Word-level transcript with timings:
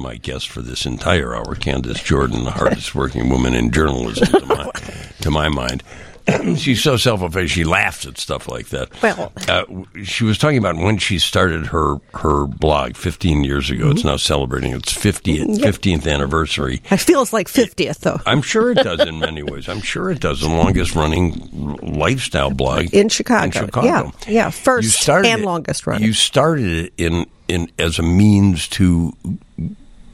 my 0.00 0.16
guest 0.16 0.48
for 0.48 0.62
this 0.62 0.86
entire 0.86 1.34
hour, 1.34 1.54
Candace 1.54 2.02
Jordan, 2.02 2.44
the 2.44 2.50
hardest 2.50 2.94
working 2.94 3.28
woman 3.28 3.54
in 3.54 3.70
journalism, 3.70 4.26
to 4.40 4.46
my, 4.46 4.70
to 5.20 5.30
my 5.30 5.48
mind. 5.48 5.82
She's 6.56 6.82
so 6.82 6.96
self-effaced. 6.96 7.52
She 7.52 7.64
laughs 7.64 8.06
at 8.06 8.18
stuff 8.18 8.46
like 8.48 8.68
that. 8.68 8.90
Well- 9.02 9.32
uh, 9.48 9.64
she 10.04 10.22
was 10.24 10.38
talking 10.38 10.58
about 10.58 10.76
when 10.76 10.98
she 10.98 11.18
started 11.18 11.66
her 11.68 11.96
her 12.14 12.46
blog 12.46 12.96
15 12.96 13.42
years 13.42 13.70
ago. 13.70 13.84
Mm-hmm. 13.84 13.92
It's 13.92 14.04
now 14.04 14.16
celebrating 14.16 14.72
its 14.72 14.92
50th, 14.92 15.58
15th 15.58 16.06
anniversary. 16.12 16.82
I 16.90 16.98
feel 16.98 17.22
it's 17.22 17.32
like 17.32 17.48
50th, 17.48 18.00
though. 18.00 18.20
I'm 18.26 18.42
sure 18.42 18.70
it 18.70 18.76
does 18.76 19.00
in 19.00 19.18
many 19.18 19.42
ways. 19.42 19.68
I'm 19.68 19.80
sure 19.80 20.10
it 20.10 20.20
does. 20.20 20.40
The 20.40 20.48
longest 20.48 20.94
running 20.94 21.78
lifestyle 21.82 22.50
blog 22.50 22.94
In 22.94 23.08
Chicago. 23.08 23.44
In 23.46 23.50
Chicago. 23.50 23.86
Yeah, 23.86 24.10
yeah, 24.28 24.50
first 24.50 25.08
and 25.08 25.26
it- 25.26 25.40
longest 25.44 25.86
running. 25.86 26.06
You 26.06 26.12
started 26.12 26.66
it 26.86 26.92
in 26.96 27.26
in 27.48 27.72
as 27.78 27.98
a 27.98 28.02
means 28.02 28.68
to 28.68 29.12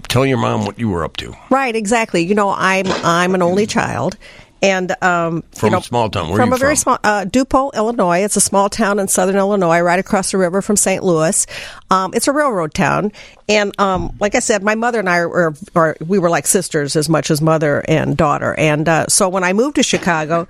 tell 0.08 0.26
your 0.26 0.38
mom 0.38 0.64
what 0.66 0.78
you 0.78 0.88
were 0.88 1.04
up 1.04 1.16
to. 1.18 1.34
Right, 1.50 1.74
exactly. 1.74 2.24
You 2.24 2.34
know, 2.34 2.50
I'm 2.50 2.86
I'm 2.86 3.34
an 3.34 3.42
only 3.42 3.66
child, 3.66 4.16
and 4.62 4.90
um, 5.02 5.42
From 5.54 5.68
you 5.68 5.70
know, 5.72 5.78
a 5.78 5.82
small 5.82 6.08
town. 6.10 6.28
Where 6.28 6.36
from 6.38 6.52
a 6.52 6.56
very 6.56 6.74
from? 6.74 6.76
small 6.76 6.98
uh, 7.04 7.24
Dupo, 7.24 7.72
Illinois. 7.74 8.20
It's 8.24 8.36
a 8.36 8.40
small 8.40 8.68
town 8.68 8.98
in 8.98 9.08
southern 9.08 9.36
Illinois, 9.36 9.80
right 9.80 9.98
across 9.98 10.30
the 10.30 10.38
river 10.38 10.62
from 10.62 10.76
St. 10.76 11.02
Louis. 11.02 11.46
Um, 11.90 12.12
it's 12.14 12.28
a 12.28 12.32
railroad 12.32 12.74
town, 12.74 13.12
and 13.48 13.78
um, 13.80 14.16
like 14.18 14.34
I 14.34 14.40
said, 14.40 14.62
my 14.62 14.74
mother 14.74 14.98
and 14.98 15.08
I 15.08 15.24
were, 15.24 15.54
are 15.74 15.96
we 16.04 16.18
were 16.18 16.30
like 16.30 16.46
sisters 16.46 16.96
as 16.96 17.08
much 17.08 17.30
as 17.30 17.40
mother 17.40 17.84
and 17.86 18.16
daughter. 18.16 18.54
And 18.54 18.88
uh, 18.88 19.06
so 19.06 19.28
when 19.28 19.44
I 19.44 19.52
moved 19.52 19.76
to 19.76 19.84
Chicago, 19.84 20.48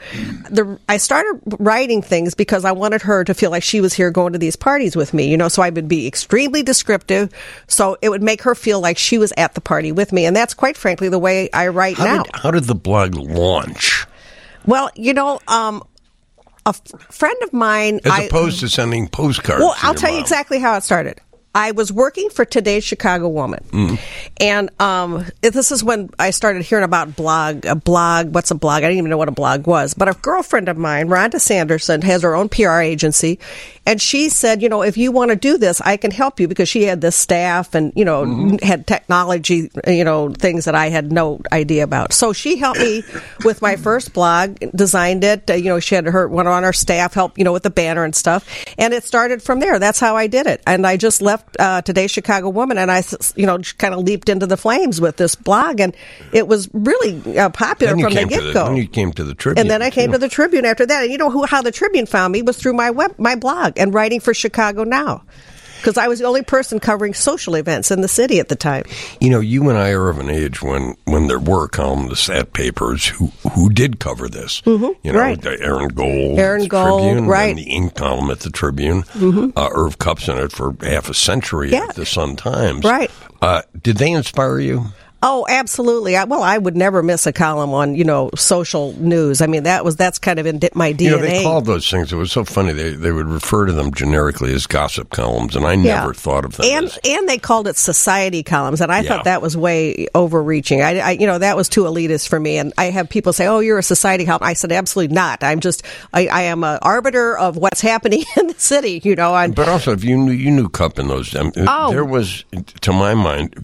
the 0.51 0.79
I 0.89 0.97
started 0.97 1.41
writing 1.59 2.01
things 2.01 2.35
because 2.35 2.65
I 2.65 2.73
wanted 2.73 3.03
her 3.03 3.23
to 3.25 3.35
feel 3.35 3.51
like 3.51 3.63
she 3.63 3.83
was 3.83 3.93
here 3.93 4.11
going 4.11 4.33
to 4.33 4.39
these 4.39 4.57
parties 4.57 4.97
with 4.97 5.13
me. 5.13 5.29
You 5.29 5.37
know, 5.37 5.49
so 5.49 5.63
I 5.63 5.69
would 5.69 5.89
be 5.89 6.07
extremely 6.07 6.63
descriptive, 6.63 7.33
so 7.67 7.99
it 8.01 8.09
would 8.09 8.23
make 8.23 8.43
her 8.43 8.55
feel 8.55 8.81
like 8.81 8.97
she 8.97 9.19
was 9.19 9.33
at 9.37 9.55
the 9.55 9.61
party 9.61 9.93
with 9.93 10.13
me. 10.13 10.25
And 10.25 10.35
that's 10.35 10.55
quite 10.55 10.77
frankly 10.77 11.11
the 11.11 11.19
way 11.19 11.51
I 11.53 11.69
write 11.69 11.99
How 11.99 12.05
now. 12.05 12.23
did, 12.23 12.37
how 12.37 12.51
did 12.51 12.65
the 12.65 12.75
blog 12.75 13.15
launch? 13.15 14.07
Well, 14.65 14.91
you 14.97 15.13
know, 15.13 15.41
um, 15.49 15.83
a 16.65 16.71
f- 16.71 16.83
friend 17.11 17.37
of 17.43 17.53
mine. 17.53 18.01
As 18.05 18.13
I, 18.13 18.23
opposed 18.23 18.61
to 18.61 18.69
sending 18.69 19.07
postcards. 19.09 19.61
well, 19.61 19.75
I'll 19.83 19.95
tell 19.95 20.13
you 20.13 20.19
exactly 20.19 20.59
how 20.59 20.77
it 20.77 20.83
started. 20.83 21.21
I 21.57 21.71
was 21.71 21.91
working 21.91 22.29
for 22.29 22.45
today's 22.45 22.85
Chicago 22.85 23.29
Woman, 23.29 23.65
Mm-hmm. 23.73 23.95
and 24.41 24.71
um, 24.79 25.25
this 25.41 25.73
is 25.73 25.83
when 25.83 26.11
I 26.19 26.31
started 26.31 26.63
hearing 26.63 26.85
about 26.85 27.17
blog. 27.17 27.65
A 27.65 27.75
blog, 27.75 28.35
what's 28.35 28.51
a 28.51 28.55
blog? 28.55 28.79
I 28.83 28.89
didn't 28.89 28.99
even 28.99 29.11
know 29.11 29.17
what 29.17 29.29
a 29.29 29.33
blog 29.33 29.67
was. 29.67 29.95
But 29.95 30.09
a 30.09 30.13
girlfriend 30.21 30.69
of 30.69 30.77
mine, 30.77 31.09
Rhonda 31.09 31.41
Sanderson, 31.41 32.03
has 32.03 32.23
her 32.23 32.35
own 32.37 32.51
PR 32.51 32.81
agency, 32.81 33.39
and 33.87 34.03
she 34.03 34.29
said, 34.29 34.61
you 34.61 34.69
know, 34.69 34.83
if 34.83 34.99
you 34.99 35.13
want 35.13 35.31
to 35.31 35.37
do 35.37 35.57
this, 35.57 35.81
I 35.81 35.97
can 35.97 36.11
help 36.11 36.41
you 36.41 36.47
because 36.47 36.69
she 36.69 36.83
had 36.83 37.01
this 37.01 37.17
staff 37.17 37.75
and 37.75 37.91
you 37.97 38.05
know 38.05 38.25
Mm-hmm. 38.27 38.57
had 38.67 38.87
technology, 38.87 39.71
you 39.87 40.05
know, 40.05 40.29
things 40.31 40.67
that 40.67 40.75
I 40.75 40.91
had 40.91 41.11
no 41.11 41.41
idea 41.53 41.85
about. 41.85 42.13
So 42.13 42.33
she 42.35 42.57
helped 42.57 42.81
me 42.81 43.03
with 43.45 43.63
my 43.63 43.77
first 43.77 44.13
blog, 44.13 44.59
designed 44.75 45.25
it. 45.25 45.49
Uh, 45.51 45.55
you 45.55 45.71
know, 45.71 45.81
she 45.81 45.95
had 45.95 46.05
her 46.05 46.29
one 46.29 46.47
on 46.47 46.65
our 46.65 46.73
staff 46.75 47.15
help, 47.15 47.39
you 47.39 47.45
know, 47.45 47.53
with 47.53 47.63
the 47.63 47.71
banner 47.71 48.05
and 48.05 48.15
stuff, 48.15 48.47
and 48.77 48.93
it 48.93 49.05
started 49.05 49.43
from 49.43 49.61
there. 49.61 49.79
That's 49.79 49.99
how 50.01 50.17
I 50.17 50.27
did 50.27 50.47
it, 50.47 50.61
and 50.67 50.87
I 50.87 50.99
just 50.99 51.23
left 51.23 51.46
uh, 51.59 51.83
today's 51.83 52.11
Chicago 52.11 52.49
Woman, 52.49 52.79
and 52.79 52.91
I, 52.91 53.03
you 53.35 53.47
know, 53.47 53.59
kind 53.79 53.95
of 53.95 54.01
leaped 54.01 54.29
into 54.29 54.47
the 54.47 54.57
flames 54.57 55.01
with 55.01 55.17
this 55.17 55.35
blog, 55.35 55.81
and 55.81 55.97
it 56.33 56.49
was 56.49 56.69
really 56.73 57.39
uh, 57.39 57.51
popular 57.51 57.93
from 57.93 58.15
the 58.15 58.25
get 58.27 58.55
go. 58.55 58.67
then 58.67 58.77
you 58.77 58.89
came 58.89 59.13
to 59.13 59.25
the 59.25 59.35
Tribune. 59.35 59.61
And 59.61 59.71
then 59.71 59.83
I 59.83 59.91
came 59.91 60.09
too. 60.09 60.13
to 60.13 60.19
the 60.19 60.29
Tribune 60.29 60.65
after 60.65 60.87
that. 60.87 61.03
And 61.03 61.13
you 61.13 61.19
know 61.19 61.31
who 61.31 61.45
how 61.47 61.63
the 61.63 61.73
Tribune 61.73 62.07
found 62.07 62.33
me 62.33 62.43
was 62.43 62.57
through 62.57 62.75
my 62.75 62.91
web 62.91 63.15
my 63.19 63.35
blog 63.35 63.79
and 63.79 63.93
writing 63.95 64.21
for 64.21 64.35
Chicago 64.35 64.85
Now. 64.85 65.23
Because 65.79 65.97
I 65.99 66.09
was 66.09 66.19
the 66.21 66.25
only 66.27 66.43
person 66.43 66.81
covering 66.81 67.15
social 67.15 67.55
events 67.55 67.91
in 67.91 68.01
the 68.01 68.09
city 68.09 68.41
at 68.41 68.49
the 68.49 68.57
time. 68.57 68.85
You 69.21 69.31
know, 69.31 69.41
you 69.41 69.69
and 69.69 69.79
I 69.79 69.91
are 69.91 70.09
of 70.09 70.19
an 70.19 70.31
age 70.31 70.63
when, 70.63 70.97
when 71.05 71.27
there 71.29 71.39
were 71.39 71.69
columnists 71.69 72.29
at 72.29 72.53
papers 72.53 73.07
who, 73.07 73.27
who 73.53 73.71
did 73.71 73.99
cover 74.01 74.29
this. 74.29 74.63
You 74.67 74.79
know, 74.79 74.87
Mm-hmm. 75.05 75.17
right. 75.17 75.41
the 75.41 75.59
Aaron 75.61 75.89
Gold, 75.89 76.39
Aaron 76.39 76.67
Gold, 76.67 77.03
Tribune, 77.03 77.27
right. 77.27 77.51
Mm-hmm. 77.55 77.59
And 77.59 77.59
the 77.59 77.71
ink 77.73 77.95
column 77.95 78.31
at 78.31 78.41
the 78.41 78.51
Tribune. 78.51 79.05
Uh, 79.15 79.69
Irv 79.73 79.99
Kupcinet 79.99 80.53
for 80.53 80.75
half 80.85 81.09
a 81.09 81.15
century 81.15 81.71
Yeah. 81.71 81.87
at 81.89 81.95
the 81.97 82.07
Sun 82.07 82.37
Times. 82.37 82.85
Right. 82.85 83.11
Uh, 83.41 83.63
did 83.83 83.99
they 83.99 84.11
inspire 84.13 84.59
you? 84.59 84.87
Oh, 85.23 85.47
absolutely. 85.49 86.15
I, 86.15 86.25
well, 86.25 86.43
I 86.43 86.59
would 86.59 86.77
never 86.77 87.03
miss 87.03 87.27
a 87.27 87.33
column 87.33 87.71
on 87.71 87.95
you 87.95 88.05
know 88.05 88.31
social 88.37 88.93
news. 89.01 89.41
I 89.41 89.47
mean, 89.47 89.63
that 89.63 89.85
was 89.85 89.97
that's 89.97 90.19
kind 90.19 90.39
of 90.39 90.47
in 90.47 90.61
my 90.75 90.93
DNA. 90.93 91.01
You 91.01 91.11
know, 91.11 91.19
they 91.23 91.43
called 91.43 91.65
those 91.65 91.91
things. 91.91 92.13
It 92.13 92.17
was 92.17 92.31
so 92.31 92.45
funny. 92.45 92.73
They 92.75 92.91
they 92.91 93.11
would 93.13 93.27
refer 93.27 93.65
to 93.67 93.73
them 93.73 93.93
generically 93.95 94.53
as 94.55 94.67
gossip 94.67 95.11
columns, 95.11 95.57
and 95.57 95.65
I 95.65 95.73
Yeah. 95.73 96.01
never 96.01 96.13
thought 96.15 96.45
of 96.45 96.57
them 96.57 96.67
and 96.67 96.87
as. 96.87 96.99
and 97.05 97.29
they 97.29 97.39
called 97.39 97.67
it 97.67 97.77
society 97.77 98.43
columns, 98.43 98.81
and 98.83 98.93
I 98.93 99.01
Yeah. 99.01 99.09
thought 99.09 99.25
that 99.25 99.41
was 99.43 99.57
way 99.57 100.07
overreaching. 100.15 100.83
I, 100.83 100.99
I, 101.01 101.11
you 101.13 101.27
know, 101.27 101.39
that 101.39 101.57
was 101.57 101.69
too 101.71 101.85
elitist 101.85 102.29
for 102.29 102.39
me. 102.39 102.59
And 102.59 102.73
I 102.77 102.91
have 102.91 103.09
people 103.09 103.33
say, 103.33 103.47
"Oh, 103.47 103.61
you're 103.61 103.79
a 103.79 103.83
society 103.83 104.27
column." 104.27 104.43
I 104.43 104.53
said, 104.53 104.71
"Absolutely 104.71 105.15
not. 105.15 105.43
I'm 105.43 105.61
just, 105.61 105.83
I, 106.13 106.27
I 106.29 106.43
am 106.43 106.63
an 106.63 106.79
arbiter 106.83 107.37
of 107.39 107.57
what's 107.57 107.81
happening 107.81 108.25
in 108.37 108.49
the 108.49 108.55
city." 108.59 109.01
You 109.03 109.17
know, 109.17 109.35
and 109.35 109.55
But 109.55 109.69
also, 109.69 109.93
if 109.93 110.05
you 110.05 110.17
knew 110.19 110.33
you 110.33 110.51
knew 110.51 110.69
Kup 110.69 110.99
in 110.99 111.09
those, 111.09 111.35
um, 111.35 111.53
Oh. 111.57 111.91
there 111.91 112.05
was, 112.05 112.45
to 112.83 112.93
my 112.93 113.15
mind, 113.15 113.55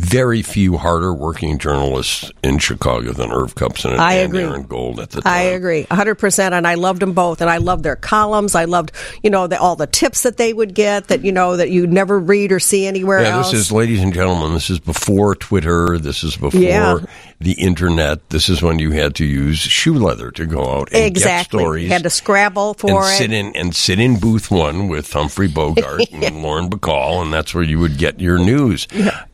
very 0.00 0.42
few 0.42 0.76
harder 0.76 1.12
working 1.14 1.58
journalists 1.58 2.30
in 2.42 2.58
Chicago 2.58 3.12
than 3.12 3.30
Irv 3.30 3.54
Kupcinet 3.54 3.92
and, 3.92 4.00
I 4.00 4.14
agree. 4.14 4.42
Aaron 4.42 4.62
Gold 4.64 4.98
at 5.00 5.10
the 5.10 5.20
time. 5.20 5.32
I 5.32 5.40
agree, 5.42 5.86
hundred 5.90 6.16
percent, 6.16 6.54
and 6.54 6.66
I 6.66 6.74
loved 6.74 7.00
them 7.02 7.12
both, 7.12 7.40
and 7.40 7.50
I 7.50 7.58
loved 7.58 7.84
their 7.84 7.96
columns. 7.96 8.54
I 8.54 8.64
loved, 8.64 8.92
you 9.22 9.30
know, 9.30 9.46
the, 9.46 9.60
all 9.60 9.76
the 9.76 9.86
tips 9.86 10.22
that 10.22 10.36
they 10.36 10.52
would 10.52 10.74
get 10.74 11.08
that 11.08 11.24
you 11.24 11.32
know 11.32 11.56
that 11.56 11.70
you 11.70 11.86
never 11.86 12.18
read 12.18 12.52
or 12.52 12.60
see 12.60 12.86
anywhere 12.86 13.20
Yeah, 13.22 13.36
else. 13.36 13.50
this 13.52 13.60
is, 13.60 13.72
ladies 13.72 14.00
and 14.02 14.12
gentlemen, 14.14 14.54
this 14.54 14.70
is 14.70 14.80
before 14.80 15.34
Twitter. 15.34 15.98
This 15.98 16.24
is 16.24 16.36
before 16.36 16.60
Yeah. 16.60 16.98
the 17.40 17.52
internet. 17.52 18.28
This 18.30 18.48
is 18.48 18.62
when 18.62 18.78
you 18.78 18.92
had 18.92 19.14
to 19.16 19.24
use 19.24 19.58
shoe 19.58 19.94
leather 19.94 20.30
to 20.32 20.46
go 20.46 20.78
out 20.78 20.88
and 20.92 21.04
exactly 21.04 21.58
get 21.58 21.62
stories. 21.64 21.88
had 21.90 22.02
to 22.04 22.10
scrabble 22.10 22.74
for 22.74 22.90
and 22.90 22.98
it. 22.98 23.16
sit 23.18 23.32
in 23.32 23.56
and 23.56 23.74
sit 23.76 23.98
in 24.00 24.18
booth 24.18 24.50
one 24.50 24.88
with 24.88 25.12
Humphrey 25.12 25.48
Bogart 25.48 26.02
and 26.12 26.42
Lauren 26.42 26.68
Bacall, 26.70 27.22
and 27.22 27.32
that's 27.32 27.54
where 27.54 27.64
you 27.64 27.78
would 27.78 27.98
get 27.98 28.20
your 28.20 28.38
news. 28.38 28.86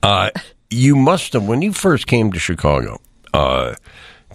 Uh, 0.02 0.30
you 0.70 0.96
must 0.96 1.32
have 1.32 1.46
when 1.46 1.62
you 1.62 1.72
first 1.72 2.06
came 2.06 2.32
to 2.32 2.38
Chicago. 2.38 3.00
Uh, 3.32 3.74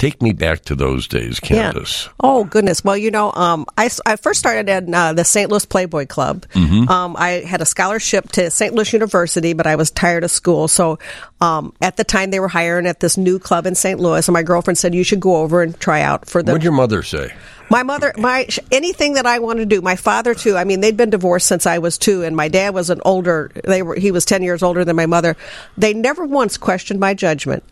take 0.02 0.20
me 0.20 0.34
back 0.34 0.62
to 0.66 0.74
those 0.74 1.08
days, 1.08 1.40
Candace. 1.40 2.06
Yeah. 2.06 2.12
Oh 2.22 2.44
goodness. 2.44 2.84
Well, 2.84 2.98
you 2.98 3.12
know, 3.12 3.32
um, 3.34 3.68
I, 3.78 3.88
I 4.04 4.16
first 4.16 4.40
started 4.40 4.68
in 4.68 4.94
uh, 4.96 5.14
the 5.14 5.24
St. 5.24 5.50
Louis 5.52 5.64
Playboy 5.64 6.08
Club. 6.08 6.48
Mm-hmm. 6.54 6.90
Um, 6.90 7.16
I 7.16 7.44
had 7.46 7.62
a 7.62 7.66
scholarship 7.66 8.30
to 8.32 8.50
St. 8.50 8.74
Louis 8.74 8.92
University, 8.94 9.54
but 9.54 9.68
I 9.68 9.76
was 9.76 9.92
tired 9.92 10.24
of 10.24 10.32
school. 10.32 10.68
So 10.68 10.98
um, 11.40 11.74
at 11.82 11.98
the 11.98 12.04
time, 12.04 12.32
they 12.32 12.40
were 12.40 12.48
hiring 12.48 12.88
at 12.88 13.00
this 13.00 13.16
new 13.16 13.38
club 13.38 13.68
in 13.68 13.76
St. 13.76 14.00
Louis, 14.00 14.28
and 14.28 14.34
my 14.34 14.42
girlfriend 14.42 14.80
said 14.80 14.96
you 14.96 15.04
should 15.04 15.20
go 15.20 15.36
over 15.38 15.62
and 15.62 15.80
try 15.80 16.02
out 16.02 16.28
for 16.28 16.42
the 16.42 16.52
What'd 16.52 16.64
your 16.64 16.74
mother 16.74 17.04
say? 17.04 17.32
my 17.70 17.84
mother, 17.84 18.12
my 18.18 18.48
anything 18.72 19.14
that 19.14 19.28
I 19.28 19.40
wanted 19.40 19.70
to 19.70 19.76
do. 19.76 19.82
My 19.82 19.96
father 19.96 20.34
too. 20.34 20.58
I 20.58 20.64
mean, 20.64 20.82
they'd 20.82 20.98
been 20.98 21.12
divorced 21.12 21.48
since 21.48 21.66
I 21.68 21.78
was 21.78 21.98
two, 21.98 22.24
and 22.24 22.36
my 22.36 22.48
dad 22.48 22.74
was 22.74 22.90
an 22.90 23.02
older. 23.06 23.52
They 23.64 23.82
were. 23.82 23.96
He 23.96 24.12
was 24.12 24.26
ten 24.26 24.42
years 24.42 24.62
older 24.64 24.84
than 24.84 24.96
my 24.96 25.06
mother. 25.06 25.38
They 25.78 25.94
never 25.94 26.26
once 26.26 26.58
questioned 26.58 27.00
my 27.00 27.14
judgment. 27.14 27.64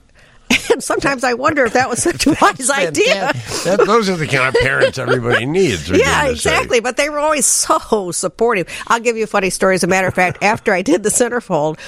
And 0.72 0.84
sometimes 0.84 1.24
I 1.24 1.34
wonder 1.34 1.66
if 1.66 1.74
that 1.74 1.90
was 1.90 2.02
such 2.04 2.28
a 2.28 2.36
wise 2.40 2.70
idea. 2.70 3.34
That, 3.66 3.82
those 3.88 4.08
are 4.08 4.16
the 4.16 4.28
kind 4.28 4.48
of 4.56 4.62
parents 4.62 5.00
everybody 5.00 5.46
needs. 5.48 5.90
Yeah, 6.00 6.22
sake. 6.26 6.32
exactly. 6.32 6.80
But 6.80 6.96
they 6.96 7.10
were 7.10 7.18
always 7.20 7.48
so 7.48 8.12
supportive. 8.12 8.68
I'll 8.88 9.00
give 9.00 9.18
you 9.18 9.24
a 9.24 9.28
funny 9.28 9.50
story. 9.50 9.76
As 9.76 9.84
a 9.84 9.88
matter 9.88 10.08
of 10.08 10.14
fact, 10.14 10.44
after 10.44 10.72
I 10.72 10.84
did 10.84 11.02
the 11.02 11.10
centerfold, 11.10 11.80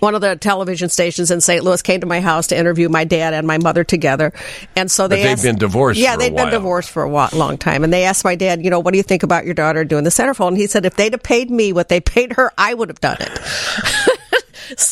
one 0.00 0.14
of 0.14 0.22
the 0.22 0.36
television 0.36 0.88
stations 0.88 1.30
in 1.30 1.40
St. 1.42 1.62
Louis 1.62 1.82
came 1.82 2.00
to 2.00 2.06
my 2.06 2.20
house 2.22 2.46
to 2.48 2.56
interview 2.58 2.88
my 2.88 3.04
dad 3.04 3.34
and 3.34 3.46
my 3.46 3.58
mother 3.58 3.84
together, 3.84 4.32
and 4.74 4.90
so 4.90 5.06
they 5.06 5.22
asked, 5.28 5.42
been 5.44 5.56
divorced 5.58 6.00
Yeah, 6.00 6.16
they'd 6.16 6.30
been 6.30 6.44
while. 6.44 6.50
divorced 6.50 6.90
for 6.90 7.02
a 7.02 7.08
wa- 7.08 7.28
long 7.34 7.58
time, 7.58 7.84
and 7.84 7.92
they 7.92 8.04
asked 8.04 8.24
my 8.24 8.34
dad, 8.34 8.64
you 8.64 8.70
know, 8.70 8.80
what 8.80 8.92
do 8.92 8.96
you 8.96 9.02
think 9.04 9.22
about 9.22 9.44
your 9.44 9.54
daughter 9.54 9.84
doing 9.84 10.02
the 10.02 10.10
centerfold? 10.10 10.48
And 10.48 10.56
he 10.56 10.66
said, 10.66 10.86
if 10.86 10.96
they'd 10.96 11.12
have 11.12 11.22
paid 11.22 11.50
me 11.50 11.72
what 11.74 11.88
they 11.90 12.00
paid 12.00 12.32
her, 12.32 12.50
I 12.56 12.72
would 12.74 12.88
have 12.88 13.00
done 13.00 13.18
it. 13.20 13.38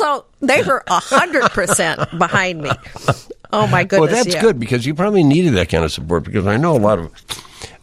so 0.01 0.25
they 0.41 0.63
were 0.63 0.83
a 0.87 0.99
hundred 0.99 1.51
percent 1.51 2.01
behind 2.19 2.63
me. 2.63 2.71
Oh 3.53 3.67
my 3.67 3.85
goodness. 3.85 4.13
Well, 4.13 4.25
that's 4.25 4.35
yeah. 4.35 4.43
good 4.43 4.59
because 4.61 4.87
you 4.87 4.95
probably 4.95 5.25
needed 5.25 5.55
that 5.55 5.69
kind 5.69 5.85
of 5.85 5.93
support 5.93 6.25
because 6.25 6.47
I 6.47 6.57
know 6.57 6.77
a 6.77 6.79
lot 6.79 6.99
of 6.99 7.13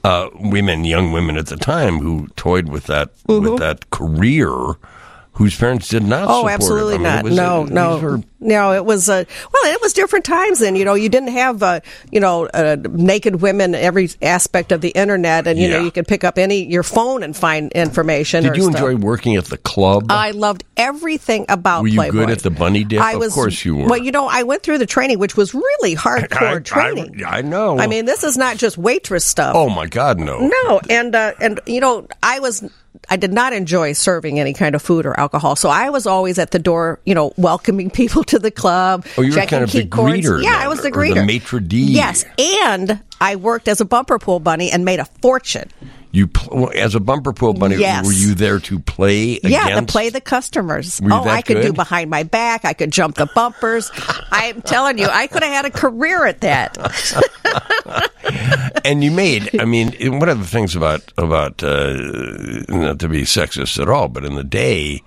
uh, 0.03 0.29
women, 0.35 0.85
young 0.85 1.11
women 1.11 1.37
at 1.37 1.47
the 1.47 1.57
time, 1.57 1.99
who 1.99 2.27
toyed 2.35 2.69
with 2.69 2.85
that 2.85 3.09
with 3.27 3.59
that 3.59 3.89
career, 3.89 4.49
whose 5.37 5.55
parents 5.57 5.87
did 5.87 6.03
not. 6.03 6.27
Oh, 6.29 6.49
absolutely 6.49 6.95
I 6.95 7.21
mean, 7.21 7.35
not. 7.35 7.65
no, 7.65 7.65
no, 7.65 7.99
were- 7.99 8.21
no. 8.39 8.73
It 8.73 8.83
was 8.85 9.07
a 9.07 9.25
well, 9.53 9.73
it 9.73 9.81
was 9.81 9.93
different 9.93 10.25
times 10.25 10.59
then. 10.59 10.75
You 10.75 10.83
know, 10.83 10.95
you 10.95 11.09
didn't 11.09 11.29
have 11.33 11.61
uh, 11.63 11.79
you 12.11 12.19
know 12.19 12.47
uh, 12.47 12.75
naked 12.89 13.41
women 13.41 13.75
every 13.75 14.09
aspect 14.21 14.71
of 14.71 14.81
the 14.81 14.89
internet, 14.89 15.47
and 15.47 15.59
you 15.59 15.69
know 15.69 15.79
you 15.79 15.91
could 15.91 16.07
pick 16.07 16.23
up 16.23 16.37
any 16.37 16.63
your 16.65 16.83
phone 16.83 17.23
and 17.23 17.35
find 17.37 17.71
information. 17.73 18.43
did 18.43 18.55
you 18.55 18.63
stuff. 18.63 18.75
enjoy 18.75 18.95
working 18.95 19.35
at 19.35 19.45
the 19.45 19.57
club? 19.57 20.05
I 20.09 20.31
loved 20.31 20.63
everything 20.75 21.45
about 21.49 21.81
Were 21.83 21.87
you 21.87 21.95
Playboy. 21.99 22.13
good 22.17 22.29
at 22.31 22.39
the 22.39 22.49
bunny 22.51 22.83
dip? 22.83 23.01
I 23.01 23.15
was, 23.15 23.29
Of 23.29 23.35
course 23.35 23.63
you 23.63 23.75
were. 23.75 23.85
Well, 23.87 23.97
you 23.99 24.11
know, 24.11 24.27
I 24.27 24.43
went 24.43 24.63
through 24.63 24.79
the 24.79 24.85
training, 24.85 25.19
which 25.19 25.37
was 25.37 25.53
really 25.53 25.95
hardcore 25.95 26.57
I- 26.57 26.59
training. 26.59 27.23
I, 27.23 27.37
I 27.37 27.41
know. 27.41 27.77
I 27.79 27.87
mean, 27.87 28.05
this 28.05 28.23
is 28.23 28.37
not 28.37 28.57
just 28.57 28.77
waitress 28.77 29.23
stuff. 29.25 29.55
oh 29.55 29.69
my 29.69 29.85
God, 29.87 30.19
no. 30.19 30.39
No, 30.39 30.81
and 30.89 31.13
uh, 31.15 31.33
and 31.39 31.59
you 31.67 31.79
know, 31.79 32.07
I 32.23 32.39
was 32.39 32.63
I 33.09 33.15
did 33.15 33.31
not 33.31 33.53
enjoy 33.53 33.93
serving 33.93 34.39
any 34.39 34.53
kind 34.53 34.75
of 34.75 34.81
food 34.81 35.05
or 35.05 35.17
alcohol. 35.19 35.55
So 35.55 35.69
I 35.69 35.89
was 35.89 36.05
always 36.05 36.39
at 36.39 36.51
the 36.51 36.59
door, 36.59 36.99
you 37.05 37.15
know, 37.15 37.33
welcoming 37.37 37.89
people 38.01 38.23
to 38.25 38.39
the 38.39 38.51
club. 38.51 39.05
Oh, 39.17 39.21
you 39.21 39.29
were 39.29 39.35
checking 39.35 39.49
kind 39.49 39.63
of 39.63 39.71
the 39.71 39.85
cords. 39.85 40.15
greeter. 40.15 40.43
Yeah, 40.43 40.51
then, 40.51 40.61
I 40.61 40.67
was 40.67 40.81
the 40.81 40.91
greeter. 40.91 41.15
the 41.15 41.25
maitre 41.25 41.59
d'. 41.59 41.73
Yes, 41.73 42.25
and 42.37 43.01
I 43.19 43.35
worked 43.35 43.67
as 43.67 43.81
a 43.81 43.85
bumper 43.85 44.19
pool 44.19 44.39
bunny 44.39 44.71
and 44.71 44.85
made 44.85 44.99
a 44.99 45.05
fortune. 45.21 45.71
You 46.11 46.27
pl- 46.27 46.71
as 46.73 46.95
a 46.95 46.99
bumper 46.99 47.33
pool 47.33 47.53
bunny. 47.53 47.75
Yes. 47.75 48.05
Were 48.05 48.13
you 48.13 48.33
there 48.33 48.59
to 48.59 48.79
play? 48.79 49.39
Yeah, 49.43 49.79
to 49.79 49.85
play 49.85 50.09
the 50.09 50.21
customers. 50.21 51.01
Were 51.01 51.11
oh, 51.13 51.23
I 51.23 51.41
could 51.41 51.61
do 51.61 51.73
behind 51.73 52.09
my 52.09 52.23
back. 52.23 52.65
I 52.65 52.73
could 52.73 52.91
jump 52.91 53.17
the 53.17 53.27
bumpers. 53.35 53.91
I'm 54.31 54.61
telling 54.61 54.97
you, 54.97 55.07
I 55.07 55.27
could 55.27 55.43
have 55.43 55.51
had 55.51 55.65
a 55.65 55.69
career 55.69 56.25
at 56.25 56.41
that. 56.41 56.77
and 58.87 59.03
you 59.03 59.11
made. 59.11 59.59
I 59.59 59.65
mean, 59.75 59.93
one 60.19 60.29
of 60.29 60.39
the 60.39 60.47
things 60.47 60.75
about 60.75 61.11
about 61.17 61.61
uh, 61.61 61.93
not 62.69 62.99
to 62.99 63.09
be 63.09 63.23
sexist 63.23 63.79
at 63.81 63.89
all, 63.89 64.07
but 64.07 64.25
in 64.25 64.35
the 64.35 64.43
day, 64.43 65.03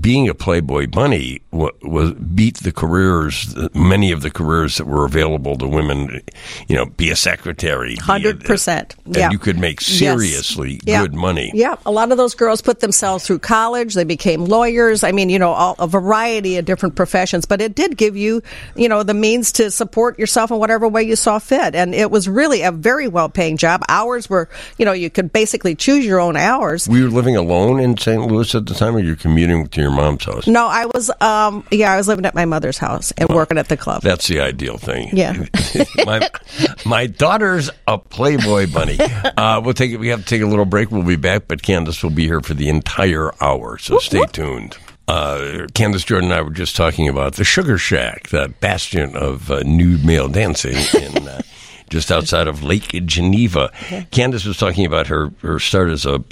being 0.00 0.28
a 0.28 0.34
Playboy 0.34 0.88
bunny 0.88 1.40
wa- 1.52 1.70
was 1.82 2.12
beat 2.14 2.58
the 2.58 2.72
careers, 2.72 3.54
many 3.74 4.10
of 4.10 4.22
the 4.22 4.30
careers 4.30 4.76
that 4.78 4.86
were 4.86 5.04
available 5.04 5.56
to 5.58 5.68
women. 5.68 6.20
You 6.66 6.76
know, 6.76 6.86
be 6.86 7.10
a 7.10 7.16
secretary, 7.16 7.96
100%, 7.96 8.94
yeah. 9.06 9.30
you 9.30 9.38
could 9.38 9.58
make 9.58 9.80
Yes. 9.80 9.98
seriously 9.98 10.80
Yeah. 10.84 11.02
good 11.02 11.14
money. 11.14 11.50
Yeah, 11.54 11.76
a 11.86 11.90
lot 11.92 12.10
of 12.10 12.18
those 12.18 12.34
girls 12.34 12.60
put 12.60 12.80
themselves 12.80 13.24
through 13.24 13.38
college. 13.40 13.94
They 13.94 14.04
became 14.04 14.44
lawyers. 14.46 15.04
I 15.04 15.12
mean, 15.12 15.30
you 15.30 15.38
know, 15.38 15.50
all, 15.52 15.76
a 15.78 15.86
variety 15.86 16.56
of 16.58 16.64
different 16.64 16.96
professions. 16.96 17.44
But 17.46 17.60
it 17.60 17.74
did 17.74 17.96
give 17.96 18.16
you, 18.16 18.42
you 18.74 18.88
know, 18.88 19.02
the 19.04 19.14
means 19.14 19.52
to 19.52 19.70
support 19.70 20.18
yourself 20.18 20.50
in 20.50 20.58
whatever 20.58 20.88
way 20.88 21.02
you 21.04 21.16
saw 21.16 21.38
fit. 21.38 21.74
And 21.74 21.94
it 21.94 22.10
was 22.10 22.28
really 22.28 22.62
a 22.62 22.72
very 22.72 23.06
well-paying 23.08 23.56
job. 23.58 23.82
Hours 23.88 24.28
were, 24.28 24.48
you 24.78 24.84
know, 24.84 24.92
you 24.92 25.08
could 25.10 25.32
basically 25.32 25.74
choose 25.76 26.04
your 26.04 26.18
own 26.20 26.36
hours. 26.36 26.88
Were 26.88 26.96
you 26.96 27.10
living 27.10 27.36
alone 27.36 27.78
in 27.80 27.96
St. 27.96 28.20
Louis 28.26 28.52
at 28.54 28.66
the 28.66 28.74
time, 28.74 28.96
or 28.96 29.00
you 29.00 29.14
commuting 29.16 29.66
to 29.68 29.80
your 29.80 29.83
mom's 29.90 30.24
house? 30.24 30.46
No, 30.46 30.66
I 30.66 30.86
was, 30.86 31.10
um, 31.20 31.64
yeah, 31.70 31.92
I 31.92 31.96
was 31.96 32.08
living 32.08 32.24
at 32.26 32.34
my 32.34 32.44
mother's 32.44 32.78
house 32.78 33.12
and 33.12 33.28
working 33.28 33.58
at 33.58 33.68
the 33.68 33.76
club. 33.76 34.02
That's 34.02 34.26
the 34.28 34.40
ideal 34.40 34.78
thing. 34.78 35.16
Yeah. 35.16 35.44
my, 36.04 36.28
my 36.84 37.06
daughter's 37.06 37.70
a 37.86 37.98
Playboy 37.98 38.72
bunny. 38.72 38.98
Uh, 39.36 39.60
we'll 39.64 39.74
take 39.74 39.90
it. 39.90 39.96
We 39.98 40.08
have 40.08 40.20
to 40.20 40.26
take 40.26 40.42
a 40.42 40.46
little 40.46 40.64
break. 40.64 40.90
We'll 40.90 41.02
be 41.02 41.16
back, 41.16 41.48
but 41.48 41.62
Candace 41.62 42.02
will 42.02 42.10
be 42.10 42.24
here 42.24 42.40
for 42.40 42.54
the 42.54 42.68
entire 42.68 43.30
hour, 43.42 43.78
so 43.78 43.98
stay 43.98 44.24
tuned. 44.26 44.76
Uh, 45.08 45.66
Candace 45.74 46.04
Jordan 46.04 46.30
and 46.30 46.38
I 46.38 46.42
were 46.42 46.50
just 46.50 46.76
talking 46.76 47.08
about 47.08 47.34
the 47.34 47.44
Sugar 47.44 47.76
Shack, 47.76 48.28
that 48.28 48.60
bastion 48.60 49.16
of 49.16 49.50
uh, 49.50 49.60
nude 49.64 50.04
male 50.04 50.28
dancing 50.28 50.76
in. 51.02 51.28
Uh, 51.28 51.40
Just 51.90 52.10
outside 52.10 52.48
of 52.48 52.62
Lake 52.64 52.88
Geneva. 53.06 53.70
Candace 54.10 54.44
was 54.46 54.56
talking 54.56 54.86
about 54.86 55.06
her, 55.08 55.30
her 55.42 55.58
start 55.58 55.90
as 55.90 56.06
a, 56.06 56.22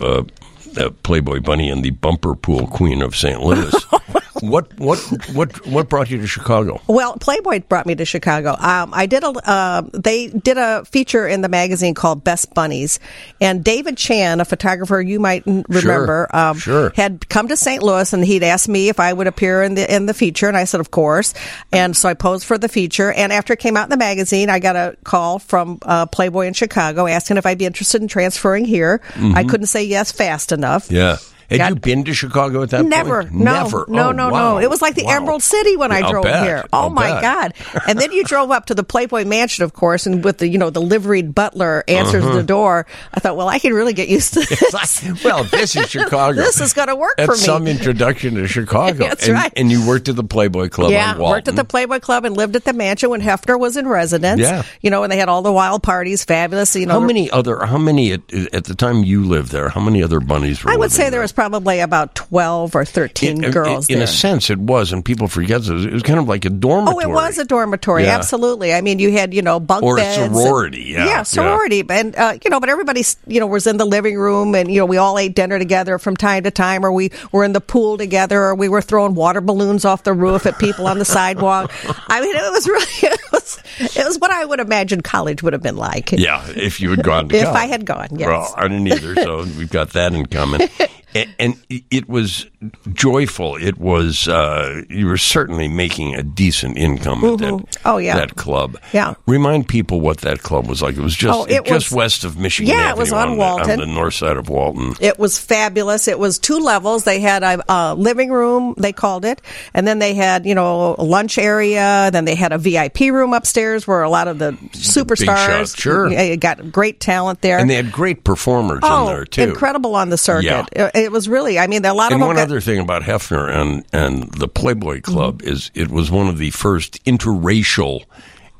uh, 0.79 0.91
Playboy 1.03 1.41
bunny 1.41 1.71
and 1.71 1.85
the 1.85 1.91
bumper 1.91 2.35
pool 2.35 2.67
queen 2.67 3.03
of 3.03 3.15
St. 3.17 3.41
Louis. 3.41 3.75
what 4.43 4.77
what 4.79 4.99
what 5.33 5.67
what 5.67 5.89
brought 5.89 6.11
you 6.11 6.19
to 6.19 6.27
Chicago? 6.27 6.81
Well, 6.89 7.17
Playboy 7.17 7.61
brought 7.69 7.87
me 7.87 7.95
to 7.95 8.05
Chicago. 8.05 8.57
Um, 8.59 8.91
I 8.93 9.07
did 9.07 9.23
a. 9.23 9.29
Uh, 9.29 9.83
they 9.93 10.27
did 10.27 10.59
a 10.59 10.85
feature 10.85 11.27
in 11.27 11.43
the 11.43 11.49
magazine 11.49 11.95
called 11.95 12.25
Best 12.25 12.53
Bunnies, 12.53 12.99
and 13.41 13.63
David 13.63 13.97
Chan, 13.97 14.41
a 14.41 14.45
photographer 14.45 15.01
you 15.01 15.21
might 15.21 15.47
remember, 15.47 16.29
um, 16.35 16.59
sure. 16.59 16.93
had 16.97 17.29
come 17.29 17.49
to 17.49 17.57
St. 17.57 17.83
Louis, 17.83 18.13
and 18.13 18.25
he'd 18.25 18.43
asked 18.43 18.69
me 18.69 18.89
if 18.89 18.99
I 18.99 19.13
would 19.13 19.29
appear 19.29 19.63
in 19.63 19.75
the 19.75 19.95
in 19.95 20.07
the 20.07 20.15
feature, 20.15 20.49
and 20.49 20.57
I 20.57 20.65
said, 20.65 20.81
of 20.81 20.91
course. 20.91 21.35
And 21.71 21.97
so 21.97 22.09
I 22.09 22.15
posed 22.15 22.45
for 22.45 22.59
the 22.59 22.69
feature. 22.69 23.13
And 23.13 23.33
after 23.33 23.53
it 23.53 23.61
came 23.61 23.77
out 23.77 23.85
in 23.85 23.91
the 23.91 23.97
magazine, 23.97 24.51
I 24.51 24.59
got 24.59 24.77
a 24.77 24.97
call 25.05 25.39
from 25.39 25.79
uh, 25.83 26.07
Playboy 26.07 26.47
in 26.47 26.53
Chicago 26.55 27.07
asking 27.07 27.37
if 27.37 27.47
I'd 27.47 27.59
be 27.59 27.67
interested 27.67 28.03
in 28.03 28.09
transferring 28.09 28.65
here. 28.65 29.01
I 29.35 29.45
couldn't 29.45 29.67
say 29.67 29.85
yes 29.85 30.11
fast 30.13 30.53
enough. 30.53 30.87
Mm-hmm. 30.87 30.97
Yeah. 30.97 31.17
Had 31.53 31.59
Got- 31.59 31.69
you 31.71 31.75
been 31.77 32.05
to 32.05 32.15
Chicago 32.15 32.63
at 32.63 32.71
that 32.71 32.85
Never, 32.85 33.23
point? 33.23 33.35
no, 33.35 33.53
Never. 33.63 33.85
no, 33.89 34.09
Oh, 34.09 34.13
no, 34.13 34.29
wow. 34.31 34.53
no. 34.55 34.59
It 34.59 34.69
was 34.71 34.83
like 34.83 34.95
the 34.95 35.05
Wow. 35.05 35.17
Emerald 35.17 35.43
City 35.43 35.77
when 35.77 35.93
I 35.93 36.01
I'll 36.01 36.11
drove 36.11 36.25
bet. 36.25 36.43
here. 36.45 36.65
Oh 36.73 36.79
I'll 36.83 36.91
my 36.91 37.21
bet. 37.21 37.23
God! 37.23 37.83
And 37.87 37.99
then 37.99 38.13
you 38.13 38.25
drove 38.25 38.51
up 38.51 38.67
to 38.67 38.75
the 38.75 38.83
Playboy 38.85 39.25
Mansion, 39.25 39.65
of 39.65 39.73
course, 39.73 40.07
and 40.07 40.25
with 40.25 40.39
the 40.39 40.49
you 40.49 40.59
know 40.59 40.71
the 40.71 40.81
liveried 40.83 41.35
butler 41.35 41.85
answers 41.89 42.25
Uh-huh. 42.25 42.35
the 42.37 42.43
door. 42.43 42.87
I 43.15 43.21
thought, 43.21 43.37
well, 43.37 43.49
I 43.49 43.59
can 43.59 43.73
really 43.75 43.93
get 43.93 44.09
used 44.09 44.35
to 44.35 44.41
this. 44.49 44.73
Like, 44.73 45.25
well, 45.25 45.45
this 45.45 45.77
is 45.77 45.89
Chicago. 45.91 46.37
This 46.37 46.61
is 46.61 46.73
going 46.73 46.89
to 46.89 46.97
work 46.97 47.15
That's 47.17 47.27
for 47.27 47.33
me. 47.33 47.39
some 47.39 47.67
introduction 47.67 48.35
to 48.35 48.47
Chicago. 48.49 48.99
That's 49.09 49.27
and, 49.29 49.35
right. 49.35 49.53
And 49.57 49.71
you 49.71 49.87
worked 49.87 50.09
at 50.09 50.17
the 50.17 50.25
Playboy 50.25 50.69
Club 50.69 50.91
yeah, 50.91 51.19
worked 51.19 51.49
at 51.49 51.57
the 51.57 51.65
Playboy 51.65 52.01
Club 52.01 52.25
and 52.25 52.37
lived 52.37 52.57
at 52.57 52.65
the 52.65 52.73
mansion 52.73 53.11
when 53.11 53.21
Hefner 53.21 53.59
was 53.59 53.77
in 53.77 53.87
residence. 53.87 54.41
Yeah. 54.41 54.63
you 54.81 54.91
know, 54.91 55.03
and 55.03 55.13
they 55.13 55.17
had 55.19 55.29
all 55.29 55.43
the 55.43 55.53
wild 55.53 55.83
parties, 55.83 56.25
fabulous. 56.25 56.75
You 56.75 56.87
know, 56.87 57.01
How 57.01 57.07
many 57.07 57.31
other? 57.31 57.65
How 57.67 57.79
many 57.79 58.13
at, 58.13 58.21
at 58.53 58.65
the 58.65 58.75
time 58.75 59.05
you 59.05 59.25
lived 59.25 59.53
there? 59.53 59.69
How 59.69 59.81
many 59.81 60.03
other 60.03 60.21
bunnies 60.21 60.65
were? 60.65 60.71
I 60.71 60.77
would 60.77 60.91
say 60.93 61.11
there 61.11 61.21
was 61.21 61.33
probably 61.33 61.42
about 61.47 62.15
twelve 62.15 62.75
or 62.75 62.85
thirteen 62.85 63.45
In- 63.45 63.51
girls 63.51 63.89
In, 63.89 63.97
there. 63.99 64.05
a 64.05 64.07
sense, 64.09 64.51
it 64.51 64.59
was, 64.59 64.93
and 64.93 65.05
people 65.05 65.29
forget 65.29 65.63
this. 65.63 65.85
It 65.85 65.93
was 65.93 66.03
kind 66.03 66.19
of 66.19 66.29
like 66.29 66.45
a 66.45 66.51
dormitory. 66.51 67.05
Oh, 67.05 67.11
it 67.11 67.13
was 67.13 67.39
a 67.39 67.45
dormitory. 67.45 68.05
Yeah. 68.05 68.17
Absolutely. 68.17 68.73
I 68.75 68.81
mean, 68.81 68.99
you 68.99 69.13
had 69.13 69.35
you 69.35 69.43
know 69.43 69.61
bunk 69.61 69.83
Or 69.83 69.97
beds 69.97 70.19
and- 70.19 70.35
sorority, 70.37 70.85
yeah, 70.89 71.07
yeah. 71.07 71.23
sorority. 71.23 71.83
And 71.89 72.15
uh, 72.17 72.39
you 72.45 72.51
know, 72.51 72.61
but 72.61 72.69
everybody 72.69 73.03
you 73.27 73.41
know 73.41 73.47
was 73.47 73.67
in 73.67 73.77
the 73.77 73.85
living 73.85 74.17
room, 74.17 74.55
and 74.55 74.71
you 74.73 74.79
know 74.81 74.87
we 74.87 74.97
all 74.97 75.19
ate 75.19 75.35
dinner 75.35 75.59
together 75.59 75.99
from 75.99 76.17
time 76.17 76.45
to 76.45 76.51
time, 76.51 76.85
or 76.85 76.93
we 76.93 77.11
were 77.33 77.45
in 77.45 77.53
the 77.53 77.61
pool 77.61 77.99
together, 77.99 78.41
or 78.43 78.55
we 78.55 78.69
were 78.69 78.83
throwing 78.83 79.15
water 79.15 79.41
balloons 79.41 79.85
off 79.85 80.03
the 80.05 80.13
roof 80.13 80.47
at 80.47 80.59
people 80.59 80.87
on 80.87 80.99
the 80.99 81.05
sidewalk. 81.05 81.73
I 82.09 82.21
mean, 82.21 82.35
it 82.37 82.53
was 82.53 82.67
really 82.69 82.87
it 83.15 83.21
was 83.33 83.59
it 83.97 84.05
was 84.05 84.19
what 84.19 84.31
I 84.31 84.45
would 84.45 84.61
imagine 84.61 85.01
college 85.01 85.43
would 85.43 85.53
have 85.53 85.63
been 85.63 85.77
like. 85.77 86.13
Yeah, 86.13 86.45
if 86.55 86.81
you 86.81 86.91
had 86.91 87.03
gone 87.03 87.29
to 87.29 87.37
If 87.37 87.45
college. 87.45 87.59
I 87.61 87.67
had 87.67 87.85
gone, 87.87 88.09
yes. 88.13 88.29
Well, 88.29 88.55
I 88.57 88.69
didn't 88.69 88.87
either, 88.89 89.15
so 89.17 89.39
we've 89.59 89.71
got 89.71 89.91
that 89.91 90.13
in 90.15 90.27
common. 90.27 90.63
And, 91.15 91.35
and 91.39 91.67
it 91.91 92.09
was 92.09 92.47
joyful. 92.93 93.57
It 93.57 93.79
was 93.79 94.29
uh, 94.29 94.83
you 94.89 95.07
were 95.07 95.17
certainly 95.17 95.69
making 95.69 96.15
a 96.15 96.23
decent 96.23 96.79
income 96.79 97.25
at 97.25 97.39
that. 97.39 97.79
Oh, 97.85 97.99
yeah. 97.99 98.17
that 98.17 98.37
club. 98.37 98.77
Yeah. 98.93 99.15
remind 99.27 99.69
people 99.69 100.01
what 100.01 100.19
that 100.19 100.43
club 100.43 100.67
was 100.67 100.81
like. 100.83 100.97
It 100.97 101.01
was 101.03 101.15
just 101.17 101.39
Oh, 101.39 101.45
it 101.45 101.65
just 101.65 101.91
was- 101.91 101.93
west 101.93 102.25
of 102.25 102.39
Michigan. 102.39 102.75
Yeah, 102.75 102.91
it 102.91 102.97
was 102.97 103.13
Avenue 103.13 103.33
on 103.33 103.37
the- 103.37 103.41
Walton. 103.41 103.71
on 103.81 103.89
the 103.89 103.95
north 103.95 104.15
side 104.15 104.37
of 104.37 104.49
Walton. 104.49 104.95
It 105.01 105.19
was 105.19 105.39
fabulous. 105.39 106.09
It 106.09 106.19
was 106.19 106.39
two 106.39 106.59
levels. 106.59 107.05
They 107.05 107.21
had 107.21 107.43
a, 107.43 107.63
a 107.73 107.95
living 107.95 108.31
room, 108.31 108.75
they 108.79 108.93
called 108.93 109.25
it, 109.25 109.43
and 109.75 109.87
then 109.87 109.99
they 109.99 110.15
had, 110.15 110.47
you 110.47 110.55
know, 110.55 110.95
a 110.99 111.05
lunch 111.05 111.39
area. 111.39 112.11
Then 112.13 112.25
they 112.25 112.35
had 112.35 112.53
a 112.53 112.59
VIP 112.59 113.01
room 113.01 113.33
upstairs 113.33 113.87
where 113.87 114.03
a 114.03 114.11
lot 114.11 114.29
of 114.29 114.39
the 114.39 114.53
superstars 114.73 115.77
sure. 115.77 116.37
Got 116.37 116.73
great 116.73 117.01
talent 117.01 117.41
there. 117.41 117.59
And 117.59 117.69
they 117.69 117.75
had 117.75 117.93
great 117.93 118.25
performers 118.25 118.81
oh, 118.83 119.09
in 119.09 119.15
there 119.15 119.25
too. 119.25 119.43
incredible 119.43 119.95
on 119.95 120.09
the 120.11 120.19
circuit. 120.19 120.69
Yeah. 120.75 120.91
It, 120.95 121.02
it 121.03 121.13
was 121.13 121.29
really. 121.29 121.59
I 121.59 121.67
mean, 121.67 121.85
a 121.85 121.93
lot 121.95 122.13
And 122.13 122.15
of 122.15 122.21
them 122.21 122.27
one 122.29 122.37
got- 122.37 122.43
other 122.45 122.61
thing 122.61 122.79
about 122.79 123.03
Hefner 123.03 123.51
and 123.51 123.85
and 123.93 124.33
the 124.35 124.49
Playboy 124.49 125.01
Club 125.03 125.43
Mm-hmm. 125.43 125.53
is 125.53 125.71
it 125.75 125.91
was 125.91 126.11
one 126.11 126.29
of 126.29 126.39
the 126.39 126.51
first 126.51 127.05
interracial 127.05 128.05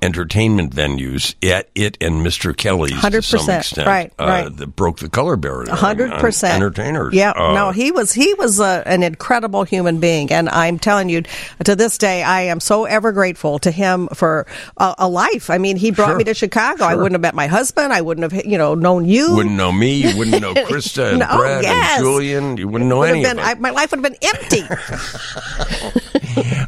entertainment 0.03 0.75
venues 0.75 1.35
at 1.49 1.69
it 1.75 1.97
and 2.01 2.27
Mr. 2.27 2.57
Kelly's 2.57 3.01
to 3.01 3.23
some 3.23 3.41
100%, 3.41 3.59
extent, 3.59 3.87
right, 3.87 4.13
uh, 4.19 4.25
right. 4.25 4.57
that 4.57 4.67
broke 4.77 4.99
the 4.99 5.09
color 5.09 5.37
barrier. 5.37 5.71
Hundred 5.71 6.11
percent 6.21 6.55
entertainers. 6.55 7.15
Yeah, 7.15 7.31
Uh, 7.31 7.55
no, 7.55 7.71
he 7.71 7.91
was 7.93 8.13
he 8.13 8.35
was 8.35 8.61
a, 8.61 8.83
an 8.87 9.03
incredible 9.03 9.65
human 9.65 10.01
being, 10.01 10.31
and 10.33 10.49
I'm 10.49 10.79
telling 10.79 11.09
you, 11.09 11.23
to 11.65 11.77
this 11.77 11.97
day, 11.99 12.23
I 12.23 12.43
am 12.43 12.61
so 12.61 12.85
ever 12.85 13.13
grateful 13.13 13.59
to 13.61 13.71
him 13.71 14.09
for 14.09 14.47
a, 14.77 14.95
a 14.99 15.09
life. 15.09 15.49
I 15.51 15.59
mean, 15.59 15.77
he 15.77 15.91
brought 15.91 16.09
Sure, 16.09 16.17
me 16.19 16.25
to 16.25 16.35
Chicago. 16.35 16.85
I 16.85 16.95
wouldn't 16.97 17.13
have 17.13 17.21
met 17.23 17.35
my 17.35 17.47
husband. 17.47 17.93
I 17.93 18.01
wouldn't 18.01 18.33
have, 18.33 18.45
you 18.45 18.59
know, 18.59 18.75
known 18.75 19.05
you. 19.07 19.35
wouldn't 19.37 19.55
know 19.55 19.71
me. 19.73 19.95
You 20.11 20.19
wouldn't 20.19 20.43
know 20.43 20.55
Krista 20.65 21.11
and 21.11 21.21
No, 21.21 21.37
Brett 21.37 21.63
yes. 21.63 21.99
and 21.99 22.05
Julian. 22.05 22.57
You 22.57 22.69
wouldn't 22.69 22.89
know 22.91 22.99
Would 22.99 23.11
any 23.11 23.23
been, 23.23 23.39
I, 23.39 23.55
my 23.55 23.71
life 23.71 23.91
would 23.93 24.05
have 24.05 24.13
been 24.13 24.19
empty. 24.23 24.63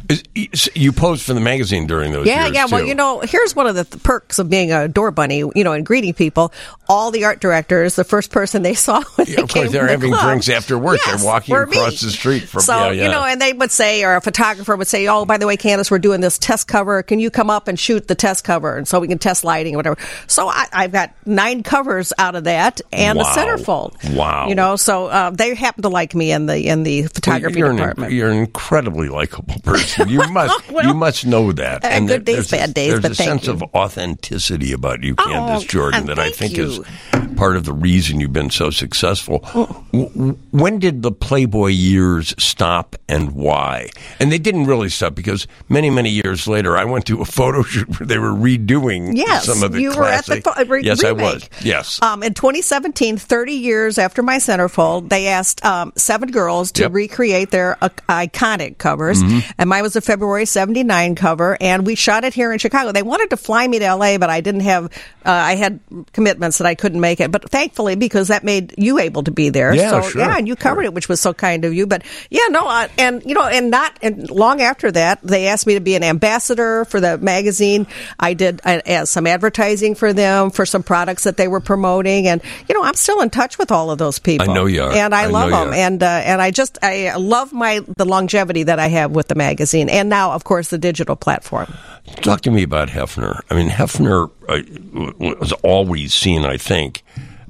You 0.75 0.91
posed 0.91 1.23
for 1.23 1.33
the 1.33 1.39
magazine 1.39 1.87
during 1.87 2.11
those 2.11 2.27
Yeah, 2.27 2.43
years 2.45 2.55
yeah. 2.55 2.65
Yeah. 2.65 2.71
Well, 2.71 2.81
too. 2.81 2.87
you 2.87 2.95
know, 2.95 3.21
here's 3.25 3.55
one 3.55 3.67
of 3.67 3.75
the 3.75 3.83
th- 3.83 4.03
perks 4.03 4.39
of 4.39 4.49
being 4.49 4.71
a 4.71 4.87
door 4.87 5.11
bunny, 5.11 5.39
you 5.39 5.63
know, 5.63 5.73
and 5.73 5.85
greeting 5.85 6.13
people. 6.13 6.53
All 6.87 7.11
the 7.11 7.25
art 7.25 7.39
directors, 7.41 7.95
the 7.95 8.03
first 8.03 8.31
person 8.31 8.61
they 8.61 8.73
saw 8.75 9.01
when 9.15 9.27
Yeah, 9.27 9.37
they 9.37 9.41
of 9.43 9.49
came 9.49 9.63
course, 9.63 9.73
they're 9.73 9.85
the 9.85 9.91
having 9.91 10.11
club- 10.11 10.25
drinks 10.25 10.49
after 10.49 10.77
work. 10.77 10.99
They're 11.05 11.23
walking 11.25 11.55
across 11.55 12.01
me. 12.03 12.07
the 12.07 12.11
street 12.11 12.43
from- 12.43 12.61
So 12.61 12.75
yeah, 12.77 12.91
yeah. 12.91 13.03
you 13.05 13.09
know, 13.11 13.23
and 13.23 13.41
they 13.41 13.53
would 13.53 13.71
say, 13.71 14.03
or 14.03 14.15
a 14.15 14.21
photographer 14.21 14.75
would 14.75 14.87
say, 14.87 15.07
"Oh, 15.07 15.25
by 15.25 15.37
the 15.37 15.47
way, 15.47 15.57
Candace, 15.57 15.89
we're 15.89 15.99
doing 15.99 16.21
this 16.21 16.37
test 16.37 16.67
cover. 16.67 17.01
Can 17.03 17.19
you 17.19 17.29
come 17.31 17.49
up 17.49 17.67
and 17.67 17.79
shoot 17.79 18.07
the 18.07 18.15
test 18.15 18.43
cover, 18.43 18.77
and 18.77 18.87
so 18.87 18.99
we 18.99 19.07
can 19.07 19.17
test 19.17 19.43
lighting 19.43 19.73
or 19.75 19.77
whatever." 19.77 19.97
So 20.27 20.47
I, 20.47 20.65
I've 20.71 20.91
got 20.91 21.11
nine 21.25 21.63
covers 21.63 22.13
out 22.17 22.35
of 22.35 22.43
that 22.45 22.81
and 22.93 23.17
Wow. 23.17 23.23
a 23.23 23.27
centerfold. 23.35 24.15
Wow. 24.15 24.47
You 24.47 24.55
know, 24.55 24.75
so 24.75 25.07
uh, 25.07 25.29
they 25.31 25.55
happen 25.55 25.81
to 25.83 25.89
like 25.89 26.13
me 26.15 26.31
in 26.31 26.45
the 26.45 26.67
in 26.67 26.83
the 26.83 27.03
photography 27.03 27.59
you're 27.59 27.71
department. 27.73 28.11
An, 28.11 28.17
you're 28.17 28.29
an 28.29 28.37
incredibly 28.37 29.09
likable 29.09 29.55
person. 29.63 30.09
You 30.09 30.19
must 30.29 30.71
Well, 30.71 30.85
you 30.87 30.93
must 30.93 31.25
know 31.25 31.51
that. 31.53 31.83
uh, 31.83 31.99
good 32.01 32.25
there- 32.25 32.35
days, 32.35 32.51
bad 32.51 32.73
days, 32.73 32.99
but 32.99 33.14
a 33.19 33.23
thank 33.23 33.29
sense 33.43 33.47
you. 33.47 33.53
of 33.53 33.63
authenticity 33.75 34.71
about 34.73 35.03
you, 35.03 35.15
Oh, 35.17 35.23
Candace 35.25 35.63
Jordan, 35.65 36.01
um, 36.01 36.05
that 36.07 36.19
I 36.19 36.29
think 36.29 36.57
you. 36.57 36.65
is 36.65 36.79
part 37.35 37.55
of 37.57 37.65
the 37.65 37.73
reason 37.73 38.19
you've 38.19 38.33
been 38.33 38.49
so 38.49 38.69
successful. 38.69 39.39
When 40.51 40.79
did 40.79 41.01
the 41.01 41.11
Playboy 41.11 41.67
years 41.69 42.33
stop 42.37 42.95
and 43.07 43.31
why? 43.31 43.89
And 44.19 44.31
they 44.31 44.37
didn't 44.37 44.65
really 44.65 44.89
stop 44.89 45.15
because 45.15 45.47
many, 45.69 45.89
many 45.89 46.09
years 46.09 46.47
later, 46.47 46.77
I 46.77 46.85
went 46.85 47.05
to 47.07 47.21
a 47.21 47.25
photo 47.25 47.63
shoot 47.63 47.99
where 47.99 48.07
they 48.07 48.17
were 48.17 48.29
redoing 48.31 49.15
Yes, 49.15 49.45
some 49.45 49.63
of 49.63 49.71
the 49.71 49.81
you 49.81 49.91
classic. 49.91 50.45
were 50.45 50.51
at 50.51 50.57
the 50.57 50.65
re- 50.65 50.83
yes, 50.83 51.03
remake. 51.03 51.19
I 51.21 51.33
was. 51.33 51.49
Yes. 51.63 52.01
Um, 52.01 52.23
in 52.23 52.33
2017, 52.33 53.17
30 53.17 53.53
years 53.53 53.97
after 53.97 54.21
my 54.23 54.37
centerfold, 54.37 55.09
they 55.09 55.27
asked 55.27 55.63
um, 55.65 55.93
seven 55.95 56.31
girls 56.31 56.71
to 56.73 56.83
Yep. 56.83 56.93
recreate 56.93 57.51
their 57.51 57.77
uh, 57.81 57.89
iconic 58.09 58.77
covers, 58.77 59.21
and 59.57 59.69
mine 59.69 59.81
was 59.81 59.95
a 59.95 60.01
February 60.01 60.45
'79 60.45 61.15
cover, 61.15 61.57
and 61.59 61.85
we 61.85 61.95
shot 61.95 62.23
it 62.23 62.33
here 62.33 62.51
in 62.51 62.59
Chicago. 62.59 62.91
They 62.91 63.01
wanted 63.03 63.29
to 63.31 63.37
fly 63.37 63.67
me 63.67 63.79
to 63.79 63.95
LA, 63.95 64.17
but 64.17 64.29
I 64.29 64.41
didn't 64.41 64.61
have. 64.61 64.85
Uh, 65.25 65.31
I 65.31 65.55
had 65.55 65.79
commitments 66.13 66.59
that 66.59 66.67
I 66.67 66.75
couldn't 66.75 66.99
make 67.01 67.19
it, 67.19 67.24
but 67.31 67.49
thankfully 67.49 67.95
because 67.95 68.29
that 68.29 68.43
made 68.43 68.73
you 68.77 68.99
able 68.99 69.23
to 69.23 69.31
be 69.31 69.49
there. 69.49 69.73
Yeah, 69.73 69.89
so 69.89 70.09
sure. 70.09 70.21
yeah, 70.21 70.37
and 70.37 70.47
you 70.47 70.55
covered 70.55 70.85
it, 70.85 70.93
which 70.93 71.09
was 71.09 71.21
so 71.21 71.33
kind 71.33 71.65
of 71.65 71.73
you. 71.73 71.87
But 71.87 72.03
yeah, 72.29 72.47
no, 72.49 72.67
uh, 72.67 72.87
and 72.97 73.23
you 73.25 73.33
know, 73.33 73.43
and 73.43 73.71
not 73.71 73.97
and 74.01 74.29
long 74.29 74.61
after 74.61 74.91
that, 74.91 75.21
they 75.21 75.47
asked 75.47 75.67
me 75.67 75.75
to 75.75 75.79
be 75.79 75.95
an 75.95 76.03
ambassador 76.03 76.85
for 76.85 76.99
the 76.99 77.17
magazine. 77.17 77.87
I 78.19 78.33
did 78.33 78.61
uh, 78.63 78.81
uh, 78.85 79.05
some 79.05 79.27
advertising 79.27 79.95
for 79.95 80.13
them 80.13 80.49
for 80.51 80.65
some 80.65 80.83
products 80.83 81.23
that 81.23 81.37
they 81.37 81.47
were 81.47 81.61
promoting, 81.61 82.27
and 82.27 82.41
you 82.67 82.75
know, 82.75 82.83
I'm 82.83 82.95
still 82.95 83.21
in 83.21 83.29
touch 83.29 83.57
with 83.57 83.71
all 83.71 83.91
of 83.91 83.97
those 83.97 84.19
people. 84.19 84.49
I 84.49 84.53
know 84.53 84.65
you 84.65 84.83
are. 84.83 84.91
and 84.91 85.13
I, 85.13 85.23
I 85.23 85.25
love 85.27 85.49
them, 85.51 85.73
and 85.73 86.01
uh, 86.01 86.05
and 86.05 86.41
I 86.41 86.51
just 86.51 86.77
I 86.81 87.15
love 87.15 87.53
my 87.53 87.81
the 87.97 88.05
longevity 88.05 88.63
that 88.63 88.79
I 88.79 88.87
have 88.87 89.11
with 89.11 89.27
the 89.27 89.35
magazine, 89.35 89.89
and 89.89 90.09
now 90.09 90.31
of 90.31 90.43
course 90.43 90.69
the 90.69 90.77
digital 90.77 91.15
platform. 91.15 91.73
Talk 92.21 92.41
to 92.41 92.51
me 92.51 92.63
about 92.63 92.89
Hefner. 92.89 93.41
I 93.49 93.55
mean, 93.55 93.69
Hefner 93.69 94.29
uh, 94.47 94.61
was 95.39 95.51
always 95.63 96.13
seen, 96.13 96.45
I 96.45 96.57
think, 96.57 97.03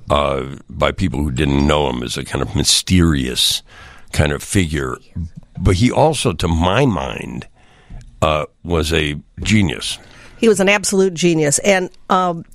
uh, 0.10 0.56
by 0.70 0.92
people 0.92 1.22
who 1.22 1.32
didn't 1.32 1.66
know 1.66 1.90
him 1.90 2.04
as 2.04 2.18
a 2.18 2.26
kind 2.26 2.42
of 2.42 2.56
mysterious 2.56 3.64
kind 4.12 4.32
of 4.32 4.44
figure. 4.44 4.98
But 5.60 5.76
he 5.76 5.92
also, 5.92 6.34
to 6.34 6.48
my 6.48 6.86
mind, 6.86 7.48
uh, 8.22 8.46
was 8.64 8.94
a 8.94 9.20
genius. 9.42 9.98
He 10.38 10.48
was 10.48 10.60
an 10.60 10.70
absolute 10.70 11.14
genius. 11.14 11.60
And, 11.60 11.90
um, 12.10 12.46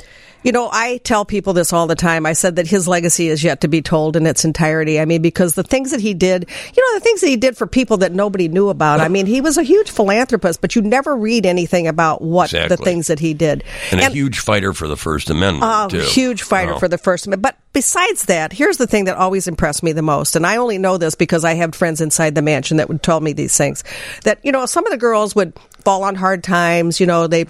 you 0.43 0.53
know, 0.53 0.69
I 0.73 0.99
tell 0.99 1.25
people 1.25 1.53
this 1.53 1.73
all 1.73 1.87
the 1.87 1.95
time. 1.95 2.27
I 2.27 2.33
said 2.33 2.57
that 2.57 2.67
his 2.67 2.89
legacy 2.89 3.29
is 3.29 3.45
yet 3.45 3.61
to 3.61 3.69
be 3.69 3.83
told 3.83 4.17
in 4.17 4.27
its 4.27 4.45
entirety. 4.45 5.01
I 5.01 5.05
mean, 5.05 5.23
because 5.23 5.55
the 5.55 5.63
things 5.63 5.91
that 5.91 6.01
he 6.01 6.15
did, 6.15 6.49
you 6.75 6.83
know, 6.83 6.99
the 6.99 7.05
things 7.05 7.21
that 7.21 7.29
he 7.29 7.37
did 7.37 7.57
for 7.57 7.67
people 7.67 7.99
that 7.99 8.13
nobody 8.13 8.49
knew 8.49 8.69
about. 8.69 9.01
I 9.01 9.09
mean, 9.09 9.27
he 9.27 9.41
was 9.41 9.59
a 9.59 9.63
huge 9.63 9.91
philanthropist, 9.91 10.61
but 10.61 10.75
you 10.75 10.83
never 10.83 11.17
read 11.17 11.47
anything 11.47 11.87
about 11.87 12.23
what 12.23 12.51
the 12.51 12.77
things 12.77 13.09
that 13.09 13.19
he 13.19 13.35
did. 13.35 13.65
And, 13.91 14.01
a 14.01 14.11
huge 14.11 14.39
fighter 14.39 14.73
for 14.73 14.89
the 14.89 14.97
First 14.97 15.31
Amendment, 15.31 15.65
a 15.65 15.89
too. 15.91 16.01
huge 16.01 16.43
fighter 16.43 16.79
for 16.79 16.89
the 16.89 16.99
First 16.99 17.27
Amendment. 17.27 17.43
But 17.43 17.57
besides 17.73 18.27
that, 18.27 18.53
here's 18.53 18.79
the 18.79 18.87
thing 18.87 19.05
that 19.05 19.17
always 19.17 19.47
impressed 19.47 19.83
me 19.83 19.93
the 19.93 20.03
most, 20.03 20.37
and 20.37 20.47
I 20.47 20.57
only 20.57 20.79
know 20.79 20.97
this 20.97 21.15
because 21.15 21.45
I 21.45 21.55
have 21.55 21.75
friends 21.75 22.01
inside 22.01 22.35
the 22.35 22.43
mansion 22.43 22.79
that 22.79 22.89
would 22.89 23.03
tell 23.03 23.21
me 23.21 23.33
these 23.33 23.57
things. 23.57 23.85
That 24.25 24.39
you 24.43 24.53
know, 24.53 24.67
some 24.67 24.87
of 24.87 24.91
the 24.91 24.99
girls 24.99 25.35
would 25.35 25.53
fall 25.85 26.03
on 26.05 26.15
hard 26.15 26.43
times. 26.43 27.01
You 27.01 27.07
know, 27.07 27.27
they 27.27 27.47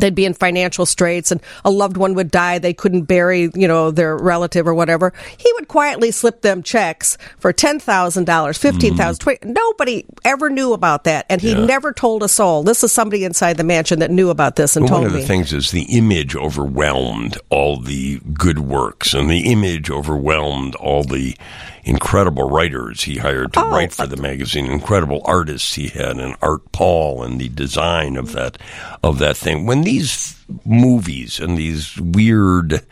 they'd 0.00 0.14
be 0.14 0.24
in 0.24 0.34
financial 0.34 0.86
straits 0.86 1.30
and 1.30 1.40
a 1.64 1.70
loved 1.70 1.96
one 1.96 2.14
would 2.14 2.30
die 2.30 2.58
they 2.58 2.74
couldn't 2.74 3.02
bury 3.02 3.50
you 3.54 3.68
know 3.68 3.90
their 3.90 4.16
relative 4.16 4.66
or 4.66 4.74
whatever 4.74 5.12
he 5.36 5.50
would 5.54 5.68
quietly 5.68 6.10
slip 6.10 6.42
them 6.42 6.62
checks 6.62 7.16
for 7.38 7.52
$10,000 7.52 7.80
$15,000 8.24 8.92
mm-hmm. 8.92 9.12
20 9.14 9.38
nobody 9.44 10.04
ever 10.24 10.50
knew 10.50 10.72
about 10.72 11.04
that 11.04 11.26
and 11.28 11.40
he. 11.40 11.50
Yeah. 11.52 11.64
never 11.64 11.92
told 11.92 12.22
a 12.22 12.28
soul 12.28 12.62
this 12.62 12.84
is 12.84 12.92
somebody 12.92 13.24
inside 13.24 13.56
the 13.56 13.64
mansion 13.64 13.98
that 14.00 14.10
knew 14.10 14.30
about 14.30 14.56
this 14.56 14.76
and 14.76 14.84
But 14.84 14.88
told 14.88 15.00
one 15.02 15.10
of 15.10 15.14
me 15.14 15.20
the 15.20 15.26
things 15.26 15.52
is 15.52 15.70
the 15.70 15.84
image 15.96 16.36
overwhelmed 16.36 17.38
all 17.50 17.78
the 17.80 18.20
good 18.34 18.60
works, 18.60 19.14
and 19.14 19.30
the 19.30 19.50
image 19.52 19.90
overwhelmed 19.90 20.74
all 20.76 21.04
the 21.04 21.36
incredible 21.84 22.50
writers 22.50 23.02
he 23.04 23.16
hired 23.18 23.52
to 23.52 23.60
Oh, 23.60 23.70
write 23.70 23.92
for 23.92 24.02
uh, 24.02 24.06
the 24.06 24.16
magazine. 24.16 24.66
Incredible 24.66 25.22
artists 25.24 25.74
he 25.74 25.88
had, 25.88 26.18
and 26.18 26.36
Art 26.42 26.72
Paul, 26.72 27.22
and 27.22 27.40
the 27.40 27.48
design 27.48 28.16
of 28.16 28.32
that 28.32 28.58
of 29.02 29.18
that 29.18 29.36
thing. 29.36 29.66
When 29.66 29.82
these 29.86 30.36
movies 30.64 31.38
and 31.38 31.56
these 31.56 31.96
weird, 32.00 32.84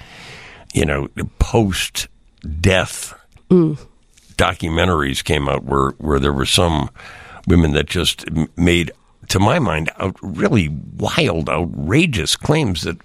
you 0.72 0.84
know, 0.84 1.08
post 1.38 2.08
death 2.60 3.14
documentaries 4.36 5.22
came 5.22 5.48
out 5.48 5.64
where 5.64 5.90
where 5.98 6.20
there 6.20 6.32
were 6.32 6.46
some 6.46 6.88
women 7.48 7.72
that 7.72 7.86
just 7.86 8.24
made, 8.56 8.92
to 9.28 9.38
my 9.38 9.58
mind, 9.58 9.90
out, 9.98 10.16
really 10.22 10.68
wild, 10.96 11.50
outrageous 11.50 12.36
claims 12.36 12.82
that 12.82 12.96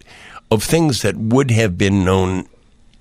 of 0.52 0.64
things 0.64 1.02
that 1.02 1.18
would 1.18 1.52
have 1.52 1.78
been 1.78 2.06
known 2.06 2.48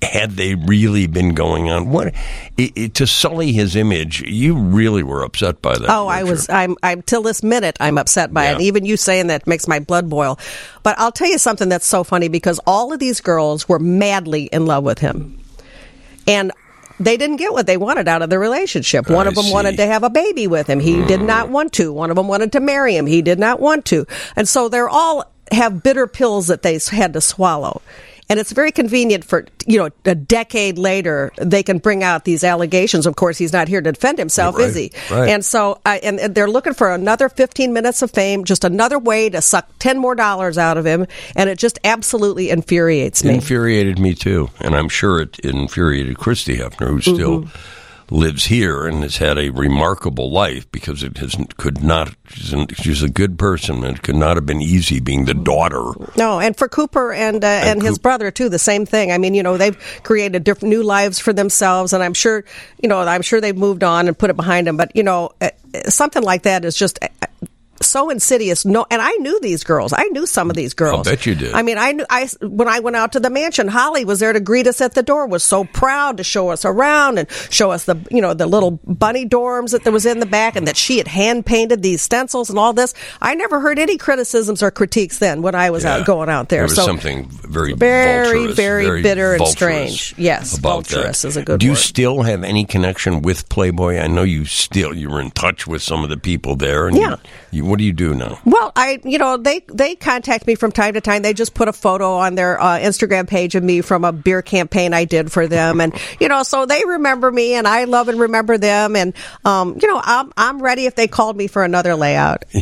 had 0.02 0.32
they 0.32 0.54
really 0.54 1.06
been 1.06 1.34
going 1.34 1.70
on. 1.70 1.90
What 1.90 2.14
it, 2.56 2.72
it, 2.76 2.94
to 2.94 3.06
sully 3.06 3.52
his 3.52 3.74
image? 3.74 4.22
You 4.22 4.56
really 4.56 5.02
were 5.02 5.22
upset 5.22 5.60
by 5.60 5.76
that. 5.76 5.88
Oh, 5.88 6.06
I 6.06 6.22
was. 6.22 6.48
I'm. 6.48 6.76
I'm 6.82 7.02
till 7.02 7.22
this 7.22 7.42
minute. 7.42 7.76
I'm 7.80 7.98
upset 7.98 8.32
by 8.32 8.44
Yeah. 8.44 8.56
it. 8.56 8.60
Even 8.62 8.84
you 8.84 8.96
saying 8.96 9.26
that 9.28 9.46
makes 9.46 9.66
my 9.66 9.80
blood 9.80 10.08
boil. 10.08 10.38
But 10.82 10.98
I'll 10.98 11.12
tell 11.12 11.28
you 11.28 11.38
something 11.38 11.68
that's 11.68 11.86
so 11.86 12.04
funny 12.04 12.28
because 12.28 12.60
all 12.66 12.92
of 12.92 13.00
these 13.00 13.20
girls 13.20 13.68
were 13.68 13.78
madly 13.78 14.44
in 14.44 14.66
love 14.66 14.84
with 14.84 15.00
him, 15.00 15.38
and 16.26 16.52
they 17.00 17.16
didn't 17.16 17.36
get 17.36 17.52
what 17.52 17.66
they 17.66 17.76
wanted 17.76 18.08
out 18.08 18.22
of 18.22 18.30
the 18.30 18.38
relationship. 18.38 19.08
One 19.08 19.26
I 19.26 19.30
of 19.30 19.34
them 19.34 19.44
see. 19.44 19.52
wanted 19.52 19.76
to 19.76 19.86
have 19.86 20.02
a 20.02 20.10
baby 20.10 20.46
with 20.46 20.66
him. 20.66 20.80
He 20.80 21.04
did 21.04 21.22
not 21.22 21.46
mm. 21.46 21.50
want 21.50 21.72
to. 21.74 21.92
One 21.92 22.10
of 22.10 22.16
them 22.16 22.28
wanted 22.28 22.52
to 22.52 22.60
marry 22.60 22.96
him. 22.96 23.06
He 23.06 23.22
did 23.22 23.38
not 23.38 23.60
want 23.60 23.84
to. 23.86 24.06
And 24.36 24.48
so 24.48 24.68
they're 24.68 24.88
all 24.88 25.32
have 25.52 25.82
bitter 25.82 26.06
pills 26.06 26.48
that 26.48 26.62
they 26.62 26.78
had 26.90 27.12
to 27.14 27.20
swallow. 27.20 27.82
And 28.30 28.38
it's 28.38 28.52
very 28.52 28.72
convenient 28.72 29.24
for, 29.24 29.46
you 29.66 29.78
know, 29.78 29.88
a 30.04 30.14
decade 30.14 30.76
later, 30.76 31.32
they 31.38 31.62
can 31.62 31.78
bring 31.78 32.02
out 32.02 32.24
these 32.24 32.44
allegations. 32.44 33.06
Of 33.06 33.16
course, 33.16 33.38
he's 33.38 33.52
not 33.54 33.68
here 33.68 33.80
to 33.80 33.92
defend 33.92 34.18
himself, 34.18 34.56
Right, 34.56 34.68
is 34.68 34.74
he? 34.76 34.92
right. 35.10 35.30
And 35.30 35.44
so, 35.44 35.80
I 35.86 35.96
and, 35.98 36.20
and 36.20 36.34
they're 36.34 36.48
looking 36.50 36.74
for 36.74 36.92
another 36.92 37.28
15 37.30 37.72
minutes 37.72 38.02
of 38.02 38.10
fame, 38.10 38.44
just 38.44 38.64
another 38.64 38.98
way 38.98 39.30
to 39.30 39.40
suck 39.40 39.66
10 39.78 39.98
more 39.98 40.14
dollars 40.14 40.58
out 40.58 40.76
of 40.76 40.84
him. 40.84 41.06
And 41.36 41.48
it 41.48 41.58
just 41.58 41.78
absolutely 41.84 42.50
infuriates 42.50 43.24
me. 43.24 43.34
infuriated 43.36 43.98
me 43.98 44.14
too, 44.14 44.50
and 44.60 44.76
I'm 44.76 44.88
sure 44.90 45.20
it 45.22 45.38
infuriated 45.40 46.18
Christie 46.18 46.58
Hefner, 46.58 46.88
who's 46.88 47.04
still 47.04 47.40
Mm-hmm. 47.42 47.77
Lives 48.10 48.46
here 48.46 48.86
and 48.86 49.02
has 49.02 49.18
had 49.18 49.38
a 49.38 49.50
remarkable 49.50 50.30
life 50.30 50.70
because 50.72 51.02
it 51.02 51.18
has 51.18 51.36
could 51.56 51.82
not. 51.82 52.14
She's, 52.28 52.52
an, 52.52 52.66
she's 52.68 53.02
a 53.02 53.08
good 53.08 53.38
person, 53.38 53.84
and 53.84 53.96
it 53.96 54.02
could 54.02 54.16
not 54.16 54.36
have 54.36 54.46
been 54.46 54.62
easy 54.62 55.00
being 55.00 55.24
the 55.24 55.34
daughter. 55.34 55.82
No, 56.16 56.40
and 56.40 56.56
for 56.56 56.68
Cooper 56.68 57.12
and 57.12 57.44
uh, 57.44 57.46
and, 57.46 57.82
his 57.82 57.96
Coop- 57.96 58.02
brother 58.02 58.30
too, 58.30 58.48
the 58.48 58.58
same 58.58 58.86
thing. 58.86 59.12
I 59.12 59.18
mean, 59.18 59.34
you 59.34 59.42
know, 59.42 59.56
they've 59.56 59.78
created 60.02 60.44
different 60.44 60.70
new 60.70 60.82
lives 60.82 61.18
for 61.18 61.32
themselves, 61.32 61.92
and 61.92 62.02
I'm 62.02 62.14
sure, 62.14 62.44
you 62.82 62.88
know, 62.88 63.00
I'm 63.00 63.22
sure 63.22 63.40
they've 63.40 63.56
moved 63.56 63.84
on 63.84 64.08
and 64.08 64.18
put 64.18 64.30
it 64.30 64.36
behind 64.36 64.66
them. 64.66 64.76
But 64.76 64.94
you 64.94 65.02
know, 65.02 65.30
uh, 65.40 65.50
uh, 65.74 65.90
something 65.90 66.22
like 66.22 66.42
that 66.42 66.64
is 66.64 66.76
just. 66.76 66.98
So 67.80 68.10
insidious. 68.10 68.64
No, 68.64 68.86
and 68.90 69.00
I 69.00 69.12
knew 69.18 69.38
these 69.40 69.62
girls. 69.64 69.92
I 69.92 70.04
knew 70.10 70.26
some 70.26 70.50
of 70.50 70.56
these 70.56 70.74
girls. 70.74 71.06
I 71.06 71.12
bet 71.12 71.26
you 71.26 71.34
did. 71.34 71.52
I 71.54 71.62
mean, 71.62 71.78
I 71.78 71.92
knew. 71.92 72.04
I 72.10 72.28
when 72.42 72.68
I 72.68 72.80
went 72.80 72.96
out 72.96 73.12
to 73.12 73.20
the 73.20 73.30
mansion, 73.30 73.68
Holly 73.68 74.04
was 74.04 74.18
there 74.20 74.32
to 74.32 74.40
greet 74.40 74.66
us 74.66 74.80
at 74.80 74.94
the 74.94 75.02
door. 75.02 75.26
Was 75.26 75.44
so 75.44 75.64
proud 75.64 76.16
to 76.16 76.24
show 76.24 76.48
us 76.50 76.64
around 76.64 77.18
and 77.18 77.30
show 77.50 77.70
us 77.70 77.84
the 77.84 77.96
you 78.10 78.20
know 78.20 78.34
the 78.34 78.46
little 78.46 78.72
bunny 78.84 79.26
dorms 79.26 79.70
that 79.72 79.84
there 79.84 79.92
was 79.92 80.06
in 80.06 80.18
the 80.20 80.26
back, 80.26 80.56
and 80.56 80.66
that 80.66 80.76
she 80.76 80.98
had 80.98 81.06
hand 81.08 81.46
painted 81.46 81.82
these 81.82 82.02
stencils 82.02 82.50
and 82.50 82.58
all 82.58 82.72
this. 82.72 82.94
I 83.22 83.34
never 83.34 83.60
heard 83.60 83.78
any 83.78 83.96
criticisms 83.96 84.62
or 84.62 84.70
critiques 84.70 85.18
then 85.18 85.42
when 85.42 85.54
I 85.54 85.70
was 85.70 85.84
Yeah. 85.84 85.96
out 85.98 86.06
going 86.06 86.28
out 86.28 86.48
there. 86.48 86.58
There 86.60 86.64
was 86.64 86.74
so 86.76 86.86
something 86.86 87.28
very, 87.30 87.74
very, 87.74 88.26
vulturous, 88.48 88.56
very 88.56 89.02
bitter 89.02 89.34
and 89.34 89.46
strange. 89.46 90.14
Yes, 90.18 90.58
about 90.58 90.84
vulturous 90.86 91.22
that. 91.22 91.28
is 91.28 91.36
a 91.36 91.42
good 91.42 91.60
Do 91.60 91.66
you 91.66 91.72
word. 91.72 91.78
still 91.78 92.22
have 92.22 92.42
any 92.42 92.64
connection 92.64 93.22
with 93.22 93.48
Playboy? 93.48 93.98
I 93.98 94.08
know 94.08 94.22
you 94.24 94.44
still 94.44 94.92
you 94.94 95.10
were 95.10 95.20
in 95.20 95.30
touch 95.30 95.66
with 95.66 95.82
some 95.82 96.02
of 96.02 96.10
the 96.10 96.16
people 96.16 96.56
there. 96.56 96.86
And 96.88 96.96
you- 96.96 97.02
Yeah. 97.02 97.16
you, 97.50 97.64
what 97.68 97.78
do 97.78 97.84
you 97.84 97.92
do 97.92 98.14
now? 98.14 98.38
Well, 98.44 98.72
I, 98.74 99.00
you 99.04 99.18
know, 99.18 99.36
they 99.36 99.60
they 99.68 99.94
contact 99.94 100.46
me 100.46 100.54
from 100.54 100.72
time 100.72 100.94
to 100.94 101.00
time. 101.00 101.22
They 101.22 101.34
just 101.34 101.54
put 101.54 101.68
a 101.68 101.72
photo 101.72 102.14
on 102.14 102.34
their 102.34 102.60
uh, 102.60 102.78
Instagram 102.78 103.28
page 103.28 103.54
of 103.54 103.62
me 103.62 103.80
from 103.80 104.04
a 104.04 104.12
beer 104.12 104.42
campaign 104.42 104.92
I 104.94 105.04
did 105.04 105.30
for 105.30 105.46
them, 105.46 105.80
and 105.80 105.94
you 106.20 106.28
know, 106.28 106.42
so 106.42 106.66
they 106.66 106.82
remember 106.84 107.30
me, 107.30 107.54
and 107.54 107.68
I 107.68 107.84
love 107.84 108.08
and 108.08 108.18
remember 108.20 108.58
them, 108.58 108.96
and 108.96 109.14
um, 109.44 109.78
you 109.80 109.88
know, 109.88 110.00
I'm 110.02 110.32
I'm 110.36 110.62
ready 110.62 110.86
if 110.86 110.94
they 110.94 111.08
called 111.08 111.36
me 111.36 111.46
for 111.46 111.62
another 111.64 111.94
layout. 111.94 112.44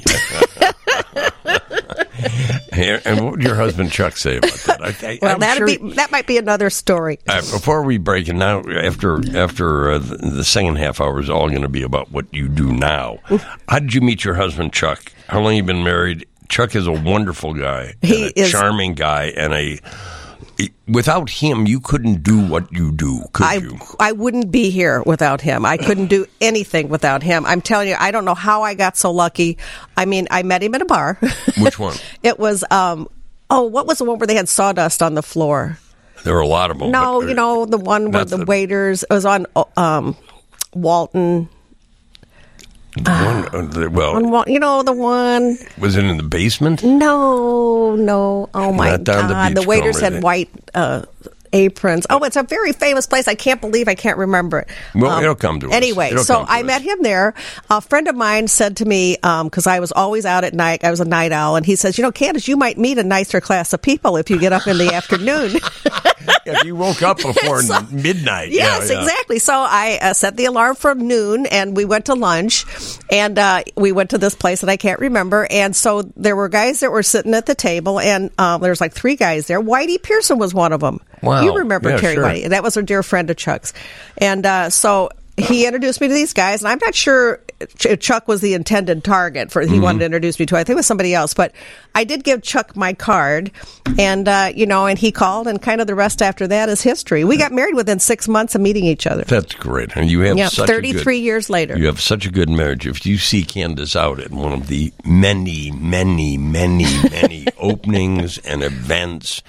Hey, 2.76 3.00
and 3.04 3.20
what 3.24 3.30
would 3.32 3.42
your 3.42 3.54
husband 3.56 3.90
Chuck 3.90 4.16
say 4.16 4.36
about 4.36 4.52
that? 4.66 4.82
I, 4.82 4.88
I, 5.08 5.18
Well, 5.22 5.38
that'd 5.38 5.56
sure- 5.68 5.88
be 5.88 5.94
that 5.94 6.10
might 6.12 6.26
be 6.26 6.38
another 6.38 6.70
story. 6.70 7.18
Uh, 7.26 7.36
before 7.40 7.82
we 7.82 7.98
break, 7.98 8.28
and 8.28 8.38
now 8.38 8.60
after 8.68 9.20
after 9.36 9.90
uh, 9.92 9.98
the, 9.98 10.16
the 10.18 10.44
second 10.44 10.76
half 10.76 11.00
hour 11.00 11.18
is 11.20 11.30
all 11.30 11.48
going 11.48 11.62
to 11.62 11.68
be 11.68 11.82
about 11.82 12.12
what 12.12 12.26
you 12.32 12.48
do 12.48 12.72
now. 12.72 13.18
How 13.68 13.78
did 13.78 13.94
you 13.94 14.00
meet 14.00 14.24
your 14.24 14.34
husband, 14.34 14.72
Chuck? 14.72 15.12
How 15.28 15.40
long 15.40 15.56
you 15.56 15.62
been 15.62 15.82
married? 15.84 16.26
Chuck 16.48 16.76
is 16.76 16.86
a 16.86 16.92
wonderful 16.92 17.54
guy, 17.54 17.94
He 18.02 18.26
and 18.28 18.32
a 18.36 18.40
is- 18.42 18.50
charming 18.52 18.94
guy, 18.94 19.32
and 19.36 19.52
a. 19.52 19.80
Without 20.88 21.28
him, 21.28 21.66
you 21.66 21.80
couldn't 21.80 22.22
do 22.22 22.38
what 22.46 22.72
you 22.72 22.92
do, 22.92 23.22
could 23.32 23.44
I, 23.44 23.54
you? 23.54 23.78
I 23.98 24.12
wouldn't 24.12 24.50
be 24.50 24.70
here 24.70 25.02
without 25.02 25.40
him. 25.40 25.64
I 25.66 25.76
couldn't 25.76 26.06
do 26.06 26.26
anything 26.40 26.88
without 26.88 27.22
him. 27.22 27.44
I'm 27.44 27.60
telling 27.60 27.88
you, 27.88 27.96
I 27.98 28.10
don't 28.10 28.24
know 28.24 28.34
how 28.34 28.62
I 28.62 28.74
got 28.74 28.96
so 28.96 29.10
lucky. 29.10 29.58
I 29.96 30.04
mean, 30.04 30.28
I 30.30 30.42
met 30.44 30.62
him 30.62 30.74
at 30.74 30.82
a 30.82 30.86
bar. 30.86 31.18
Which 31.58 31.78
one? 31.78 31.96
it 32.22 32.38
was, 32.38 32.64
um, 32.70 33.08
oh, 33.50 33.64
what 33.64 33.86
was 33.86 33.98
the 33.98 34.04
one 34.04 34.18
where 34.18 34.26
they 34.26 34.36
had 34.36 34.48
sawdust 34.48 35.02
on 35.02 35.14
the 35.14 35.22
floor? 35.22 35.78
There 36.24 36.34
were 36.34 36.40
a 36.40 36.46
lot 36.46 36.70
of 36.70 36.78
them. 36.78 36.90
No, 36.90 37.20
you 37.20 37.34
know 37.34 37.66
the 37.66 37.78
one 37.78 38.10
where 38.10 38.24
the, 38.24 38.38
the- 38.38 38.46
waiters 38.46 39.02
it 39.02 39.10
was 39.10 39.24
on 39.26 39.46
um, 39.76 40.16
Walton. 40.72 41.48
The 42.96 43.10
one, 43.10 43.48
uh, 43.54 43.68
the- 43.70 43.90
well, 43.90 44.16
On 44.16 44.30
Wal- 44.30 44.44
you 44.48 44.58
know 44.58 44.82
the 44.82 44.92
one. 44.92 45.58
was 45.78 45.96
it 45.96 46.04
in 46.04 46.16
the 46.16 46.22
basement? 46.22 46.82
No, 46.82 47.94
no. 47.96 48.48
Oh 48.54 48.72
my 48.72 48.96
the 48.96 48.98
god! 49.04 49.28
The, 49.28 49.34
beachcomber, 49.60 49.68
waiters 49.68 50.00
had 50.00 50.22
white 50.22 50.48
uh, 50.74 51.02
aprons. 51.56 52.06
Oh, 52.10 52.22
it's 52.24 52.36
a 52.36 52.42
very 52.42 52.72
famous 52.72 53.06
place. 53.06 53.26
I 53.28 53.34
can't 53.34 53.60
believe 53.60 53.88
I 53.88 53.94
can't 53.94 54.18
remember 54.18 54.60
it. 54.60 54.68
Um, 54.94 55.00
Well, 55.00 55.18
it'll 55.20 55.34
come 55.34 55.60
to 55.60 55.68
us. 55.68 55.74
Anyway, 55.74 56.14
so 56.16 56.44
I 56.46 56.60
us. 56.60 56.66
met 56.66 56.82
him 56.82 57.02
there. 57.02 57.34
A 57.70 57.80
friend 57.80 58.08
of 58.08 58.14
mine 58.14 58.48
said 58.48 58.76
to 58.78 58.84
me 58.84 59.16
because 59.22 59.66
I 59.66 59.80
was 59.80 59.92
always 59.92 60.26
out 60.26 60.44
at 60.44 60.54
night. 60.54 60.84
I 60.84 60.90
was 60.90 61.00
a 61.00 61.04
night 61.04 61.32
owl, 61.32 61.56
and 61.56 61.64
he 61.64 61.76
says, 61.76 61.96
"You 61.98 62.02
know, 62.02 62.12
Candace, 62.12 62.46
you 62.48 62.56
might 62.56 62.78
meet 62.78 62.98
a 62.98 63.04
nicer 63.04 63.40
class 63.40 63.72
of 63.72 63.80
people 63.82 64.16
if 64.16 64.30
you 64.30 64.38
get 64.38 64.52
up 64.52 64.66
in 64.66 64.78
the 64.78 64.92
afternoon." 64.92 65.56
if 66.46 66.64
you 66.64 66.76
woke 66.76 67.02
up 67.02 67.16
before 67.18 67.62
So- 67.62 67.80
midnight. 67.90 68.50
Yes, 68.50 68.88
yeah, 68.88 68.96
yeah. 68.96 69.02
exactly. 69.02 69.38
So 69.38 69.52
I 69.54 69.98
uh, 70.00 70.14
set 70.14 70.36
the 70.36 70.44
alarm 70.46 70.76
for 70.76 70.94
noon, 70.94 71.46
and 71.46 71.76
we 71.76 71.84
went 71.84 72.06
to 72.06 72.14
lunch, 72.14 72.64
and 73.10 73.38
uh, 73.38 73.62
we 73.76 73.92
went 73.92 74.10
to 74.10 74.18
this 74.18 74.34
place 74.34 74.60
that 74.60 74.70
I 74.70 74.76
can't 74.76 75.00
remember. 75.00 75.46
And 75.50 75.74
so 75.74 76.02
there 76.16 76.36
were 76.36 76.48
guys 76.48 76.80
that 76.80 76.90
were 76.92 77.02
sitting 77.02 77.34
at 77.34 77.46
the 77.46 77.54
table, 77.54 77.98
and 78.00 78.30
um, 78.38 78.60
there 78.60 78.70
was 78.70 78.80
like 78.80 78.92
three 78.92 79.16
guys 79.16 79.46
there. 79.46 79.60
Whitey 79.60 80.02
Pearson 80.02 80.38
was 80.38 80.52
one 80.54 80.72
of 80.72 80.80
them. 80.80 81.00
Wow. 81.22 81.42
you 81.42 81.54
remember 81.58 81.90
Yeah, 81.90 81.96
Terry 81.98 82.14
sure. 82.14 82.24
Whitey? 82.24 82.48
That 82.48 82.62
was 82.62 82.76
a 82.76 82.82
dear 82.82 83.02
friend 83.02 83.28
of 83.30 83.36
Chuck's, 83.36 83.72
and 84.18 84.44
uh, 84.46 84.70
so. 84.70 85.10
He 85.38 85.66
introduced 85.66 86.00
me 86.00 86.08
to 86.08 86.14
these 86.14 86.32
guys, 86.32 86.62
and 86.62 86.68
I'm 86.68 86.78
not 86.82 86.94
sure 86.94 87.40
Chuck 87.98 88.26
was 88.26 88.40
the 88.40 88.54
intended 88.54 89.04
target 89.04 89.52
for. 89.52 89.60
He 89.60 89.68
Mm-hmm. 89.68 89.82
wanted 89.82 89.98
to 89.98 90.04
introduce 90.06 90.40
me 90.40 90.46
to. 90.46 90.56
I 90.56 90.60
think 90.64 90.70
it 90.70 90.76
was 90.76 90.86
somebody 90.86 91.12
else, 91.12 91.34
but 91.34 91.52
I 91.94 92.04
did 92.04 92.24
give 92.24 92.40
Chuck 92.40 92.74
my 92.74 92.94
card, 92.94 93.50
and 93.98 94.26
uh, 94.26 94.50
you 94.56 94.64
know, 94.64 94.86
and 94.86 94.98
he 94.98 95.12
called, 95.12 95.46
and 95.46 95.60
kind 95.60 95.82
of 95.82 95.86
the 95.88 95.94
rest 95.94 96.22
after 96.22 96.46
that 96.46 96.70
is 96.70 96.80
history. 96.80 97.22
We 97.24 97.36
got 97.36 97.52
married 97.52 97.74
within 97.74 97.98
six 97.98 98.26
months 98.28 98.54
of 98.54 98.62
meeting 98.62 98.84
each 98.84 99.06
other. 99.06 99.24
That's 99.24 99.54
great. 99.56 99.94
And 99.94 100.10
you 100.10 100.20
have 100.20 100.38
Yeah, 100.38 100.48
such 100.48 100.70
a 100.70 100.72
33 100.72 101.18
good, 101.18 101.22
years 101.22 101.50
later. 101.50 101.76
You 101.76 101.84
have 101.84 102.00
such 102.00 102.24
a 102.24 102.30
good 102.30 102.48
marriage. 102.48 102.86
If 102.86 103.04
you 103.04 103.18
see 103.18 103.42
Candace 103.44 103.94
out 103.94 104.18
at 104.20 104.30
one 104.30 104.54
of 104.54 104.68
the 104.68 104.90
many, 105.04 105.70
many, 105.70 106.38
many, 106.38 106.86
many 107.10 107.46
openings 107.58 108.38
and 108.38 108.62
events 108.62 109.42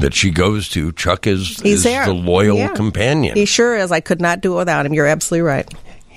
that 0.00 0.14
she 0.14 0.30
goes 0.30 0.68
to, 0.70 0.92
Chuck 0.92 1.26
is, 1.26 1.60
He's 1.60 1.78
is 1.78 1.82
there. 1.84 2.04
the 2.06 2.12
loyal 2.14 2.56
Yeah. 2.56 2.68
companion. 2.68 3.36
He 3.36 3.44
sure 3.44 3.76
is. 3.76 3.92
I 3.92 4.00
could 4.00 4.20
not 4.20 4.40
do 4.40 4.54
it 4.54 4.56
without 4.56 4.86
him. 4.86 4.92
You're 4.94 5.06
absolutely 5.06 5.42
right. 5.42 5.72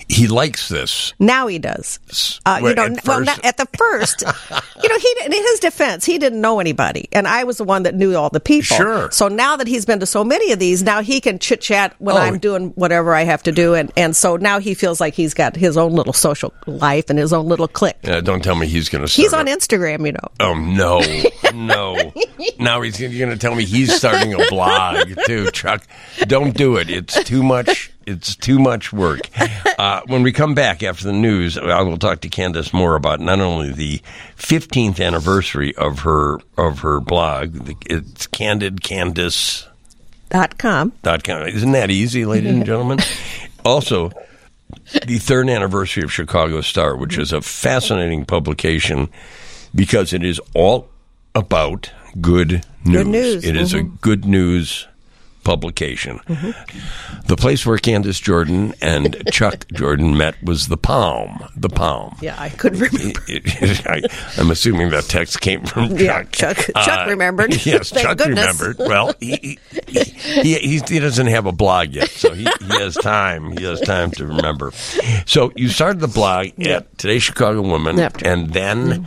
He 0.08 0.28
likes 0.28 0.70
this. 0.70 1.14
Now 1.20 1.48
he 1.48 1.60
does. 1.60 2.00
Uh, 2.46 2.60
you 2.62 2.74
know, 2.76 2.84
at 2.86 3.06
well, 3.06 3.18
first- 3.18 3.26
not, 3.26 3.46
at 3.46 3.58
the 3.58 3.68
first, 3.78 4.22
you 4.84 4.90
know, 4.90 4.98
he 5.00 5.16
in 5.26 5.32
his 5.32 5.60
defense, 5.60 6.06
he 6.06 6.18
didn't 6.18 6.42
know 6.42 6.60
anybody, 6.60 7.08
and 7.12 7.28
I 7.28 7.44
was 7.44 7.58
the 7.58 7.64
one 7.64 7.84
that 7.84 7.96
knew 7.96 8.16
all 8.16 8.30
the 8.30 8.40
people. 8.40 8.76
Sure. 8.78 9.12
So 9.12 9.28
now 9.28 9.56
that 9.58 9.68
he's 9.68 9.86
been 9.86 10.00
to 10.00 10.06
so 10.06 10.24
many 10.24 10.52
of 10.52 10.60
these, 10.60 10.84
now 10.84 11.02
he 11.02 11.22
can 11.22 11.40
chit 11.40 11.62
chat 11.62 11.96
when 12.00 12.16
Oh. 12.16 12.20
I'm 12.20 12.40
doing 12.40 12.70
whatever 12.72 13.14
I 13.14 13.24
have 13.24 13.44
to 13.44 13.52
do, 13.52 13.74
and 13.74 13.92
and 13.98 14.16
so 14.16 14.38
now 14.38 14.60
he 14.60 14.74
feels 14.74 15.00
like 15.00 15.14
he's 15.14 15.34
got 15.34 15.56
his 15.56 15.78
own 15.78 15.94
little 15.94 16.14
social 16.14 16.54
life 16.68 17.10
and 17.10 17.18
his 17.20 17.34
own 17.34 17.48
little 17.48 17.68
clique. 17.68 17.96
Uh, 18.08 18.22
don't 18.22 18.44
tell 18.44 18.56
me 18.56 18.68
he's 18.68 18.90
going 18.90 19.06
to. 19.06 19.12
He's 19.12 19.34
on 19.34 19.48
Instagram, 19.48 20.06
you 20.06 20.12
know. 20.14 20.28
Oh 20.40 20.54
no, 20.54 21.02
no! 21.54 22.12
now 22.60 22.82
he's 22.82 23.00
you're 23.00 23.10
going 23.26 23.30
to 23.30 23.38
tell 23.38 23.56
me 23.56 23.66
he's 23.66 23.94
starting 23.96 24.34
a 24.34 24.48
blog 24.50 25.08
too, 25.26 25.50
Chuck. 25.52 25.86
Don't 26.28 26.56
do 26.56 26.78
it. 26.78 26.90
It's 26.90 27.24
too 27.24 27.44
much. 27.44 27.92
It's 28.06 28.36
too 28.36 28.60
much 28.60 28.92
work. 28.94 29.22
Uh, 29.76 30.02
when 30.06 30.22
we 30.24 30.32
come 30.32 30.54
back 30.54 30.84
after 30.84 31.04
the 31.04 31.12
news, 31.12 31.58
I 31.58 31.82
will 31.82 31.98
talk 31.98 32.22
to 32.22 32.30
Candace 32.30 32.72
more 32.74 32.96
about 32.96 33.20
not 33.20 33.40
only 33.42 33.72
the 33.74 34.02
15th 34.38 35.04
anniversary 35.04 35.76
of 35.76 36.00
her 36.02 36.38
of 36.58 36.80
her 36.80 37.00
blog. 37.00 37.76
It's 37.88 38.28
Candid 38.28 38.82
Candace 38.84 39.68
Dot 40.30 40.58
com. 40.60 40.94
dot 41.02 41.24
com. 41.24 41.48
Isn't 41.48 41.72
that 41.72 41.90
easy, 41.90 42.24
ladies 42.26 42.52
and 42.54 42.66
gentlemen? 42.68 43.00
Also, 43.66 44.12
the 45.06 45.18
third 45.18 45.50
anniversary 45.50 46.04
of 46.04 46.14
Chicago 46.14 46.62
Star, 46.62 46.96
which 46.96 47.18
is 47.18 47.34
a 47.34 47.42
fascinating 47.42 48.24
publication 48.24 49.10
because 49.76 50.14
it 50.14 50.24
is 50.24 50.40
all 50.54 50.88
about 51.36 51.92
good 52.22 52.64
news. 52.86 52.96
Good 53.04 53.08
news, 53.08 53.44
It 53.44 53.56
is 53.58 53.74
a 53.74 53.82
good 53.84 54.24
news 54.24 54.88
publication. 55.44 56.20
Mm-hmm. 56.20 57.28
The 57.28 57.36
place 57.36 57.66
where 57.66 57.78
Candace 57.78 58.20
Jordan 58.20 58.74
and 58.82 59.22
Chuck 59.32 59.66
Jordan 59.74 60.18
met 60.18 60.42
was 60.44 60.68
the 60.68 60.78
Palm. 60.78 61.44
The 61.56 61.70
Palm. 61.70 62.18
Yeah, 62.22 62.36
I 62.38 62.50
couldn't 62.50 62.80
remember. 62.80 63.20
I, 63.30 64.02
am 64.38 64.52
assuming 64.52 64.90
that 64.90 65.06
text 65.06 65.42
came 65.42 65.64
from 65.66 65.90
Chuck. 65.90 66.00
Yeah, 66.00 66.24
Chuck- 66.24 66.58
Chuck 66.58 67.08
uh, 67.08 67.10
remembered. 67.10 67.54
Yes, 67.66 67.92
Thank 67.92 68.06
Chuck 68.06 68.18
goodness. 68.18 68.60
remembered. 68.60 68.88
Well, 68.88 69.13
he 69.20 69.58
he, 69.88 70.56
he, 70.56 70.80
he, 70.80 71.00
doesn't 71.00 71.28
have 71.28 71.46
a 71.46 71.52
blog 71.52 71.89
yet, 71.89 72.10
so 72.10 72.34
he, 72.34 72.44
he 72.44 72.78
has 72.80 72.96
time. 72.96 73.56
He 73.58 73.63
has 73.63 73.80
time 73.82 74.12
to 74.12 74.28
remember. 74.28 74.72
So 75.26 75.52
you 75.56 75.70
started 75.70 76.02
the 76.02 76.08
blog 76.08 76.60
at 76.60 76.98
Today's 76.98 77.24
Chicago 77.24 77.62
Woman, 77.62 78.00
After. 78.00 78.28
and 78.28 78.52
then 78.52 78.86
mm-hmm. 78.88 79.06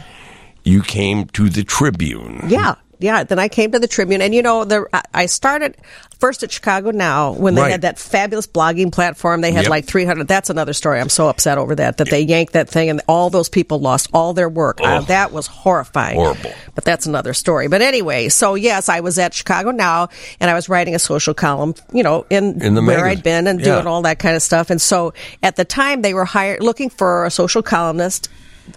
you 0.65 0.83
came 0.83 1.27
to 1.29 1.49
the 1.51 1.65
Tribune. 1.65 2.45
Yeah, 2.49 2.77
yeah. 2.99 3.25
Then 3.25 3.39
I 3.39 3.49
came 3.49 3.73
to 3.73 3.79
the 3.79 3.89
Tribune, 3.89 4.21
and 4.23 4.35
you 4.35 4.43
know, 4.43 4.65
the 4.65 4.87
I- 5.15 5.27
started 5.27 5.77
first 6.19 6.43
at 6.43 6.51
Chicago 6.51 6.91
Now 6.93 7.33
when 7.33 7.55
they 7.55 7.61
Right. 7.63 7.71
had 7.73 7.83
that 7.83 7.99
fabulous 7.99 8.47
blogging 8.47 8.91
platform. 8.91 9.43
They 9.43 9.53
had 9.53 9.65
Yep. 9.65 9.71
like 9.71 9.85
300. 9.87 10.27
That's 10.29 10.49
another 10.49 10.73
story. 10.73 10.99
I'm 10.99 11.11
so 11.11 11.29
upset 11.29 11.59
over 11.59 11.75
that 11.75 11.99
that 11.99 12.09
they 12.09 12.21
yanked 12.21 12.55
that 12.55 12.71
thing, 12.71 12.89
and 12.89 13.03
all 13.07 13.29
those 13.29 13.49
people 13.51 13.79
lost 13.81 14.09
all 14.15 14.33
their 14.33 14.49
work. 14.49 14.81
Uh, 14.81 15.01
Oh. 15.01 15.05
that 15.09 15.31
was 15.33 15.47
horrifying. 15.47 16.17
Horrible. 16.17 16.53
But 16.75 16.85
that's 16.85 17.05
another 17.07 17.35
story. 17.35 17.69
But 17.69 17.83
anyway, 17.83 18.29
so 18.31 18.55
yes, 18.55 18.89
I 18.89 19.01
was 19.01 19.19
at 19.19 19.35
Chicago 19.35 19.71
Now, 19.73 20.09
and 20.41 20.51
I 20.51 20.55
was 20.55 20.69
writing 20.71 20.95
a 20.95 20.99
social 20.99 21.35
column. 21.35 21.75
You 21.93 22.03
know, 22.03 22.25
in, 22.31 22.63
In 22.63 22.75
the 22.75 22.83
where 22.83 22.97
magazine. 22.99 23.19
I'd 23.19 23.23
been 23.23 23.47
and 23.47 23.61
Yeah. 23.61 23.75
doing 23.75 23.87
all 23.87 24.01
that 24.03 24.19
kind 24.19 24.37
of 24.37 24.43
stuff. 24.43 24.71
And 24.71 24.81
so 24.81 25.13
at 25.43 25.57
the 25.57 25.65
time, 25.67 26.01
they 26.03 26.15
were 26.15 26.25
hired 26.25 26.63
looking 26.63 26.89
for 26.89 27.25
a 27.27 27.31
social 27.31 27.63
columnist 27.63 28.29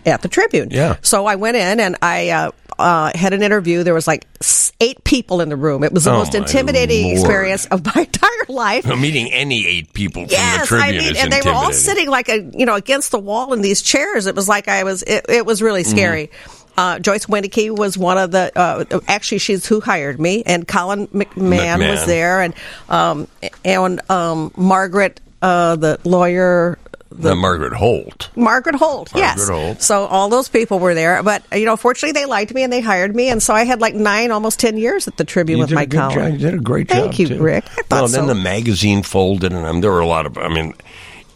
at 0.06 0.22
the 0.22 0.28
Tribune. 0.28 0.70
Yeah. 0.72 0.96
So 1.02 1.26
I 1.26 1.36
went 1.36 1.56
in 1.58 1.80
and 1.80 1.96
I 2.02 2.30
uh, 2.30 2.52
uh, 2.80 3.12
had 3.16 3.34
an 3.34 3.44
interview. 3.44 3.84
There 3.84 3.94
was 3.94 4.08
like 4.08 4.26
eight 4.80 5.04
people 5.04 5.42
in 5.42 5.50
the 5.50 5.56
room. 5.56 5.84
It 5.84 5.92
was 5.92 6.06
the 6.06 6.12
Oh, 6.12 6.18
most 6.20 6.34
intimidating 6.36 7.06
Lord. 7.08 7.18
experience 7.20 7.66
of 7.68 7.86
my 7.86 7.94
entire 8.02 8.46
life. 8.48 8.86
Meeting 8.86 9.32
any 9.32 9.66
eight 9.68 9.94
people 9.94 10.22
from 10.24 10.28
the 10.30 10.34
Yes, 10.34 10.72
I 10.72 10.92
mean, 10.92 11.16
and 11.18 11.32
they 11.32 11.42
were 11.44 11.52
all 11.56 11.74
sitting 11.74 12.10
like 12.10 12.30
a 12.30 12.42
you 12.54 12.66
know 12.66 12.76
against 12.76 13.12
the 13.12 13.20
wall 13.20 13.54
in 13.54 13.62
these 13.62 13.82
chairs. 13.82 14.26
It 14.26 14.36
was 14.36 14.48
like 14.48 14.68
I 14.68 14.84
was. 14.84 15.04
It, 15.04 15.26
it 15.30 15.46
was 15.46 15.62
really 15.62 15.84
Mm-hmm. 15.84 15.92
scary. 15.98 16.32
Uh, 16.78 16.98
Joyce 16.98 17.26
Winnecke 17.26 17.78
was 17.78 17.98
one 17.98 18.18
of 18.18 18.32
the. 18.32 18.52
Uh, 18.58 18.86
actually, 19.10 19.40
she's 19.40 19.66
who 19.66 19.82
hired 19.82 20.18
me, 20.20 20.44
and 20.46 20.66
Colin 20.66 21.08
McMahon, 21.10 21.36
McMahon. 21.80 21.90
was 21.92 22.06
there, 22.06 22.42
and 22.42 22.54
um, 22.88 23.28
and 23.66 24.00
um, 24.10 24.52
Margaret, 24.56 25.20
uh, 25.42 25.76
the 25.76 26.00
lawyer. 26.06 26.80
Uh, 27.12 27.34
Margaret 27.36 27.74
Holt. 27.74 28.30
Margaret 28.36 28.76
Holt, 28.76 29.12
yes. 29.16 29.38
Margaret 29.40 29.54
Holt. 29.56 29.82
So 29.82 30.06
all 30.06 30.30
those 30.30 30.48
people 30.48 30.78
were 30.80 30.94
there, 30.94 31.24
but 31.24 31.44
you 31.52 31.66
know, 31.66 31.76
fortunately, 31.76 32.12
they 32.20 32.26
liked 32.26 32.54
me 32.54 32.64
and 32.64 32.72
they 32.72 32.82
hired 32.82 33.16
me, 33.16 33.30
and 33.30 33.42
so 33.42 33.54
I 33.54 33.64
had 33.64 33.82
like 33.82 33.96
nine, 33.96 34.30
almost 34.32 34.60
ten 34.60 34.78
years 34.78 35.08
at 35.08 35.18
the 35.18 35.24
Tribune 35.24 35.58
You 35.60 35.64
with 35.64 35.72
my 35.74 35.86
column. 35.88 36.14
job. 36.16 36.32
You 36.34 36.38
did 36.38 36.54
a 36.54 36.58
great 36.60 36.88
Thank 36.88 37.14
job. 37.14 37.20
you, 37.20 37.28
too. 37.30 37.42
Rick. 37.44 37.66
I 37.66 37.82
thought 37.84 37.90
well, 37.92 38.08
then 38.10 38.22
so. 38.22 38.28
the 38.28 38.36
magazine 38.36 39.02
folded, 39.04 39.52
and 39.54 39.66
um, 39.66 39.82
there 39.82 39.92
were 39.92 40.02
a 40.02 40.08
lot 40.08 40.26
of. 40.28 40.38
I 40.38 40.50
mean, 40.50 40.74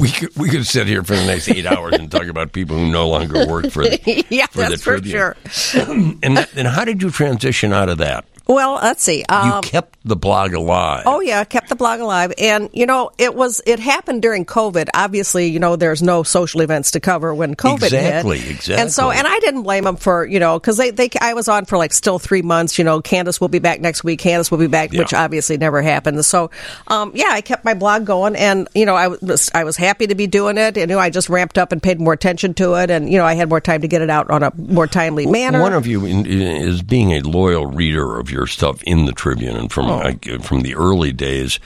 we 0.00 0.10
could 0.10 0.34
we 0.36 0.48
could 0.48 0.66
sit 0.66 0.86
here 0.86 1.02
for 1.02 1.16
the 1.16 1.24
next 1.26 1.48
eight 1.48 1.66
hours 1.66 1.94
and 1.94 2.10
talk 2.10 2.26
about 2.26 2.52
people 2.52 2.76
who 2.78 2.90
no 2.90 3.08
longer 3.08 3.46
work 3.46 3.70
for 3.70 3.82
the 3.84 4.24
yeah, 4.30 4.46
for 4.46 4.62
the 4.62 4.68
that's 4.70 4.82
for 4.82 5.02
sure. 5.02 5.36
And 6.22 6.36
that- 6.38 6.50
and 6.56 6.66
how 6.68 6.84
did 6.84 7.02
you 7.02 7.10
transition 7.10 7.72
out 7.72 7.88
of 7.88 7.98
that? 7.98 8.24
Well, 8.46 8.74
let's 8.74 9.02
see. 9.02 9.18
You 9.18 9.24
Um, 9.36 9.62
kept 9.62 9.96
the 10.04 10.16
blog 10.16 10.52
alive. 10.52 11.04
Oh 11.06 11.20
yeah, 11.20 11.42
kept 11.44 11.70
the 11.70 11.76
blog 11.76 12.00
alive, 12.00 12.32
and 12.38 12.68
you 12.74 12.84
know 12.84 13.10
it 13.16 13.34
was 13.34 13.62
it 13.66 13.78
happened 13.78 14.20
during 14.20 14.44
COVID. 14.44 14.88
Obviously, 14.94 15.46
you 15.48 15.58
know 15.58 15.76
there's 15.76 16.02
no 16.02 16.22
social 16.22 16.60
events 16.60 16.90
to 16.90 17.00
cover 17.00 17.34
when 17.34 17.54
COVID 17.54 17.84
Exactly, 17.84 18.38
hit. 18.38 18.50
exactly. 18.56 18.82
And 18.82 18.92
so, 18.92 19.10
and 19.10 19.26
I 19.26 19.38
didn't 19.40 19.62
blame 19.62 19.84
them 19.84 19.96
for 19.96 20.26
you 20.26 20.38
know 20.40 20.58
because 20.58 20.76
they 20.76 20.90
they 20.90 21.08
I 21.22 21.32
was 21.32 21.48
on 21.48 21.64
for 21.64 21.78
like 21.78 21.94
still 21.94 22.18
three 22.18 22.42
months. 22.42 22.78
You 22.78 22.84
know, 22.84 23.00
Candace 23.00 23.40
will 23.40 23.48
be 23.48 23.60
back 23.60 23.80
next 23.80 24.04
week. 24.04 24.20
Candace 24.20 24.50
will 24.50 24.58
be 24.58 24.66
back, 24.66 24.92
Yeah. 24.92 25.00
which 25.00 25.14
obviously 25.14 25.56
never 25.56 25.80
happened. 25.80 26.22
So, 26.26 26.50
um, 26.88 27.12
yeah, 27.14 27.30
I 27.30 27.40
kept 27.40 27.64
my 27.64 27.72
blog 27.74 28.04
going, 28.04 28.36
and 28.36 28.68
you 28.74 28.84
know 28.84 28.94
I 28.94 29.08
was 29.08 29.50
I 29.54 29.64
was 29.64 29.78
happy 29.78 30.06
to 30.08 30.14
be 30.14 30.26
doing 30.26 30.58
it. 30.58 30.76
And 30.76 30.90
you 30.90 30.96
know 30.96 30.98
I 30.98 31.08
just 31.08 31.30
ramped 31.30 31.56
up 31.56 31.72
and 31.72 31.82
paid 31.82 31.98
more 31.98 32.12
attention 32.12 32.52
to 32.54 32.74
it, 32.74 32.90
and 32.90 33.10
you 33.10 33.16
know 33.16 33.24
I 33.24 33.34
had 33.34 33.48
more 33.48 33.60
time 33.62 33.80
to 33.80 33.88
get 33.88 34.02
it 34.02 34.10
out 34.10 34.28
on 34.30 34.42
a 34.42 34.52
more 34.54 34.86
timely 34.86 35.24
manner. 35.24 35.62
One 35.62 35.72
of 35.72 35.86
you 35.86 36.04
is 36.04 36.82
being 36.82 37.12
a 37.12 37.20
loyal 37.20 37.64
reader 37.66 38.20
of 38.20 38.30
your 38.34 38.46
stuff 38.46 38.82
in 38.82 39.06
the 39.06 39.12
Tribune, 39.12 39.56
and 39.56 39.72
from 39.72 39.86
Oh. 39.86 40.00
I- 40.02 40.38
from 40.42 40.60
the 40.60 40.74
early 40.74 41.12
days, 41.12 41.58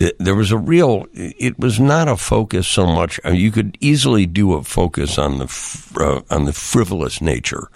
it, 0.00 0.16
there 0.18 0.34
was 0.34 0.50
a 0.52 0.56
real. 0.58 1.04
It 1.12 1.58
was 1.58 1.78
not 1.78 2.08
a 2.08 2.16
focus 2.16 2.66
so 2.66 2.86
much. 2.86 3.20
I 3.24 3.32
mean, 3.32 3.40
you 3.40 3.50
could 3.50 3.76
easily 3.80 4.24
do 4.26 4.54
a 4.54 4.62
focus 4.62 5.18
on 5.18 5.38
the 5.38 5.46
fr- 5.48 6.02
uh, 6.02 6.20
on 6.30 6.44
the 6.46 6.52
frivolous 6.54 7.20
nature 7.20 7.68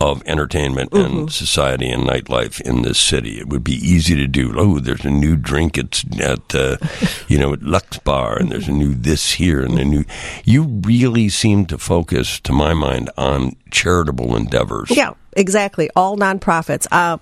of 0.00 0.22
entertainment 0.26 0.92
Mm-hmm. 0.92 1.18
and 1.18 1.32
society 1.32 1.88
and 1.90 2.04
nightlife 2.04 2.60
in 2.60 2.82
this 2.82 3.00
city. 3.00 3.40
It 3.40 3.48
would 3.48 3.64
be 3.64 3.74
easy 3.74 4.14
to 4.14 4.28
do. 4.28 4.54
Oh, 4.56 4.78
there's 4.78 5.04
a 5.04 5.10
new 5.10 5.34
drink 5.34 5.76
at 5.76 6.04
at 6.20 6.54
uh, 6.54 6.76
you 7.28 7.36
know 7.38 7.52
at 7.52 7.62
Lux 7.64 7.98
Bar, 7.98 8.38
and 8.38 8.48
there's 8.52 8.68
a 8.68 8.72
new 8.72 8.94
this 8.94 9.32
here 9.32 9.60
and 9.60 9.76
a 9.78 9.84
new. 9.84 10.04
You 10.44 10.62
really 10.84 11.28
seem 11.28 11.66
to 11.66 11.78
focus, 11.78 12.38
to 12.40 12.52
my 12.52 12.74
mind, 12.74 13.10
on 13.16 13.56
charitable 13.72 14.36
endeavors. 14.36 14.88
Yeah, 14.90 15.14
exactly. 15.32 15.90
All 15.96 16.16
nonprofits. 16.16 16.86
Uh, 16.92 17.18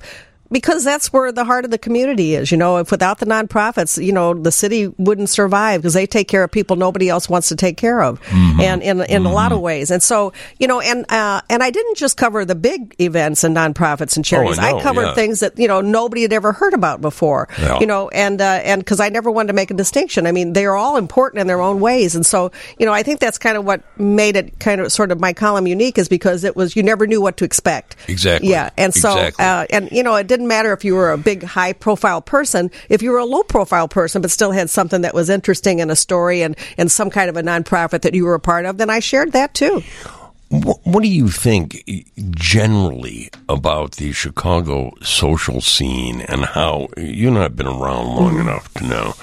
because 0.50 0.84
that's 0.84 1.12
where 1.12 1.32
the 1.32 1.44
heart 1.44 1.64
of 1.64 1.70
the 1.70 1.78
community 1.78 2.34
is. 2.34 2.50
You 2.50 2.56
know, 2.58 2.78
if 2.78 2.90
without 2.90 3.18
the 3.18 3.26
nonprofits, 3.26 4.02
you 4.02 4.12
know, 4.12 4.34
the 4.34 4.52
city 4.52 4.88
wouldn't 4.98 5.28
survive 5.28 5.80
because 5.82 5.94
they 5.94 6.06
take 6.06 6.28
care 6.28 6.42
of 6.44 6.50
people 6.50 6.76
nobody 6.76 7.08
else 7.08 7.28
wants 7.28 7.48
to 7.48 7.56
take 7.56 7.76
care 7.76 8.02
of, 8.02 8.20
Mm-hmm. 8.22 8.60
and 8.60 8.82
in 8.82 9.00
in 9.02 9.26
a 9.26 9.32
lot 9.32 9.52
of 9.52 9.60
ways. 9.60 9.90
And 9.90 10.02
so, 10.02 10.32
you 10.58 10.66
know, 10.66 10.80
and 10.80 11.10
uh, 11.10 11.40
and 11.50 11.62
I 11.62 11.70
didn't 11.70 11.96
just 11.96 12.16
cover 12.16 12.44
the 12.44 12.54
big 12.54 12.94
events 13.00 13.44
and 13.44 13.56
nonprofits 13.56 14.16
and 14.16 14.24
charities. 14.24 14.58
Oh, 14.58 14.62
I 14.62 14.72
know, 14.72 14.80
covered 14.80 15.06
yeah. 15.06 15.14
things 15.14 15.40
that 15.40 15.58
you 15.58 15.68
know 15.68 15.80
nobody 15.80 16.22
had 16.22 16.32
ever 16.32 16.52
heard 16.52 16.74
about 16.74 17.00
before. 17.00 17.48
Yeah. 17.58 17.78
You 17.80 17.86
know, 17.86 18.08
and 18.10 18.40
uh, 18.40 18.60
and 18.64 18.80
because 18.80 19.00
I 19.00 19.08
never 19.08 19.30
wanted 19.30 19.48
to 19.48 19.52
make 19.54 19.70
a 19.70 19.74
distinction. 19.74 20.26
I 20.26 20.32
mean, 20.32 20.52
they 20.52 20.66
are 20.66 20.76
all 20.76 20.96
important 20.96 21.40
in 21.40 21.46
their 21.46 21.60
own 21.60 21.80
ways, 21.80 22.14
and 22.14 22.24
so 22.24 22.50
you 22.78 22.86
know, 22.86 22.92
I 22.92 23.02
think 23.02 23.20
that's 23.20 23.38
kind 23.38 23.56
of 23.56 23.64
what 23.64 23.82
made 23.98 24.36
it 24.36 24.58
kind 24.60 24.80
of 24.80 24.92
sort 24.92 25.10
of 25.10 25.20
my 25.20 25.32
column 25.32 25.66
unique 25.66 25.98
is 25.98 26.08
because 26.08 26.44
it 26.44 26.56
was 26.56 26.76
you 26.76 26.82
never 26.82 27.06
knew 27.06 27.20
what 27.20 27.36
to 27.38 27.44
expect. 27.44 27.96
Exactly. 28.08 28.50
Yeah, 28.50 28.70
and 28.76 28.92
so 28.94 29.10
Exactly. 29.16 29.44
uh, 29.44 29.66
and 29.70 29.90
you 29.92 30.02
know, 30.02 30.14
it 30.16 30.26
didn't 30.36 30.48
matter 30.48 30.72
if 30.72 30.84
you 30.84 30.94
were 30.94 31.10
a 31.12 31.18
big 31.18 31.42
high 31.42 31.72
profile 31.72 32.20
person, 32.22 32.70
if 32.88 33.02
you 33.02 33.10
were 33.10 33.18
a 33.18 33.24
low 33.24 33.42
profile 33.42 33.88
person, 33.88 34.22
but 34.22 34.30
still 34.30 34.52
had 34.52 34.70
something 34.70 35.00
that 35.02 35.14
was 35.14 35.28
interesting 35.30 35.78
in 35.80 35.90
a 35.90 35.96
story 35.96 36.42
and 36.42 36.56
and 36.78 36.90
some 36.92 37.10
kind 37.10 37.28
of 37.30 37.36
a 37.36 37.42
nonprofit 37.42 38.02
that 38.02 38.14
you 38.14 38.24
were 38.24 38.34
a 38.34 38.40
part 38.40 38.64
of, 38.66 38.78
then 38.78 38.90
I 38.90 39.00
shared 39.00 39.32
that 39.32 39.54
too. 39.54 39.82
What, 40.48 40.78
what 40.84 41.02
do 41.02 41.08
you 41.08 41.28
think 41.28 41.82
generally 42.30 43.30
about 43.48 43.92
the 43.96 44.12
Chicago 44.12 44.92
social 45.02 45.60
scene 45.60 46.20
and 46.20 46.44
how 46.44 46.86
you 46.96 47.28
and 47.28 47.38
I 47.38 47.42
have 47.42 47.56
been 47.56 47.66
around 47.66 48.06
long 48.14 48.34
Mm-hmm. 48.34 48.48
enough 48.48 48.72
to 48.74 48.86
know 48.86 49.14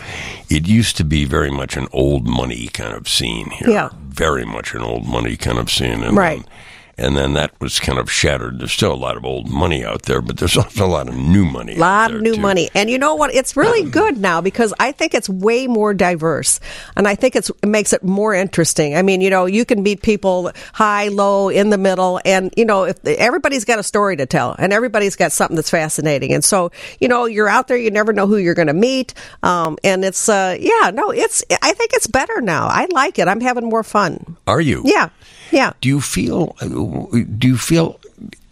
it 0.49 0.67
used 0.67 0.97
to 0.97 1.03
be 1.05 1.23
very 1.25 1.49
much 1.51 1.77
an 1.77 1.87
old 1.93 2.27
money 2.27 2.67
kind 2.67 2.93
of 2.93 3.07
scene 3.07 3.49
here. 3.51 3.69
Yeah. 3.69 3.89
Very 4.09 4.45
much 4.45 4.73
an 4.73 4.81
old 4.81 5.07
money 5.07 5.37
kind 5.37 5.57
of 5.57 5.69
scene. 5.71 6.03
And 6.03 6.17
Right. 6.17 6.39
Then, 6.43 6.49
and 6.97 7.17
then 7.17 7.33
that 7.33 7.59
was 7.59 7.79
kind 7.79 7.97
of 7.97 8.11
shattered. 8.11 8.59
There's 8.59 8.71
still 8.71 8.93
a 8.93 8.95
lot 8.95 9.17
of 9.17 9.25
old 9.25 9.49
money 9.49 9.83
out 9.83 10.03
there, 10.03 10.21
but 10.21 10.37
there's 10.37 10.57
also 10.63 10.85
a 10.85 10.87
lot 10.87 11.07
of 11.07 11.15
new 11.15 11.45
money. 11.45 11.75
A 11.75 11.79
lot 11.79 12.13
of 12.13 12.21
new 12.21 12.35
too. 12.35 12.41
money. 12.41 12.69
And 12.75 12.89
you 12.89 12.97
know 12.97 13.15
what? 13.15 13.33
It's 13.33 13.55
really 13.57 13.89
good 13.89 14.17
now 14.17 14.41
because 14.41 14.73
I 14.79 14.91
think 14.91 15.13
it's 15.13 15.27
way 15.27 15.67
more 15.67 15.93
diverse. 15.93 16.59
And 16.95 17.07
I 17.07 17.15
think 17.15 17.35
it's, 17.35 17.49
it 17.49 17.67
makes 17.67 17.93
it 17.93 18.03
more 18.03 18.33
interesting. 18.33 18.95
I 18.95 19.01
mean, 19.01 19.21
you 19.21 19.29
know, 19.29 19.45
you 19.45 19.65
can 19.65 19.81
meet 19.81 20.01
people 20.01 20.51
high, 20.73 21.07
low, 21.07 21.49
in 21.49 21.69
the 21.69 21.77
middle. 21.77 22.19
And, 22.25 22.53
you 22.55 22.65
know, 22.65 22.83
if 22.83 23.03
everybody's 23.05 23.65
got 23.65 23.79
a 23.79 23.83
story 23.83 24.15
to 24.17 24.25
tell 24.25 24.55
and 24.57 24.71
everybody's 24.71 25.15
got 25.15 25.31
something 25.31 25.55
that's 25.55 25.69
fascinating. 25.69 26.33
And 26.33 26.43
so, 26.43 26.71
you 26.99 27.07
know, 27.07 27.25
you're 27.25 27.49
out 27.49 27.67
there, 27.67 27.77
you 27.77 27.91
never 27.91 28.13
know 28.13 28.27
who 28.27 28.37
you're 28.37 28.53
going 28.53 28.67
to 28.67 28.73
meet. 28.73 29.13
Um, 29.41 29.77
and 29.83 30.05
it's, 30.05 30.29
uh, 30.29 30.55
yeah, 30.59 30.91
no, 30.91 31.09
it's, 31.09 31.43
I 31.61 31.73
think 31.73 31.91
it's 31.93 32.07
better 32.07 32.39
now. 32.41 32.67
I 32.67 32.87
like 32.91 33.17
it. 33.17 33.27
I'm 33.27 33.41
having 33.41 33.67
more 33.67 33.83
fun. 33.83 34.37
Are 34.45 34.61
you? 34.61 34.83
Yeah. 34.85 35.09
Yeah. 35.53 35.73
Do 35.81 35.87
you 35.89 36.01
feel? 36.01 36.55
Do 36.59 37.47
you 37.47 37.57
feel 37.57 37.99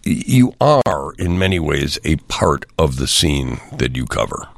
you 0.03 0.53
are 0.61 1.13
in 1.17 1.39
many 1.39 1.59
ways 1.59 1.97
a 2.03 2.17
part 2.27 2.65
of 2.77 2.97
the 2.97 3.07
scene 3.07 3.59
that 3.75 3.95
you 3.95 4.05
cover? 4.05 4.49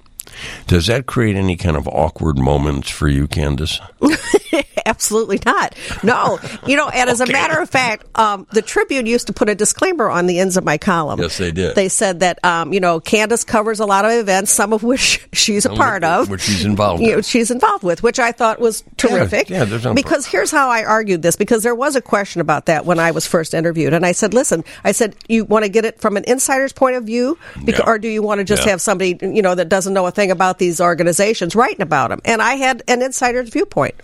Does 0.67 0.88
that 0.88 1.06
create 1.06 1.38
any 1.38 1.56
kind 1.56 1.77
of 1.77 1.88
awkward 1.88 2.38
moments 2.38 2.89
for 2.89 3.08
you, 3.08 3.27
Candace? 3.27 3.79
Absolutely 4.86 5.39
not. 5.46 5.76
No, 6.04 6.39
you 6.65 6.76
know, 6.78 6.89
and 6.89 7.10
as 7.10 7.22
a 7.22 7.26
matter 7.32 7.60
of 7.60 7.69
fact, 7.69 8.06
um, 8.17 8.48
the 8.52 8.62
Tribune 8.62 9.06
used 9.06 9.28
to 9.28 9.34
put 9.34 9.50
a 9.50 9.56
disclaimer 9.56 10.10
on 10.10 10.26
the 10.28 10.39
ends 10.39 10.58
of 10.58 10.63
my 10.63 10.78
column. 10.78 11.19
Yes, 11.19 11.38
they 11.38 11.52
did. 11.52 11.76
They 11.76 11.89
said 11.89 12.19
that 12.22 12.43
um, 12.43 12.74
you 12.74 12.80
know 12.80 13.00
Candace 13.00 13.43
covers 13.43 13.80
a 13.80 13.86
lot 13.86 14.06
of 14.06 14.12
events, 14.12 14.52
some 14.52 14.74
of 14.74 14.84
which 14.84 15.26
she's 15.34 15.65
a 15.65 15.69
part 15.69 16.04
of, 16.04 16.30
which 16.30 16.41
she's 16.41 16.65
involved 16.65 17.02
You 17.02 17.15
know, 17.15 17.22
she's 17.22 17.52
involved 17.52 17.84
with, 17.84 18.04
which 18.04 18.19
I 18.19 18.32
thought 18.32 18.60
was 18.60 18.84
terrific. 18.98 19.50
yeah, 19.50 19.65
there's 19.65 19.84
no 19.84 19.93
because 19.93 20.26
here's 20.26 20.52
how 20.52 20.69
I 20.69 20.84
argued 20.84 21.22
this. 21.22 21.36
Because 21.36 21.63
there 21.63 21.76
was 21.76 21.96
a 21.96 22.02
question 22.02 22.41
about 22.41 22.67
that 22.67 22.86
when 22.86 23.00
I 23.00 23.12
was 23.12 23.26
first 23.26 23.54
interviewed, 23.54 23.93
and 23.93 24.06
I 24.06 24.12
said, 24.12 24.34
"Listen, 24.34 24.63
I 24.84 24.91
said 24.91 25.15
you 25.28 25.46
want 25.46 25.63
to 25.65 25.69
get 25.69 25.86
it 25.86 26.00
from 26.02 26.17
an 26.17 26.24
insider's 26.28 26.74
point 26.74 26.96
of 26.96 27.04
view, 27.06 27.38
Beca- 27.56 27.80
Yeah. 27.80 27.84
or 27.88 27.98
do 28.00 28.08
you 28.08 28.22
want 28.22 28.39
to 28.39 28.43
just 28.43 28.63
Yeah. 28.65 28.72
have 28.72 28.82
somebody 28.82 29.17
you 29.22 29.41
know 29.41 29.56
that 29.56 29.69
doesn't 29.69 29.93
know 29.93 30.06
a 30.06 30.12
thing 30.12 30.32
about 30.32 30.60
these 30.60 30.80
organizations 30.82 31.56
writing 31.56 31.82
about 31.82 32.10
them?" 32.10 32.22
And 32.26 32.41
I 32.41 32.56
had 32.56 32.84
an 32.88 33.02
insider's 33.02 33.50
viewpoint. 33.50 33.96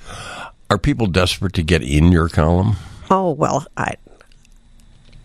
Are 0.69 0.77
people 0.77 1.07
desperate 1.07 1.53
to 1.53 1.63
get 1.63 1.81
in 1.81 2.11
your 2.11 2.29
column? 2.29 2.75
Oh 3.09 3.31
well, 3.31 3.65
I 3.75 3.95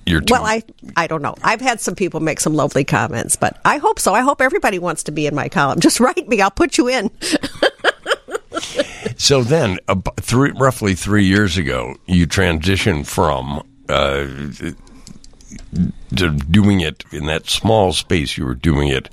You're 0.06 0.20
too, 0.22 0.32
well 0.32 0.44
I 0.44 0.62
I 0.96 1.06
don't 1.06 1.22
know. 1.22 1.34
I've 1.42 1.60
had 1.60 1.80
some 1.80 1.94
people 1.94 2.20
make 2.20 2.40
some 2.40 2.54
lovely 2.54 2.84
comments, 2.84 3.36
but 3.36 3.58
I 3.64 3.78
hope 3.78 3.98
so. 3.98 4.14
I 4.14 4.20
hope 4.22 4.40
everybody 4.40 4.78
wants 4.78 5.02
to 5.04 5.12
be 5.12 5.26
in 5.26 5.34
my 5.34 5.48
column. 5.48 5.80
Just 5.88 6.00
write 6.00 6.28
me. 6.28 6.40
I'll 6.40 6.50
put 6.50 6.78
you 6.78 6.88
in. 6.88 7.10
So 9.16 9.42
then, 9.42 9.78
three, 10.20 10.52
roughly 10.56 10.94
three 10.94 11.24
years 11.24 11.56
ago, 11.56 11.96
you 12.06 12.26
transitioned 12.26 13.06
from 13.06 13.62
uh, 13.88 14.26
doing 16.14 16.80
it 16.80 17.04
in 17.12 17.26
that 17.26 17.48
small 17.48 17.92
space. 17.92 18.36
You 18.36 18.44
were 18.44 18.54
doing 18.54 18.88
it 18.88 19.08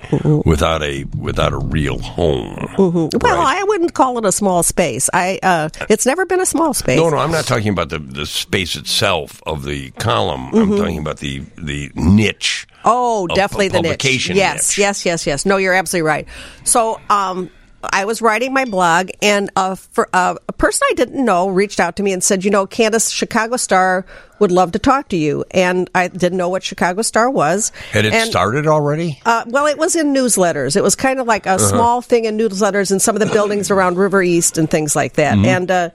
without 0.45 0.83
a 0.83 1.05
without 1.17 1.53
a 1.53 1.57
real 1.57 1.99
home. 1.99 2.73
Well, 2.77 3.09
right? 3.13 3.57
I 3.57 3.63
wouldn't 3.63 3.93
call 3.93 4.17
it 4.17 4.25
a 4.25 4.31
small 4.31 4.63
space. 4.63 5.09
I 5.13 5.39
uh, 5.43 5.69
it's 5.89 6.05
never 6.05 6.25
been 6.25 6.41
a 6.41 6.45
small 6.45 6.73
space. 6.73 6.97
No, 6.97 7.09
no, 7.09 7.17
I'm 7.17 7.31
not 7.31 7.45
talking 7.45 7.69
about 7.69 7.89
the, 7.89 7.99
the 7.99 8.25
space 8.25 8.75
itself 8.75 9.41
of 9.45 9.65
the 9.65 9.91
column. 9.91 10.51
Mm-hmm. 10.51 10.73
I'm 10.73 10.77
talking 10.77 10.99
about 10.99 11.17
the 11.17 11.39
the 11.57 11.91
niche. 11.95 12.67
Oh, 12.83 13.27
definitely 13.27 13.69
the 13.69 13.81
niche. 13.81 14.29
Yes, 14.29 14.69
niche. 14.69 14.77
yes, 14.77 15.05
yes, 15.05 15.27
yes. 15.27 15.45
No, 15.45 15.57
you're 15.57 15.73
absolutely 15.73 16.07
right. 16.07 16.27
So, 16.63 16.99
um, 17.09 17.49
I 17.83 18.05
was 18.05 18.21
writing 18.21 18.53
my 18.53 18.65
blog, 18.65 19.09
and 19.21 19.49
uh, 19.55 19.75
for, 19.75 20.07
uh, 20.13 20.35
a 20.47 20.53
person 20.53 20.87
I 20.91 20.93
didn't 20.95 21.23
know 21.23 21.49
reached 21.49 21.79
out 21.79 21.95
to 21.97 22.03
me 22.03 22.13
and 22.13 22.23
said, 22.23 22.43
"You 22.45 22.51
know, 22.51 22.65
Candace, 22.67 23.09
Chicago 23.09 23.57
Star 23.57 24.05
would 24.39 24.51
love 24.51 24.71
to 24.73 24.79
talk 24.79 25.09
to 25.09 25.17
you." 25.17 25.43
And 25.51 25.89
I 25.95 26.07
didn't 26.07 26.37
know 26.37 26.49
what 26.49 26.63
Chicago 26.63 27.01
Star 27.01 27.29
was. 27.29 27.71
Had 27.91 28.05
it 28.05 28.13
And- 28.13 28.29
started 28.29 28.67
already? 28.67 29.19
Uh, 29.25 29.43
well, 29.47 29.65
it 29.67 29.77
was 29.77 29.95
in 29.95 30.13
newsletters. 30.13 30.75
It 30.75 30.83
was 30.83 30.95
kind 30.95 31.19
of 31.19 31.27
like 31.27 31.45
a 31.45 31.51
Uh-huh. 31.51 31.69
small 31.69 32.01
thing 32.01 32.25
in 32.25 32.37
newsletters 32.37 32.91
in 32.91 32.99
some 32.99 33.15
of 33.15 33.19
the 33.19 33.27
buildings 33.33 33.71
around 33.71 33.97
River 33.97 34.21
East 34.21 34.57
and 34.57 34.69
things 34.69 34.95
like 34.95 35.13
that. 35.13 35.35
Mm-hmm. 35.35 35.45
And 35.45 35.71
uh, 35.71 35.89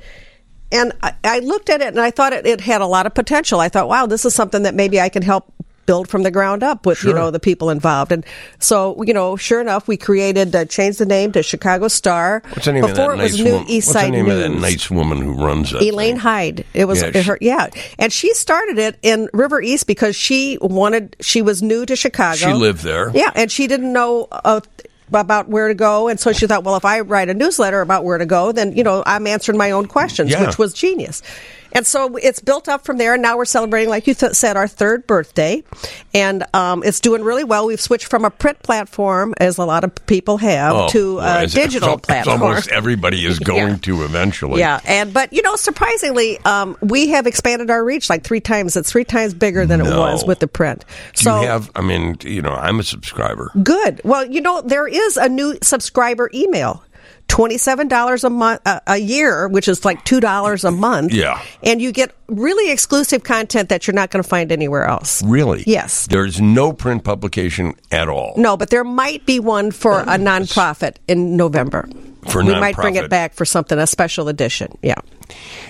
and 0.72 0.92
I, 1.02 1.12
I 1.22 1.38
looked 1.40 1.70
at 1.70 1.80
it 1.80 1.88
and 1.88 2.00
I 2.00 2.10
thought 2.10 2.32
it, 2.32 2.46
it 2.46 2.60
had 2.60 2.80
a 2.80 2.86
lot 2.86 3.06
of 3.06 3.14
potential. 3.14 3.60
I 3.60 3.68
thought, 3.68 3.88
wow, 3.88 4.06
this 4.06 4.24
is 4.24 4.34
something 4.34 4.64
that 4.64 4.74
maybe 4.74 5.00
I 5.00 5.08
can 5.08 5.22
help 5.22 5.52
build 5.86 6.08
from 6.08 6.22
the 6.24 6.30
ground 6.30 6.62
up 6.62 6.84
with 6.84 7.02
you 7.04 7.12
know 7.12 7.30
the 7.30 7.40
people 7.40 7.70
involved. 7.70 8.12
And 8.12 8.24
so 8.58 9.02
you 9.04 9.14
know, 9.14 9.36
sure 9.36 9.60
enough, 9.60 9.88
we 9.88 9.96
created 9.96 10.54
uh, 10.54 10.64
changed 10.66 10.98
the 10.98 11.06
name 11.06 11.32
to 11.32 11.42
Chicago 11.42 11.88
Star. 11.88 12.42
What's 12.50 12.64
the 12.66 12.72
name 12.72 12.82
Before 12.82 13.12
of 13.12 13.18
that 13.18 13.20
it 13.20 13.22
was 13.24 13.32
nice 13.38 13.44
New 13.44 13.52
woman? 13.52 13.68
East 13.70 13.88
What's 13.94 14.02
the 14.04 14.10
name 14.10 14.26
News. 14.26 14.34
of 14.44 14.52
that 14.52 14.60
nice 14.60 14.90
woman 14.90 15.22
who 15.22 15.32
runs 15.34 15.72
it? 15.72 15.82
Elaine 15.82 16.16
Hyde. 16.16 16.64
It 16.74 16.84
was 16.86 17.00
Yeah, 17.02 17.12
she- 17.12 17.22
her, 17.22 17.38
yeah, 17.40 17.68
and 17.98 18.12
she 18.12 18.34
started 18.34 18.78
it 18.78 18.98
in 19.02 19.28
River 19.32 19.60
East 19.62 19.86
because 19.86 20.16
she 20.16 20.58
wanted. 20.60 21.16
She 21.20 21.42
was 21.42 21.62
new 21.62 21.86
to 21.86 21.96
Chicago. 21.96 22.36
She 22.36 22.52
lived 22.52 22.82
there. 22.82 23.10
Yeah, 23.14 23.30
and 23.34 23.50
she 23.50 23.66
didn't 23.66 23.92
know. 23.92 24.28
Uh, 24.30 24.60
about 25.12 25.48
where 25.48 25.68
to 25.68 25.74
go 25.74 26.08
and 26.08 26.18
so 26.18 26.32
she 26.32 26.48
thought 26.48 26.64
well 26.64 26.74
if 26.74 26.84
i 26.84 26.98
write 26.98 27.28
a 27.28 27.34
newsletter 27.34 27.80
about 27.80 28.02
where 28.02 28.18
to 28.18 28.26
go 28.26 28.50
then 28.50 28.76
you 28.76 28.82
know 28.82 29.04
i'm 29.06 29.24
answering 29.28 29.56
my 29.56 29.70
own 29.70 29.86
questions 29.86 30.32
Yeah. 30.32 30.44
which 30.44 30.58
was 30.58 30.74
genius 30.74 31.22
and 31.76 31.86
so 31.86 32.16
it's 32.16 32.40
built 32.40 32.68
up 32.68 32.84
from 32.84 32.96
there 32.96 33.12
and 33.14 33.22
now 33.22 33.36
we're 33.36 33.44
celebrating 33.44 33.88
like 33.88 34.06
you 34.08 34.14
th- 34.14 34.32
said 34.32 34.56
our 34.56 34.66
third 34.66 35.06
birthday 35.06 35.62
and 36.14 36.42
um, 36.54 36.82
it's 36.82 36.98
doing 37.00 37.22
really 37.22 37.44
well 37.44 37.66
we've 37.66 37.80
switched 37.80 38.06
from 38.08 38.24
a 38.24 38.30
print 38.30 38.60
platform 38.62 39.34
as 39.38 39.58
a 39.58 39.64
lot 39.64 39.84
of 39.84 39.94
people 40.06 40.38
have 40.38 40.74
Oh, 40.74 40.88
to 40.88 41.18
a 41.20 41.46
digital 41.46 41.94
as 41.94 42.00
platform 42.00 42.42
Almost 42.42 42.70
everybody 42.70 43.24
is 43.24 43.38
going 43.52 43.68
Yeah. 43.68 43.76
to 43.76 44.02
eventually. 44.04 44.60
yeah, 44.60 44.80
and 44.84 45.12
but 45.14 45.32
you 45.32 45.42
know, 45.42 45.54
surprisingly, 45.56 46.38
um, 46.40 46.76
we 46.80 47.08
have 47.10 47.26
expanded 47.26 47.70
our 47.70 47.84
reach 47.84 48.08
like 48.08 48.24
three 48.24 48.40
times. 48.40 48.76
It's 48.76 48.90
three 48.90 49.04
times 49.04 49.34
bigger 49.34 49.66
than 49.66 49.80
it 49.80 49.84
was 49.84 50.24
with 50.24 50.38
the 50.40 50.48
print. 50.48 50.84
Do 51.14 51.22
so 51.24 51.40
you 51.42 51.46
have? 51.46 51.70
I 51.76 51.82
mean, 51.82 52.16
you 52.22 52.40
know, 52.42 52.52
I'm 52.54 52.80
a 52.80 52.82
subscriber. 52.82 53.52
good. 53.62 54.00
Well, 54.04 54.24
you 54.24 54.40
know, 54.40 54.62
there 54.62 54.86
is 54.86 55.16
a 55.16 55.28
new 55.28 55.56
subscriber 55.62 56.30
email. 56.32 56.82
Twenty-seven 57.36 57.88
dollars 57.88 58.24
a 58.24 58.30
month, 58.30 58.62
uh, 58.64 58.80
a 58.86 58.96
year, 58.96 59.46
which 59.46 59.68
is 59.68 59.84
like 59.84 60.02
two 60.06 60.20
dollars 60.20 60.64
a 60.64 60.70
month. 60.70 61.12
Yeah. 61.12 61.38
and 61.62 61.82
you 61.82 61.92
get 61.92 62.14
really 62.28 62.72
exclusive 62.72 63.24
content 63.24 63.68
that 63.68 63.86
you're 63.86 63.94
not 63.94 64.10
going 64.10 64.22
to 64.22 64.28
find 64.28 64.50
anywhere 64.50 64.86
else. 64.86 65.22
Really? 65.22 65.62
Yes. 65.66 66.06
There's 66.06 66.40
no 66.40 66.72
print 66.72 67.04
publication 67.04 67.74
at 67.92 68.08
all. 68.08 68.32
No, 68.38 68.56
but 68.56 68.70
there 68.70 68.84
might 68.84 69.26
be 69.26 69.38
one 69.38 69.70
for 69.70 70.00
a 70.00 70.16
nonprofit 70.16 70.96
in 71.08 71.36
November. 71.36 71.86
For 72.28 72.44
we 72.44 72.54
might 72.54 72.76
bring 72.76 72.96
it 72.96 73.08
back 73.10 73.34
for 73.34 73.44
something 73.44 73.78
a 73.78 73.86
special 73.86 74.28
edition. 74.28 74.76
Yeah. 74.82 74.94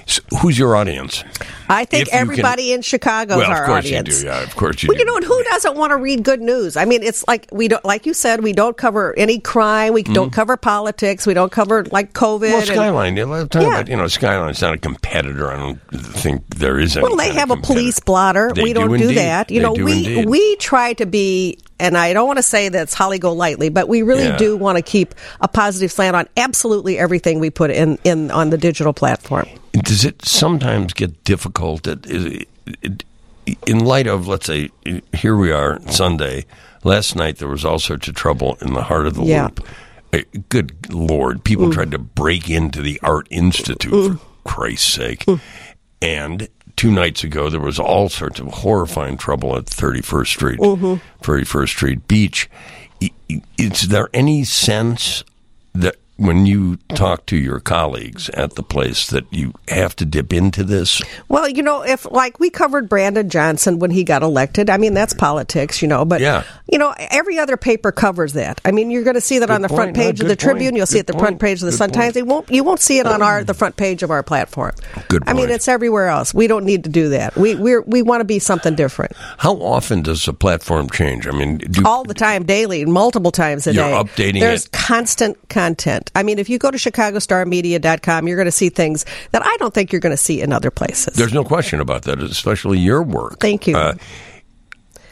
So 0.07 0.21
who's 0.41 0.59
your 0.59 0.77
audience? 0.77 1.25
I 1.69 1.85
think 1.87 2.07
you 2.07 2.11
can- 2.11 2.21
everybody 2.21 2.73
in 2.73 2.83
Chicago 2.83 3.35
is 3.35 3.39
well, 3.41 3.51
our 3.51 3.63
of 3.63 3.67
course 3.69 3.85
audience. 3.87 4.17
you 4.19 4.21
do. 4.23 4.27
Yeah, 4.27 4.43
of 4.43 4.55
course 4.55 4.83
you 4.83 4.89
Well, 4.89 4.95
do. 4.97 5.01
you 5.01 5.05
know, 5.21 5.27
who 5.27 5.43
doesn't 5.45 5.77
want 5.77 5.91
to 5.93 5.97
read 5.97 6.23
good 6.23 6.41
news? 6.43 6.77
I 6.77 6.85
mean, 6.85 7.03
it's 7.03 7.27
like 7.27 7.49
we 7.51 7.67
don't, 7.69 7.83
like 7.85 8.05
you 8.07 8.13
said, 8.15 8.43
we 8.43 8.53
don't 8.53 8.77
cover 8.77 9.15
any 9.19 9.39
crime. 9.41 9.95
We 9.95 10.03
don't 10.03 10.33
cover 10.33 10.57
politics. 10.59 11.27
We 11.27 11.33
don't 11.35 11.51
cover 11.51 11.85
like 11.91 12.13
COVID. 12.13 12.41
Mm-hmm. 12.41 12.53
Well, 12.53 12.63
Skyline. 12.67 13.17
you 13.17 13.27
know, 13.27 13.33
I'm 13.35 13.49
talking 13.49 13.69
Yeah. 13.69 13.75
about, 13.79 13.89
you 13.89 13.97
know, 13.97 14.07
Skyline's 14.07 14.61
not 14.61 14.75
a 14.75 14.79
competitor. 14.79 15.51
I 15.51 15.57
don't 15.57 15.81
think 15.91 16.43
there 16.55 16.79
is 16.79 16.97
any. 16.97 17.05
well, 17.07 17.17
they 17.17 17.33
have 17.33 17.51
a 17.51 17.57
police 17.57 17.99
blotter. 17.99 18.53
They 18.55 18.63
we 18.63 18.73
don't 18.75 18.91
do 18.91 19.09
do, 19.09 19.15
that. 19.15 19.51
You 19.51 19.61
They 19.61 19.67
know, 19.67 19.75
do 19.75 19.85
we 19.87 19.93
indeed. 20.07 20.29
we 20.29 20.57
try 20.57 20.93
to 20.95 21.07
be, 21.07 21.59
and 21.79 21.97
I 21.97 22.13
don't 22.13 22.27
want 22.27 22.39
to 22.39 22.43
say 22.43 22.69
that's 22.69 22.95
Holly 22.95 23.19
Golightly, 23.19 23.69
but 23.69 23.89
we 23.89 24.03
really 24.03 24.25
Yeah. 24.25 24.37
do 24.37 24.57
want 24.57 24.77
to 24.77 24.83
keep 24.83 25.15
a 25.41 25.49
positive 25.49 25.93
slant 25.93 26.17
on 26.17 26.29
absolutely 26.37 26.99
everything 26.99 27.41
we 27.41 27.51
put 27.51 27.71
in 27.71 27.99
in 28.05 28.31
on 28.31 28.51
the 28.51 28.59
digital 28.59 28.93
platform. 28.93 29.47
Does 29.73 30.05
it 30.05 30.25
sometimes 30.25 30.93
get 30.93 31.25
difficult? 31.25 31.87
It, 31.87 32.07
it, 32.07 32.49
it, 32.83 33.05
in 33.67 33.81
light 33.81 34.07
of, 34.07 34.27
let's 34.27 34.47
say, 34.47 34.71
here 35.13 35.37
we 35.37 35.53
are 35.53 35.79
Sunday, 35.91 36.47
Last 36.87 37.17
night 37.17 37.39
there 37.39 37.49
was 37.49 37.65
all 37.65 37.81
sorts 37.81 38.07
of 38.07 38.15
trouble 38.15 38.59
in 38.61 38.73
the 38.73 38.85
heart 38.85 39.09
of 39.09 39.15
the 39.15 39.25
Yeah. 39.25 39.47
loop. 39.47 39.69
Uh, 40.13 40.19
Good 40.49 40.93
Lord, 40.93 41.43
people 41.43 41.67
mm. 41.67 41.73
tried 41.73 41.91
to 41.91 41.99
break 41.99 42.49
into 42.49 42.81
the 42.81 43.01
Art 43.03 43.27
Institute 43.29 43.91
for 43.91 44.15
mm. 44.15 44.21
Christ's 44.45 44.93
sake. 44.93 45.25
Mm. 45.25 45.41
And 46.01 46.49
two 46.77 46.91
nights 46.91 47.25
ago 47.25 47.49
there 47.49 47.61
was 47.61 47.79
all 47.79 48.09
sorts 48.09 48.39
of 48.39 48.47
horrifying 48.47 49.17
trouble 49.17 49.57
at 49.57 49.65
31st 49.67 50.27
Street, 50.27 50.61
mm-hmm. 50.61 50.95
31st 51.23 51.69
Street 51.69 52.09
Beach. 52.09 52.51
Is 53.59 53.89
there 53.89 54.09
any 54.15 54.45
sense 54.45 55.25
that 55.75 55.97
when 56.17 56.47
you 56.47 56.77
talk 56.95 57.27
to 57.27 57.37
your 57.37 57.61
colleagues 57.61 58.29
at 58.31 58.55
the 58.55 58.63
place 58.63 59.09
that 59.09 59.25
you 59.31 59.53
have 59.69 59.95
to 59.97 60.05
dip 60.05 60.33
into 60.33 60.65
this? 60.65 61.03
Well, 61.29 61.49
you 61.49 61.63
know, 61.63 61.83
if 61.83 62.11
like 62.11 62.41
we 62.41 62.49
covered 62.51 62.89
Brandon 62.89 63.29
Johnson 63.29 63.79
when 63.79 63.91
he 63.91 64.03
got 64.05 64.23
elected, 64.23 64.71
I 64.71 64.77
mean 64.79 64.95
that's 64.95 65.13
politics, 65.13 65.83
you 65.83 65.89
know. 65.89 66.05
But 66.05 66.21
Yeah. 66.21 66.45
you 66.73 66.79
know, 66.79 66.95
every 66.99 67.39
other 67.39 67.57
paper 67.57 67.93
covers 67.93 68.33
that. 68.33 68.61
I 68.65 68.71
mean, 68.71 68.91
you're 68.91 69.05
going 69.05 69.15
to 69.15 69.21
see 69.21 69.39
that 69.41 69.51
on 69.51 69.63
the 69.63 69.69
front 69.69 69.95
point. 69.95 69.97
No, 69.97 70.03
page 70.05 70.21
of 70.21 70.29
the 70.29 70.33
point. 70.33 70.41
Tribune. 70.41 70.77
You'll 70.77 70.87
see 70.87 70.99
it 70.99 71.01
at 71.01 71.07
the 71.09 71.13
Good 71.13 71.21
front 71.21 71.41
page 71.41 71.61
of 71.63 71.67
the 71.67 71.73
Sun 71.73 71.91
Times. 71.91 72.15
point. 72.15 72.17
You 72.17 72.25
won't 72.25 72.51
you 72.51 72.65
won't 72.65 72.81
see 72.81 72.99
it 72.99 73.07
on 73.07 73.21
our 73.23 73.45
the 73.45 73.55
front 73.55 73.77
page 73.77 74.03
of 74.03 74.11
our 74.11 74.23
platform. 74.23 74.73
Good 75.09 75.23
I 75.27 75.33
mean, 75.35 75.51
it's 75.51 75.69
everywhere 75.69 76.09
else. 76.09 76.33
We 76.33 76.47
don't 76.47 76.65
need 76.65 76.85
to 76.85 76.91
do 76.91 77.11
that. 77.11 77.37
We 77.37 77.55
we 77.55 77.79
we 77.81 78.03
want 78.03 78.21
to 78.21 78.25
be 78.25 78.39
something 78.39 78.75
different 78.75 79.13
How 79.39 79.55
often 79.57 80.03
does 80.03 80.25
the 80.25 80.33
platform 80.33 80.89
change? 80.91 81.27
I 81.27 81.33
mean, 81.33 81.59
do 81.59 81.83
all 81.85 82.05
the 82.05 82.15
time, 82.15 82.45
daily, 82.45 82.85
multiple 82.87 83.31
times 83.31 83.67
a 83.67 83.75
You're 83.75 83.85
day. 83.85 83.93
updating 83.93 84.41
There's 84.41 84.65
it. 84.67 84.73
constant 84.73 85.37
content. 85.49 86.06
I 86.15 86.23
mean, 86.23 86.39
if 86.39 86.49
you 86.49 86.59
go 86.59 86.71
to 86.71 86.79
ChicagoStarMedia.com, 86.79 88.29
you're 88.29 88.37
going 88.37 88.47
to 88.47 88.53
see 88.53 88.69
things 88.69 89.05
that 89.33 89.45
I 89.45 89.57
don't 89.59 89.73
think 89.75 89.93
you're 89.93 90.01
going 90.01 90.13
to 90.15 90.17
see 90.17 90.41
in 90.41 90.53
other 90.53 90.71
places. 90.71 91.15
there's 91.15 91.33
no 91.35 91.45
question 91.45 91.81
about 91.81 92.03
that, 92.03 92.23
especially 92.23 92.79
your 92.79 93.03
work. 93.03 93.39
Thank 93.41 93.67
you. 93.67 93.77
Uh, 93.77 93.95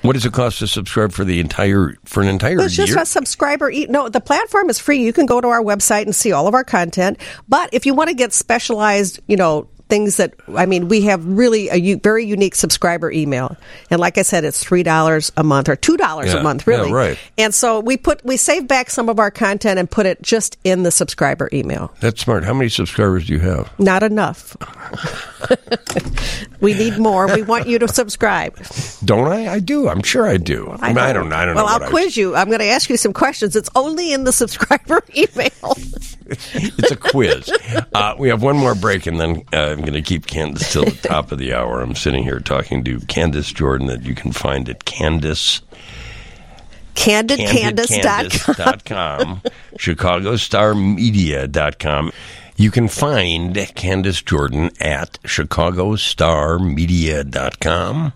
what 0.02 0.12
does 0.12 0.26
it 0.26 0.34
cost 0.34 0.58
to 0.58 0.66
subscribe 0.66 1.12
for 1.12 1.24
the 1.24 1.40
entire 1.40 1.96
for 2.04 2.20
an 2.22 2.28
entire 2.28 2.60
It's 2.60 2.74
just 2.76 2.90
year? 2.90 2.98
a 3.00 3.06
subscriber. 3.06 3.70
e- 3.70 3.86
No, 3.88 4.10
the 4.10 4.20
platform 4.20 4.68
is 4.68 4.78
free. 4.78 4.98
You 5.02 5.14
can 5.14 5.24
go 5.24 5.40
to 5.40 5.48
our 5.48 5.62
website 5.62 6.02
and 6.02 6.14
see 6.14 6.30
all 6.30 6.46
of 6.46 6.52
our 6.52 6.64
content. 6.64 7.18
But 7.48 7.70
if 7.72 7.86
you 7.86 7.94
want 7.94 8.08
to 8.10 8.14
get 8.14 8.34
specialized, 8.34 9.20
you 9.28 9.36
know, 9.38 9.66
things 9.88 10.16
that 10.16 10.34
I 10.54 10.66
mean, 10.66 10.88
we 10.88 11.02
have 11.02 11.24
really 11.26 11.68
a 11.68 11.76
u- 11.76 11.98
very 12.02 12.24
unique 12.24 12.54
subscriber 12.54 13.10
email, 13.12 13.56
and 13.90 14.00
like 14.00 14.18
I 14.18 14.22
said, 14.22 14.44
it's 14.44 14.62
three 14.62 14.82
dollars 14.82 15.30
a 15.36 15.44
month 15.44 15.68
or 15.68 15.76
two 15.76 15.96
dollars 15.96 16.32
Yeah, 16.32 16.40
a 16.40 16.42
month, 16.42 16.66
yeah, 16.66 16.74
really. 16.76 16.92
right. 16.92 17.18
And 17.38 17.54
so 17.54 17.80
we 17.80 17.96
put 17.96 18.24
we 18.24 18.36
save 18.36 18.66
back 18.66 18.90
some 18.90 19.08
of 19.08 19.18
our 19.18 19.30
content 19.30 19.78
and 19.78 19.90
put 19.90 20.06
it 20.06 20.22
just 20.22 20.56
in 20.64 20.82
the 20.82 20.90
subscriber 20.90 21.48
email. 21.52 21.92
That's 22.00 22.20
smart. 22.22 22.44
How 22.44 22.54
many 22.54 22.68
subscribers 22.70 23.26
do 23.26 23.34
you 23.34 23.40
have? 23.40 23.70
Not 23.78 24.02
enough. 24.02 24.56
we 26.60 26.74
need 26.74 26.98
more. 26.98 27.26
We 27.34 27.42
want 27.42 27.66
you 27.68 27.78
to 27.78 27.88
subscribe. 27.88 28.56
Don't 29.04 29.28
I? 29.28 29.48
I 29.54 29.60
do. 29.60 29.88
I'm 29.88 30.02
sure 30.02 30.26
I 30.26 30.36
do. 30.36 30.70
I, 30.80 30.88
mean, 30.88 30.98
I 30.98 31.12
don't. 31.12 31.32
I 31.32 31.44
don't 31.44 31.54
well. 31.54 31.66
I'll 31.66 31.78
what 31.80 31.88
I- 31.88 31.90
quiz 31.90 32.16
you. 32.16 32.34
I'm 32.34 32.48
going 32.48 32.60
to 32.60 32.66
ask 32.66 32.88
you 32.88 32.96
some 32.96 33.12
questions. 33.12 33.54
It's 33.56 33.70
only 33.74 34.12
in 34.12 34.24
the 34.24 34.32
subscriber 34.44 35.02
email. 35.16 35.76
it's 36.26 36.90
a 36.90 36.96
quiz. 36.96 37.50
Uh, 37.94 38.14
we 38.18 38.28
have 38.28 38.42
one 38.42 38.56
more 38.56 38.74
break, 38.74 39.06
and 39.06 39.20
then 39.20 39.42
uh, 39.52 39.73
I'm 39.74 39.80
going 39.80 39.94
to 39.94 40.02
keep 40.02 40.28
Candace 40.28 40.72
till 40.72 40.84
the 40.84 41.08
top 41.08 41.32
of 41.32 41.38
the 41.38 41.52
hour. 41.52 41.80
I'm 41.80 41.96
sitting 41.96 42.22
here 42.22 42.38
talking 42.38 42.84
to 42.84 43.00
Candace 43.00 43.52
Jordan, 43.52 43.88
that 43.88 44.04
you 44.04 44.14
can 44.14 44.30
find 44.30 44.68
at 44.68 44.84
Candace. 44.84 45.62
CandidCandace.com, 46.94 49.42
ChicagoStarMedia.com. 49.78 52.12
You 52.56 52.70
can 52.70 52.86
find 52.86 53.56
Candace 53.74 54.22
Jordan 54.22 54.70
at 54.78 55.20
ChicagoStarMedia.com, 55.24 58.12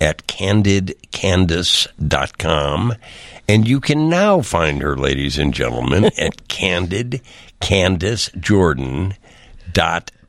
at 0.00 0.24
CandidCandace.com, 0.28 2.94
and 3.48 3.66
you 3.66 3.80
can 3.80 4.08
now 4.08 4.42
find 4.42 4.80
her, 4.80 4.96
ladies 4.96 5.38
and 5.38 5.52
gentlemen, 5.52 6.04
at 6.04 6.46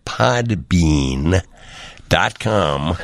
CandidCandace.podbean.com. 0.05 2.97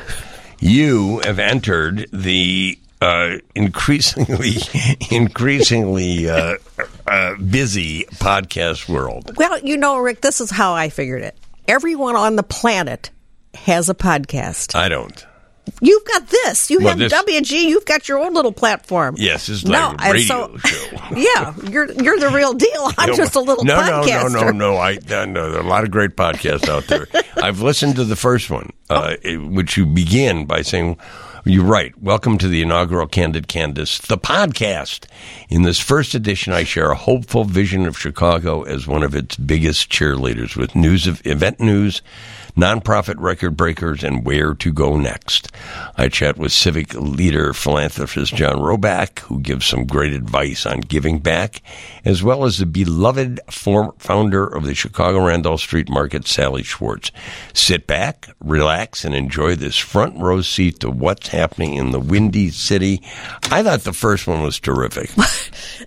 You 0.60 1.20
have 1.24 1.40
entered 1.40 2.08
the 2.14 2.78
uh, 3.02 3.38
increasingly, 3.56 4.58
increasingly 5.12 6.30
uh, 6.30 6.58
uh, 7.08 7.36
busy 7.38 8.06
podcast 8.16 8.88
world. 8.88 9.36
Well, 9.38 9.58
you 9.60 9.78
know, 9.78 9.98
Rick, 9.98 10.22
this 10.22 10.40
is 10.40 10.52
how 10.52 10.74
I 10.74 10.90
figured 10.90 11.24
it. 11.24 11.36
Everyone 11.68 12.16
on 12.16 12.36
the 12.36 12.44
planet 12.44 13.10
has 13.56 13.90
a 13.90 13.96
podcast. 13.96 14.76
I 14.76 14.88
don't. 14.88 15.26
You've 15.84 16.06
got 16.06 16.28
this. 16.28 16.70
You 16.70 16.80
Well, 16.80 16.90
have 16.90 17.00
this- 17.00 17.14
WG. 17.14 17.52
You've 17.70 17.86
got 17.86 18.08
your 18.08 18.20
own 18.20 18.34
little 18.34 18.52
platform. 18.52 19.16
Yes, 19.18 19.48
this 19.48 19.58
is 19.58 19.66
No, 19.66 19.96
radio 20.04 20.26
so- 20.26 20.58
show. 20.58 20.98
Yeah, 21.16 21.54
you're 21.70 21.92
you're 21.92 22.20
the 22.20 22.30
real 22.30 22.54
deal. 22.54 22.92
I'm 22.98 23.10
No, 23.12 23.16
just 23.16 23.36
a 23.36 23.40
little 23.40 23.64
no, 23.64 23.76
podcaster. 23.78 24.32
No, 24.32 24.40
no, 24.42 24.52
no, 24.52 24.72
no. 24.74 24.78
I 24.78 24.94
no, 25.08 25.52
there 25.52 25.60
are 25.60 25.66
a 25.66 25.68
lot 25.68 25.84
of 25.84 25.92
great 25.92 26.16
podcasts 26.16 26.68
out 26.70 26.86
there. 26.88 27.08
I've 27.44 27.62
listened 27.62 27.96
to 27.98 28.04
the 28.06 28.16
first 28.16 28.50
one, 28.50 28.72
uh, 28.90 29.16
it- 29.22 29.38
which 29.38 29.76
you 29.78 29.86
begin 29.86 30.46
by 30.46 30.62
saying, 30.62 30.98
"You're 31.46 31.66
right. 31.66 31.94
Welcome 32.02 32.38
to 32.40 32.48
the 32.48 32.62
inaugural 32.62 33.08
Candid 33.08 33.48
Candace, 33.48 34.00
the 34.00 34.18
podcast." 34.18 35.06
In 35.50 35.64
this 35.64 35.80
first 35.80 36.14
edition, 36.16 36.54
I 36.54 36.64
share 36.64 36.92
a 36.92 36.96
hopeful 36.96 37.44
vision 37.44 37.86
of 37.86 37.98
Chicago 38.00 38.64
as 38.64 38.88
one 38.88 39.04
of 39.04 39.14
its 39.16 39.36
biggest 39.36 39.90
cheerleaders, 39.92 40.56
with 40.56 40.76
news 40.76 41.08
of 41.08 41.22
event 41.26 41.60
news. 41.60 42.02
Nonprofit 42.56 43.16
record 43.18 43.58
breakers 43.58 44.04
and 44.04 44.26
where 44.26 44.54
to 44.56 44.72
go 44.72 44.98
next. 44.98 45.52
I 45.98 46.08
chat 46.10 46.38
with 46.38 46.52
civic 46.52 46.94
leader 46.94 47.54
philanthropist 47.54 48.36
John 48.36 48.58
Roback, 48.58 49.20
who 49.20 49.40
gives 49.40 49.66
some 49.66 49.86
great 49.86 50.14
advice 50.14 50.66
on 50.66 50.82
giving 50.82 51.20
back, 51.20 51.62
as 52.06 52.24
well 52.24 52.46
as 52.46 52.58
the 52.58 52.66
beloved 52.66 53.40
form, 53.50 53.94
founder 53.98 54.46
of 54.46 54.66
the 54.66 54.76
Chicago 54.76 55.26
Randolph 55.26 55.62
Street 55.62 55.90
Market, 55.90 56.28
Sally 56.28 56.64
Schwartz. 56.64 57.12
Sit 57.54 57.88
back, 57.88 58.30
relax, 58.40 59.06
and 59.06 59.16
enjoy 59.16 59.56
this 59.56 59.78
front 59.78 60.18
row 60.18 60.42
seat 60.42 60.80
to 60.82 60.90
what's 60.90 61.30
happening 61.30 61.76
in 61.76 61.92
the 61.92 62.00
Windy 62.00 62.50
City. 62.50 63.02
I 63.52 63.64
thought 63.64 63.82
the 63.82 63.94
first 63.94 64.28
one 64.28 64.42
was 64.42 64.60
terrific. 64.60 65.12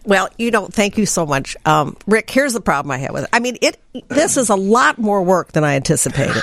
Well, 0.05 0.29
you 0.39 0.51
know, 0.51 0.67
thank 0.67 0.99
you 0.99 1.07
so 1.07 1.25
much, 1.25 1.57
um, 1.65 1.97
Rick. 2.07 2.31
Here's 2.31 2.53
the 2.53 2.61
problem 2.61 2.91
I 2.91 2.99
have 2.99 3.13
with 3.13 3.25
it. 3.25 3.31
I 3.33 3.41
mean, 3.41 3.57
it. 3.61 3.79
This 4.09 4.37
is 4.37 4.51
a 4.51 4.57
lot 4.57 4.99
more 4.99 5.23
work 5.23 5.53
than 5.53 5.65
I 5.65 5.77
anticipated. 5.77 6.43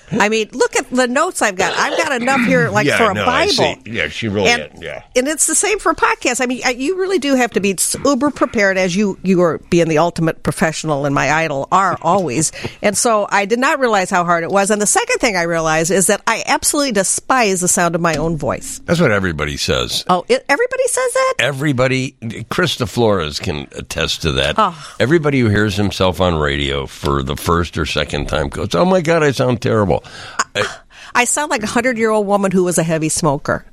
I 0.11 0.29
mean, 0.29 0.49
look 0.51 0.75
at 0.75 0.89
the 0.89 1.07
notes 1.07 1.41
I've 1.41 1.55
got. 1.55 1.73
I've 1.77 1.97
got 1.97 2.21
enough 2.21 2.41
here, 2.41 2.69
like 2.69 2.85
Yeah, 2.87 2.97
for 2.97 3.11
a 3.11 3.13
no, 3.13 3.25
Bible. 3.25 3.75
Yeah, 3.85 4.07
she 4.09 4.27
really 4.27 4.49
and, 4.49 4.61
had- 4.61 4.81
yeah. 4.83 5.03
and 5.15 5.27
it's 5.27 5.47
the 5.47 5.55
same 5.55 5.79
for 5.79 5.93
podcasts. 5.93 6.41
I 6.41 6.45
mean, 6.45 6.61
you 6.77 6.97
really 6.99 7.19
do 7.19 7.35
have 7.35 7.51
to 7.51 7.59
be 7.59 7.75
uber 8.05 8.31
prepared, 8.31 8.77
as 8.77 8.95
you 8.95 9.17
you 9.23 9.41
are 9.41 9.59
being 9.69 9.87
the 9.87 9.97
ultimate 9.99 10.43
professional 10.43 11.05
and 11.05 11.15
my 11.15 11.31
idol 11.31 11.67
are 11.71 11.97
always. 12.01 12.51
and 12.81 12.97
so 12.97 13.27
I 13.29 13.45
did 13.45 13.59
not 13.59 13.79
realize 13.79 14.09
how 14.09 14.23
hard 14.25 14.43
it 14.43 14.49
was. 14.51 14.69
And 14.69 14.81
the 14.81 14.87
second 14.87 15.17
thing 15.19 15.35
I 15.35 15.43
realized 15.43 15.91
is 15.91 16.07
that 16.07 16.21
I 16.27 16.43
absolutely 16.45 16.91
despise 16.93 17.61
the 17.61 17.67
sound 17.67 17.95
of 17.95 18.01
my 18.01 18.15
own 18.15 18.37
voice. 18.37 18.79
That's 18.85 18.99
what 18.99 19.11
everybody 19.11 19.57
says. 19.57 20.03
Oh, 20.09 20.25
it, 20.27 20.43
everybody 20.49 20.87
says 20.87 21.13
that. 21.13 21.33
Everybody, 21.39 22.11
Krista 22.49 22.87
Flores 22.87 23.39
can 23.39 23.67
attest 23.75 24.23
to 24.23 24.33
that. 24.33 24.55
Oh. 24.57 24.95
Everybody 24.99 25.39
who 25.39 25.49
hears 25.49 25.75
himself 25.75 26.19
on 26.21 26.35
radio 26.35 26.85
for 26.85 27.23
the 27.23 27.35
first 27.35 27.77
or 27.77 27.85
second 27.85 28.27
time 28.27 28.49
goes, 28.49 28.73
"Oh 28.75 28.85
my 28.85 29.01
God, 29.01 29.23
I 29.23 29.31
sound 29.31 29.61
terrible." 29.61 30.00
I 30.55 30.79
sound 31.25 31.49
like 31.51 31.63
a 31.63 31.67
hundred 31.67 31.97
year 31.97 32.09
old 32.09 32.25
woman 32.27 32.51
who 32.51 32.63
was 32.63 32.77
a 32.77 32.83
heavy 32.83 33.09
smoker. 33.09 33.65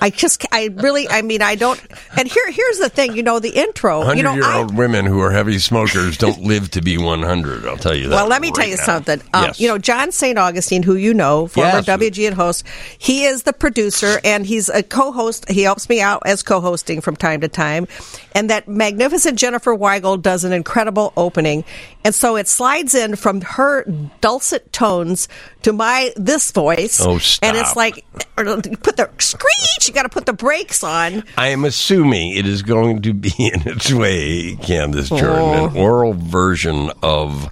I 0.00 0.10
just, 0.10 0.44
I 0.52 0.70
really, 0.74 1.08
I 1.08 1.22
mean, 1.22 1.42
I 1.42 1.54
don't. 1.54 1.80
And 2.16 2.28
here, 2.28 2.50
here's 2.50 2.78
the 2.78 2.88
thing. 2.88 3.16
You 3.16 3.22
know, 3.22 3.38
the 3.38 3.50
intro. 3.50 4.12
You 4.12 4.22
know, 4.22 4.30
Hundred-year-old 4.30 4.76
women 4.76 5.06
who 5.06 5.20
are 5.20 5.30
heavy 5.30 5.58
smokers 5.58 6.16
don't 6.18 6.40
live 6.42 6.70
to 6.72 6.82
be 6.82 6.98
one 6.98 7.22
hundred. 7.22 7.66
I'll 7.66 7.76
tell 7.76 7.94
you 7.94 8.08
that. 8.08 8.14
Well, 8.14 8.28
let 8.28 8.40
me 8.40 8.48
right 8.48 8.54
tell 8.54 8.66
you 8.68 8.76
now. 8.76 8.82
something. 8.84 9.20
Um, 9.32 9.44
yes. 9.44 9.60
You 9.60 9.68
know, 9.68 9.78
John 9.78 10.12
St. 10.12 10.38
Augustine, 10.38 10.82
who 10.82 10.94
you 10.94 11.14
know, 11.14 11.46
former 11.48 11.70
Yes. 11.70 11.86
WGN 11.86 12.32
host, 12.34 12.64
he 12.98 13.24
is 13.24 13.42
the 13.44 13.52
producer 13.52 14.20
and 14.24 14.44
he's 14.46 14.68
a 14.68 14.82
co-host. 14.82 15.48
He 15.50 15.62
helps 15.62 15.88
me 15.88 16.00
out 16.00 16.22
as 16.26 16.42
co-hosting 16.42 17.00
from 17.00 17.16
time 17.16 17.40
to 17.40 17.48
time. 17.48 17.86
And 18.34 18.50
that 18.50 18.68
magnificent 18.68 19.38
Jennifer 19.38 19.74
Weigel 19.76 20.20
does 20.20 20.44
an 20.44 20.52
incredible 20.52 21.12
opening. 21.16 21.64
And 22.04 22.14
so 22.14 22.36
it 22.36 22.48
slides 22.48 22.94
in 22.94 23.16
from 23.16 23.40
her 23.40 23.84
dulcet 24.20 24.72
tones 24.72 25.28
to 25.62 25.72
my 25.72 26.12
this 26.16 26.50
voice. 26.52 26.73
Oh, 27.00 27.18
stop. 27.18 27.48
And 27.48 27.56
it's 27.56 27.76
like, 27.76 28.04
put 28.36 28.96
the 28.96 29.10
screech, 29.18 29.88
you 29.88 29.92
got 29.94 30.02
to 30.04 30.08
put 30.08 30.26
the 30.26 30.32
brakes 30.32 30.82
on. 30.84 31.24
I 31.38 31.48
am 31.48 31.64
assuming 31.64 32.32
it 32.32 32.46
is 32.46 32.62
going 32.62 33.02
to 33.02 33.12
be 33.14 33.32
in 33.38 33.66
its 33.68 33.92
way, 33.92 34.56
Candace 34.56 35.08
Jordan, 35.08 35.28
Oh. 35.36 35.66
an 35.68 35.76
oral 35.76 36.14
version 36.14 36.90
of 37.02 37.48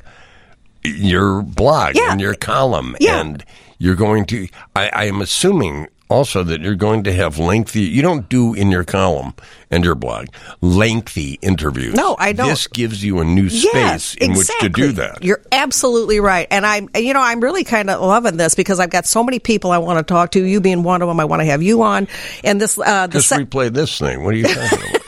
your 0.84 1.42
blog 1.42 1.94
Yeah. 1.94 2.12
and 2.12 2.20
your 2.20 2.34
column, 2.34 2.96
Yeah. 3.00 3.20
and 3.20 3.44
you're 3.78 3.94
going 3.96 4.24
to. 4.26 4.48
I, 4.74 4.88
I 4.92 5.04
am 5.04 5.20
assuming 5.20 5.88
also 6.10 6.42
that 6.42 6.60
you're 6.60 6.74
going 6.74 7.04
to 7.04 7.12
have 7.12 7.38
lengthy. 7.38 7.80
You 7.82 8.02
don't 8.02 8.28
do 8.28 8.52
in 8.54 8.70
your 8.70 8.84
column 8.84 9.32
and 9.70 9.84
your 9.84 9.94
blog 9.94 10.26
lengthy 10.60 11.38
interviews. 11.42 11.94
No, 11.94 12.16
I 12.18 12.32
don't. 12.32 12.48
This 12.48 12.66
gives 12.66 13.02
you 13.02 13.20
a 13.20 13.24
new 13.24 13.48
space 13.48 13.72
Yes, 13.74 14.14
in 14.16 14.32
exactly. 14.32 14.68
which 14.68 14.74
to 14.74 14.80
do 14.82 14.92
that. 14.92 15.24
You're 15.24 15.42
absolutely 15.50 16.20
right, 16.20 16.46
and 16.50 16.66
I'm, 16.66 16.88
you 16.94 17.14
know, 17.14 17.20
I'm 17.22 17.40
really 17.40 17.64
kind 17.64 17.88
of 17.90 18.00
loving 18.00 18.36
this 18.36 18.54
because 18.54 18.80
I've 18.80 18.90
got 18.90 19.06
so 19.06 19.22
many 19.24 19.38
people 19.38 19.70
I 19.70 19.78
want 19.78 19.98
to 19.98 20.02
talk 20.12 20.32
to. 20.32 20.44
You 20.44 20.60
being 20.60 20.82
one 20.82 21.02
of 21.02 21.08
them, 21.08 21.18
I 21.20 21.24
want 21.24 21.40
to 21.40 21.46
have 21.46 21.62
you 21.62 21.82
on, 21.82 22.08
and 22.44 22.60
this, 22.60 22.78
uh, 22.78 23.06
the 23.06 23.14
Just 23.14 23.28
se- 23.28 23.44
replay 23.44 23.72
this 23.72 23.98
thing. 23.98 24.22
What 24.24 24.34
are 24.34 24.36
you 24.36 24.44
talking 24.44 24.78
about? 24.90 25.01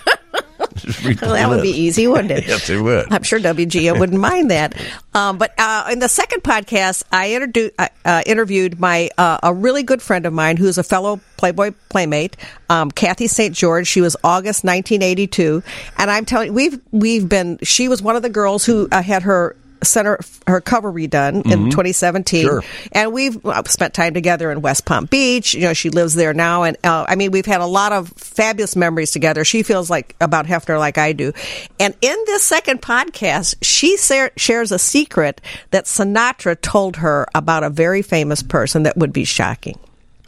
Well, 1.25 1.33
that 1.33 1.49
would 1.49 1.63
be 1.63 1.71
easy, 1.71 2.07
wouldn't 2.07 2.31
it? 2.31 2.47
Yes, 2.55 2.69
it 2.69 2.81
would. 2.81 3.13
I'm 3.13 3.23
sure 3.23 3.39
WGA 3.39 3.99
wouldn't 3.99 4.21
mind 4.21 4.51
that. 4.51 4.75
Um, 5.15 5.39
but 5.39 5.55
uh, 5.59 5.89
in 5.91 5.99
the 5.99 6.09
second 6.09 6.43
podcast, 6.43 7.03
I 7.11 7.35
uh, 7.79 7.89
uh, 8.05 8.23
interviewed 8.27 8.79
my 8.79 9.11
uh, 9.17 9.39
a 9.43 9.53
really 9.55 9.83
good 9.83 10.03
friend 10.03 10.27
of 10.27 10.33
mine 10.33 10.57
who's 10.57 10.79
a 10.79 10.83
fellow 10.83 11.21
Playboy 11.37 11.73
playmate, 11.89 12.37
um, 12.69 12.91
Cathy 12.91 13.27
St. 13.27 13.55
George. 13.55 13.87
She 13.87 14.01
was 14.01 14.17
August 14.25 14.65
1982, 14.65 15.63
and 15.99 16.11
I'm 16.11 16.25
telling 16.25 16.53
we've 16.55 16.81
we've 16.91 17.29
been. 17.29 17.59
She 17.63 17.89
was 17.89 18.03
one 18.03 18.17
of 18.17 18.23
the 18.23 18.31
girls 18.31 18.65
who 18.65 18.89
uh, 18.93 19.03
had 19.03 19.23
her 19.23 19.57
center 19.85 20.19
her 20.47 20.61
cover 20.61 20.93
redone 20.93 21.45
in 21.51 21.71
2017 21.71 22.45
Mm-hmm. 22.45 22.49
Sure. 22.49 22.63
and 22.93 23.13
we've 23.13 23.45
uh, 23.47 23.63
spent 23.65 23.95
time 23.95 24.15
together 24.15 24.51
in 24.51 24.61
West 24.63 24.85
Palm 24.85 25.07
Beach. 25.07 25.55
You 25.55 25.63
know, 25.63 25.73
she 25.73 25.91
lives 25.91 26.15
there 26.15 26.35
now, 26.35 26.63
and 26.65 26.77
uh, 26.85 27.05
I 27.09 27.15
mean, 27.17 27.31
we've 27.31 27.47
had 27.47 27.61
a 27.61 27.67
lot 27.67 27.93
of 27.93 28.09
fabulous 28.17 28.77
memories 28.77 29.11
together. 29.13 29.45
She 29.45 29.63
feels 29.63 29.89
like 29.91 30.17
about 30.21 30.47
Hefner 30.47 30.79
like 30.79 30.99
I 30.99 31.13
do. 31.13 31.33
And 31.79 31.95
in 32.01 32.17
this 32.27 32.43
second 32.43 32.83
podcast, 32.83 33.55
she 33.63 33.97
sa- 33.97 34.29
shares 34.37 34.73
a 34.73 34.79
secret 34.79 35.41
that 35.71 35.85
Sinatra 35.85 36.61
told 36.61 36.97
her 36.97 37.27
about 37.35 37.63
a 37.65 37.71
very 37.71 38.03
famous 38.03 38.43
person 38.43 38.83
that 38.85 38.97
would 38.97 39.13
be 39.13 39.25
shocking. 39.25 39.79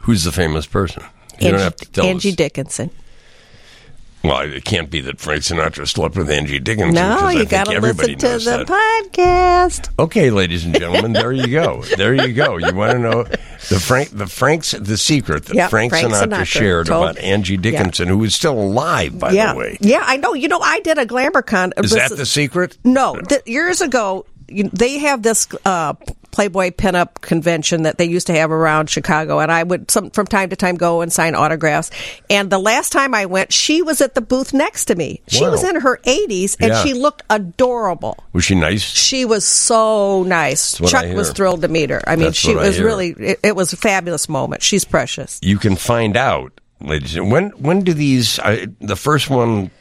Who's 0.01 0.23
the 0.23 0.31
famous 0.31 0.65
person? 0.65 1.03
You 1.39 1.51
don't 1.51 1.53
Angie, 1.55 1.63
have 1.63 1.75
to 1.77 1.91
tell 1.91 2.05
Angie. 2.05 2.31
Dickinson. 2.31 2.89
Well, 4.23 4.41
it 4.41 4.65
can't 4.65 4.89
be 4.89 4.99
that 5.01 5.19
Frank 5.19 5.43
Sinatra 5.43 5.87
slept 5.87 6.15
with 6.17 6.29
Angie 6.29 6.59
Dickinson. 6.59 6.95
No, 6.95 7.29
you 7.29 7.45
got 7.45 7.67
to 7.67 7.73
everybody 7.73 8.15
listen 8.15 8.39
to 8.39 8.43
the 8.45 8.57
that. 8.65 9.11
podcast. 9.13 9.89
Okay, 9.99 10.31
ladies 10.31 10.65
and 10.65 10.73
gentlemen, 10.79 11.13
there 11.13 11.31
you 11.31 11.47
go. 11.47 11.81
There 11.95 12.13
you 12.13 12.33
go. 12.33 12.57
You 12.57 12.73
want 12.75 12.93
to 12.93 12.99
know 12.99 13.23
the 13.23 13.79
Frank, 13.79 14.09
the 14.09 14.27
Frank's, 14.27 14.71
the 14.71 14.97
secret 14.97 15.45
that 15.45 15.55
Yep, 15.55 15.69
Frank, 15.69 15.91
Frank 15.91 16.07
Sinatra, 16.13 16.27
Sinatra 16.41 16.45
shared 16.45 16.87
told- 16.87 17.03
about 17.11 17.17
Angie 17.23 17.57
Dickinson, 17.57 18.07
who 18.09 18.23
is 18.23 18.35
still 18.35 18.59
alive, 18.59 19.17
by 19.17 19.31
yeah, 19.31 19.53
the 19.53 19.59
way. 19.59 19.77
yeah, 19.81 20.03
I 20.05 20.17
know. 20.17 20.33
You 20.33 20.47
know, 20.49 20.59
I 20.59 20.79
did 20.81 20.97
a 20.97 21.05
Glamourcon. 21.05 21.71
Is 21.81 21.91
that 21.91 22.11
the 22.11 22.25
secret? 22.25 22.77
No, 22.83 23.15
th- 23.21 23.45
years 23.45 23.81
ago, 23.81 24.25
they 24.49 24.97
have 24.99 25.21
this 25.23 25.47
uh, 25.63 25.93
Playboy 26.37 26.69
pinup 26.69 27.19
convention 27.21 27.81
that 27.81 27.97
they 27.97 28.05
used 28.05 28.27
to 28.27 28.33
have 28.33 28.51
around 28.51 28.91
Chicago, 28.91 29.39
and 29.39 29.51
I 29.51 29.63
would 29.63 29.89
some 29.89 30.11
from 30.11 30.27
time 30.27 30.49
to 30.51 30.55
time 30.55 30.75
go 30.75 31.01
and 31.01 31.11
sign 31.11 31.33
autographs. 31.33 31.89
And 32.29 32.51
the 32.51 32.59
last 32.59 32.91
time 32.91 33.15
I 33.15 33.25
went, 33.25 33.51
she 33.51 33.81
was 33.81 34.01
at 34.01 34.13
the 34.13 34.21
booth 34.21 34.53
next 34.53 34.85
to 34.85 34.95
me. 34.95 35.19
She 35.27 35.43
Wow. 35.43 35.49
was 35.49 35.63
in 35.63 35.81
her 35.81 35.99
80s, 36.03 36.55
and 36.59 36.69
Yeah. 36.73 36.83
she 36.83 36.93
looked 36.93 37.23
adorable. 37.31 38.23
Was 38.33 38.45
she 38.45 38.53
nice? 38.53 38.83
She 38.83 39.25
was 39.25 39.45
so 39.45 40.21
nice. 40.27 40.77
Chuck 40.77 41.07
was 41.15 41.31
thrilled 41.31 41.63
to 41.63 41.69
meet 41.69 41.89
her. 41.89 42.01
I 42.07 42.15
mean, 42.15 42.25
That's 42.25 42.37
she 42.37 42.53
was 42.53 42.79
really. 42.79 43.15
It, 43.17 43.39
it 43.41 43.55
was 43.55 43.73
a 43.73 43.77
fabulous 43.77 44.29
moment. 44.29 44.61
She's 44.61 44.85
precious. 44.85 45.39
You 45.41 45.57
can 45.57 45.75
find 45.75 46.15
out, 46.15 46.51
ladies. 46.81 47.15
and 47.15 47.31
When 47.31 47.49
when 47.57 47.81
do 47.81 47.93
these? 47.95 48.37
Uh, 48.37 48.67
the 48.79 48.95
first 48.95 49.27
one. 49.31 49.71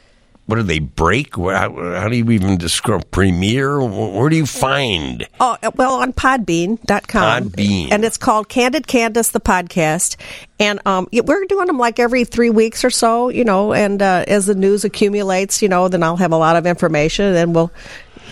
What 0.47 0.57
do 0.57 0.63
they 0.63 0.79
break? 0.79 1.35
How, 1.37 1.75
how 1.75 2.09
do 2.09 2.17
you 2.17 2.31
even 2.31 2.57
describe 2.57 3.11
premiere? 3.11 3.81
Where 3.83 4.29
do 4.29 4.37
you 4.37 4.47
find? 4.47 5.27
Oh, 5.41 5.57
uh, 5.61 5.73
well, 5.75 5.95
on 5.95 6.13
podbean.com. 6.13 7.51
Podbean. 7.51 7.89
And 7.91 8.05
it's 8.05 8.17
called 8.17 8.49
Candid 8.49 8.87
Candace, 8.87 9.31
the 9.31 9.41
podcast. 9.41 10.17
And 10.61 10.79
um, 10.87 11.09
we're 11.13 11.45
doing 11.47 11.67
them 11.67 11.79
like 11.79 11.99
every 11.99 12.25
three 12.25 12.51
weeks 12.51 12.85
or 12.85 12.91
so, 12.91 13.29
you 13.29 13.45
know, 13.45 13.73
and 13.73 14.01
uh, 14.01 14.25
as 14.29 14.47
the 14.47 14.55
news 14.55 14.85
accumulates, 14.85 15.63
you 15.63 15.69
know, 15.69 15.89
then 15.89 16.05
I'll 16.05 16.17
have 16.17 16.33
a 16.33 16.39
lot 16.39 16.57
of 16.57 16.65
information 16.65 17.35
and 17.35 17.55
we'll 17.55 17.73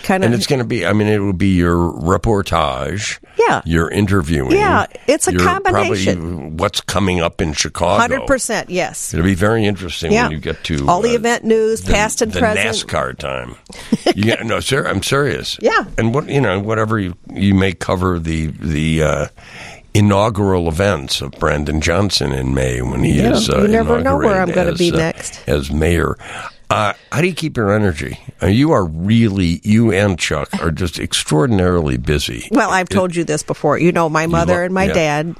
kind 0.05 0.23
of. 0.23 0.27
And 0.31 0.35
it's 0.35 0.47
going 0.47 0.59
to 0.59 0.65
be. 0.65 0.85
I 0.85 0.93
mean, 0.93 1.07
it 1.07 1.19
will 1.19 1.33
be 1.33 1.55
your 1.55 1.75
reportage. 1.75 3.19
Yeah. 3.37 3.61
Your 3.65 3.89
interviewing. 3.89 4.51
Yeah, 4.51 4.85
it's 5.07 5.27
a 5.27 5.33
your 5.33 5.41
combination. 5.41 6.19
Probably 6.21 6.49
what's 6.51 6.79
coming 6.81 7.19
up 7.19 7.41
in 7.41 7.51
Chicago. 7.53 8.25
100%, 8.25 8.65
yes. 8.69 9.13
It'll 9.13 9.25
be 9.25 9.35
very 9.35 9.65
interesting 9.65 10.11
Yeah. 10.13 10.23
when 10.23 10.31
you 10.31 10.39
get 10.39 10.63
to 10.65 10.87
All 10.87 11.01
the 11.01 11.11
uh, 11.11 11.15
event 11.15 11.43
news, 11.43 11.81
the- 11.81 11.91
past 11.93 12.21
and 12.21 12.31
the 12.31 12.39
present. 12.39 12.65
NASCAR 12.89 13.17
time. 13.17 13.55
You 14.15 14.23
get, 14.23 14.45
no, 14.45 14.61
sir, 14.61 14.87
I'm 14.87 15.03
serious. 15.03 15.57
Yeah. 15.61 15.83
and 15.97 16.13
what 16.15 16.29
you 16.29 16.39
know, 16.39 16.59
whatever 16.59 16.97
you, 16.99 17.17
you 17.33 17.53
may 17.53 17.73
cover 17.73 18.17
the 18.19 18.47
the 18.47 19.03
uh, 19.03 19.27
inaugural 19.93 20.67
events 20.69 21.21
of 21.21 21.31
Brandon 21.31 21.81
Johnson 21.81 22.31
in 22.31 22.53
May 22.53 22.81
when 22.81 23.03
he 23.03 23.13
Yeah, 23.17 23.33
is. 23.33 23.49
Uh, 23.49 23.63
you 23.63 23.67
never 23.67 23.99
know 24.01 24.17
where 24.17 24.41
I'm 24.41 24.51
gonna 24.51 24.71
as, 24.71 24.77
be 24.77 24.91
uh, 24.93 24.97
next. 24.97 25.41
as 25.49 25.71
mayor. 25.71 26.17
Uh, 26.69 26.93
how 27.11 27.21
do 27.21 27.27
you 27.27 27.33
keep 27.33 27.57
your 27.57 27.73
energy? 27.73 28.19
Uh, 28.41 28.47
you 28.47 28.71
are 28.71 28.85
really, 28.85 29.59
you 29.63 29.91
and 29.91 30.17
Chuck 30.17 30.49
are 30.61 30.71
just 30.71 30.97
extraordinarily 30.99 31.97
busy. 31.97 32.47
Well, 32.51 32.71
I've 32.71 32.89
told 32.89 33.15
you 33.15 33.23
this 33.23 33.43
before. 33.43 33.77
You 33.77 33.91
know, 33.91 34.09
my 34.09 34.25
mother 34.27 34.55
lo- 34.55 34.63
and 34.63 34.73
my 34.73 34.85
yeah. 34.85 34.93
dad, 34.93 35.35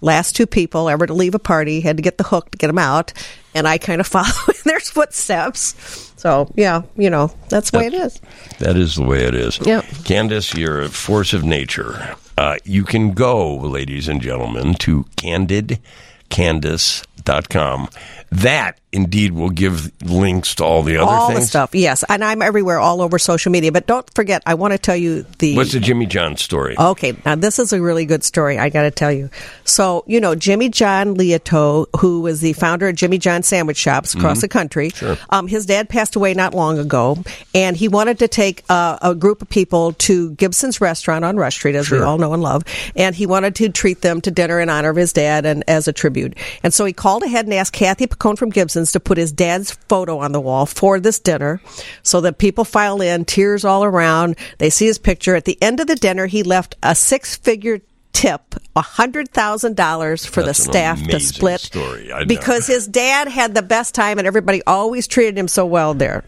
last 0.00 0.36
two 0.36 0.46
people 0.46 0.88
ever 0.88 1.04
to 1.06 1.14
leave 1.14 1.34
a 1.34 1.40
party, 1.40 1.80
had 1.80 1.96
to 1.96 2.02
get 2.02 2.18
the 2.18 2.24
hook 2.24 2.50
to 2.52 2.58
get 2.58 2.68
them 2.68 2.78
out, 2.78 3.12
and 3.54 3.66
I 3.66 3.78
kind 3.78 4.00
of 4.00 4.06
follow 4.06 4.28
in 4.48 4.54
their 4.64 4.80
footsteps. 4.80 6.12
So, 6.16 6.50
yeah, 6.56 6.82
you 6.96 7.10
know, 7.10 7.30
that's 7.48 7.70
the 7.70 7.78
way 7.78 7.86
it 7.86 7.94
is. 7.94 8.20
That 8.58 8.76
is 8.76 8.96
the 8.96 9.04
way 9.04 9.24
it 9.24 9.34
is. 9.34 9.58
Yep. 9.64 9.84
Candace, 10.04 10.54
you're 10.54 10.82
a 10.82 10.88
force 10.88 11.32
of 11.32 11.44
nature. 11.44 12.16
Uh, 12.36 12.56
you 12.64 12.84
can 12.84 13.12
go, 13.12 13.56
ladies 13.56 14.08
and 14.08 14.20
gentlemen, 14.22 14.74
to 14.74 15.04
candidcandace.com. 15.16 17.88
That 18.30 18.78
indeed 18.92 19.32
will 19.32 19.50
give 19.50 19.90
links 20.02 20.54
to 20.56 20.64
all 20.64 20.82
the 20.82 20.96
other 20.96 21.10
all 21.10 21.28
things. 21.28 21.40
the 21.40 21.46
stuff, 21.46 21.74
yes. 21.74 22.04
And 22.08 22.24
I'm 22.24 22.40
everywhere, 22.42 22.78
all 22.78 23.02
over 23.02 23.18
social 23.18 23.52
media. 23.52 23.70
But 23.72 23.86
don't 23.86 24.08
forget, 24.14 24.42
I 24.46 24.54
want 24.54 24.72
to 24.72 24.78
tell 24.78 24.96
you 24.96 25.24
the. 25.38 25.56
What's 25.56 25.72
the 25.72 25.80
Jimmy 25.80 26.06
John 26.06 26.36
story? 26.36 26.76
Okay, 26.78 27.16
now 27.24 27.34
this 27.34 27.58
is 27.58 27.72
a 27.72 27.80
really 27.80 28.06
good 28.06 28.24
story. 28.24 28.58
I 28.58 28.68
got 28.68 28.82
to 28.82 28.90
tell 28.90 29.12
you. 29.12 29.30
So, 29.64 30.04
you 30.06 30.20
know, 30.20 30.34
Jimmy 30.34 30.68
John 30.68 31.16
Liautaud, 31.16 31.86
who 32.00 32.22
was 32.22 32.40
the 32.40 32.52
founder 32.54 32.88
of 32.88 32.96
Jimmy 32.96 33.18
John 33.18 33.42
sandwich 33.42 33.76
shops 33.76 34.14
across 34.14 34.40
the 34.40 34.48
country, 34.48 34.90
um, 35.30 35.46
his 35.46 35.66
dad 35.66 35.88
passed 35.88 36.16
away 36.16 36.34
not 36.34 36.54
long 36.54 36.78
ago, 36.78 37.22
and 37.54 37.76
he 37.76 37.88
wanted 37.88 38.18
to 38.20 38.28
take 38.28 38.64
uh, 38.68 38.98
a 39.02 39.14
group 39.14 39.42
of 39.42 39.48
people 39.48 39.92
to 39.94 40.32
Gibson's 40.32 40.80
restaurant 40.80 41.24
on 41.24 41.36
Rush 41.36 41.54
Street, 41.56 41.74
as 41.74 41.90
we 41.90 42.00
all 42.00 42.18
know 42.18 42.32
and 42.32 42.42
love, 42.42 42.62
and 42.94 43.14
he 43.14 43.26
wanted 43.26 43.54
to 43.56 43.68
treat 43.68 44.00
them 44.00 44.20
to 44.22 44.30
dinner 44.30 44.60
in 44.60 44.68
honor 44.68 44.90
of 44.90 44.96
his 44.96 45.12
dad 45.12 45.46
and 45.46 45.64
as 45.68 45.88
a 45.88 45.92
tribute. 45.92 46.36
And 46.62 46.72
so 46.74 46.84
he 46.84 46.92
called 46.92 47.22
ahead 47.22 47.44
and 47.46 47.54
asked 47.54 47.72
Kathy 47.72 48.06
Pacone 48.18 48.38
from 48.38 48.50
Gibson's 48.50 48.92
to 48.92 49.00
put 49.00 49.18
his 49.18 49.32
dad's 49.32 49.70
photo 49.70 50.18
on 50.18 50.32
the 50.32 50.40
wall 50.40 50.66
for 50.66 51.00
this 51.00 51.18
dinner, 51.18 51.60
so 52.02 52.20
that 52.22 52.38
people 52.38 52.64
file 52.64 53.00
in, 53.00 53.24
tears 53.24 53.64
all 53.64 53.84
around. 53.84 54.36
They 54.58 54.70
see 54.70 54.86
his 54.86 54.98
picture. 54.98 55.36
At 55.36 55.44
the 55.44 55.60
end 55.62 55.80
of 55.80 55.86
the 55.86 55.96
dinner, 55.96 56.26
he 56.26 56.42
left 56.42 56.76
a 56.82 56.94
six-figure 56.94 57.80
tip, 58.12 58.56
a 58.74 58.80
hundred 58.80 59.30
thousand 59.30 59.76
dollars 59.76 60.26
for 60.26 60.42
That's 60.42 60.58
the 60.58 60.64
staff 60.64 61.02
to 61.06 61.20
split 61.20 61.60
story. 61.60 62.10
Because 62.26 62.66
his 62.66 62.88
dad 62.88 63.28
had 63.28 63.54
the 63.54 63.62
best 63.62 63.94
time 63.94 64.18
and 64.18 64.26
everybody 64.26 64.62
always 64.66 65.06
treated 65.06 65.38
him 65.38 65.46
so 65.46 65.64
well 65.64 65.94
there. 65.94 66.24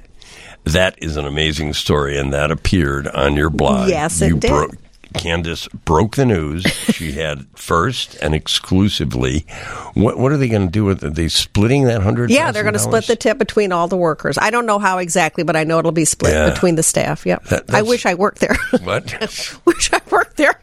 That 0.65 1.03
is 1.03 1.17
an 1.17 1.25
amazing 1.25 1.73
story, 1.73 2.19
and 2.19 2.33
that 2.33 2.51
appeared 2.51 3.09
on 3.09 3.35
your 3.35 3.51
blog. 3.51 3.89
Yes, 3.89 4.21
it 4.21 4.29
you 4.29 4.37
did. 4.37 4.51
Broke, 4.51 4.77
Candace 5.15 5.69
broke 5.69 6.17
the 6.17 6.27
news. 6.27 6.63
she 6.93 7.13
had 7.13 7.47
first 7.57 8.15
and 8.17 8.35
exclusively. 8.35 9.47
What, 9.95 10.19
what 10.19 10.33
are 10.33 10.37
they 10.37 10.49
going 10.49 10.67
to 10.67 10.73
do 10.73 10.85
with 10.85 11.03
it? 11.03 11.07
Are 11.09 11.11
they 11.11 11.29
splitting 11.29 11.85
that 11.85 12.03
hundred? 12.03 12.31
Yeah, 12.31 12.53
they're 12.53 12.63
going 12.63 12.73
to 12.75 12.79
split 12.79 13.07
the 13.07 13.17
tip 13.17 13.39
between 13.39 13.73
all 13.73 13.89
the 13.89 13.97
workers. 13.97 14.39
I 14.39 14.51
don't 14.51 14.67
know 14.67 14.79
how 14.79 14.99
exactly, 14.99 15.45
but 15.45 15.57
I 15.57 15.65
know 15.65 15.79
it'll 15.79 15.93
be 15.93 16.05
split 16.05 16.33
Yeah. 16.33 16.51
between 16.51 16.77
the 16.77 16.83
staff. 16.83 17.27
Yep. 17.27 17.45
That- 17.45 17.75
I 17.75 17.83
wish 17.83 18.07
I 18.07 18.15
worked 18.15 18.41
there. 18.41 18.57
What? 18.83 19.13
wish 19.67 19.93
I 19.93 20.01
worked 20.11 20.37
there. 20.37 20.59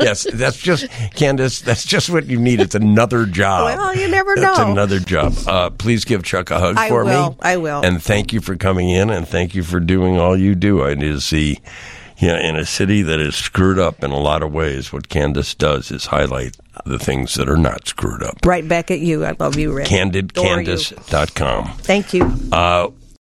yes, 0.00 0.26
that's 0.32 0.58
just 0.58 0.88
Candace. 1.14 1.60
That's 1.60 1.84
just 1.84 2.10
what 2.10 2.26
you 2.26 2.38
need. 2.38 2.60
It's 2.60 2.74
another 2.74 3.24
job. 3.24 3.64
Well, 3.64 3.96
you 3.96 4.08
never 4.08 4.36
know. 4.36 4.54
another 4.72 4.98
job. 5.00 5.34
Uh, 5.46 5.70
please 5.70 6.04
give 6.04 6.22
Chuck 6.22 6.50
a 6.50 6.58
hug 6.58 6.76
I 6.76 6.88
for 6.88 7.04
will. 7.04 7.30
me. 7.30 7.36
I 7.40 7.56
will. 7.56 7.82
And 7.82 8.02
thank 8.02 8.32
you 8.32 8.40
for 8.40 8.56
coming 8.56 8.88
in, 8.90 9.10
and 9.10 9.26
thank 9.26 9.54
you 9.54 9.62
for 9.62 9.80
doing 9.80 10.18
all 10.18 10.36
you 10.36 10.54
do. 10.54 10.82
It 10.84 11.02
is 11.02 11.30
the 11.30 11.58
yeah, 12.22 12.38
in 12.38 12.54
a 12.54 12.64
city 12.64 13.02
that 13.02 13.18
is 13.18 13.34
screwed 13.34 13.80
up 13.80 14.04
in 14.04 14.12
a 14.12 14.18
lot 14.18 14.44
of 14.44 14.52
ways. 14.52 14.92
What 14.92 15.08
Candace 15.08 15.54
does 15.54 15.90
is 15.90 16.06
highlight 16.06 16.56
the 16.86 16.96
things 16.96 17.34
that 17.34 17.48
are 17.48 17.56
not 17.56 17.88
screwed 17.88 18.22
up. 18.22 18.38
Right 18.46 18.66
back 18.66 18.92
at 18.92 19.00
you. 19.00 19.24
I 19.24 19.34
love 19.40 19.58
you, 19.58 19.72
Rick. 19.72 19.88
CandidCandace.com. 19.88 21.72
Thank 21.78 22.14
you. 22.14 22.32
Uh, 22.52 22.90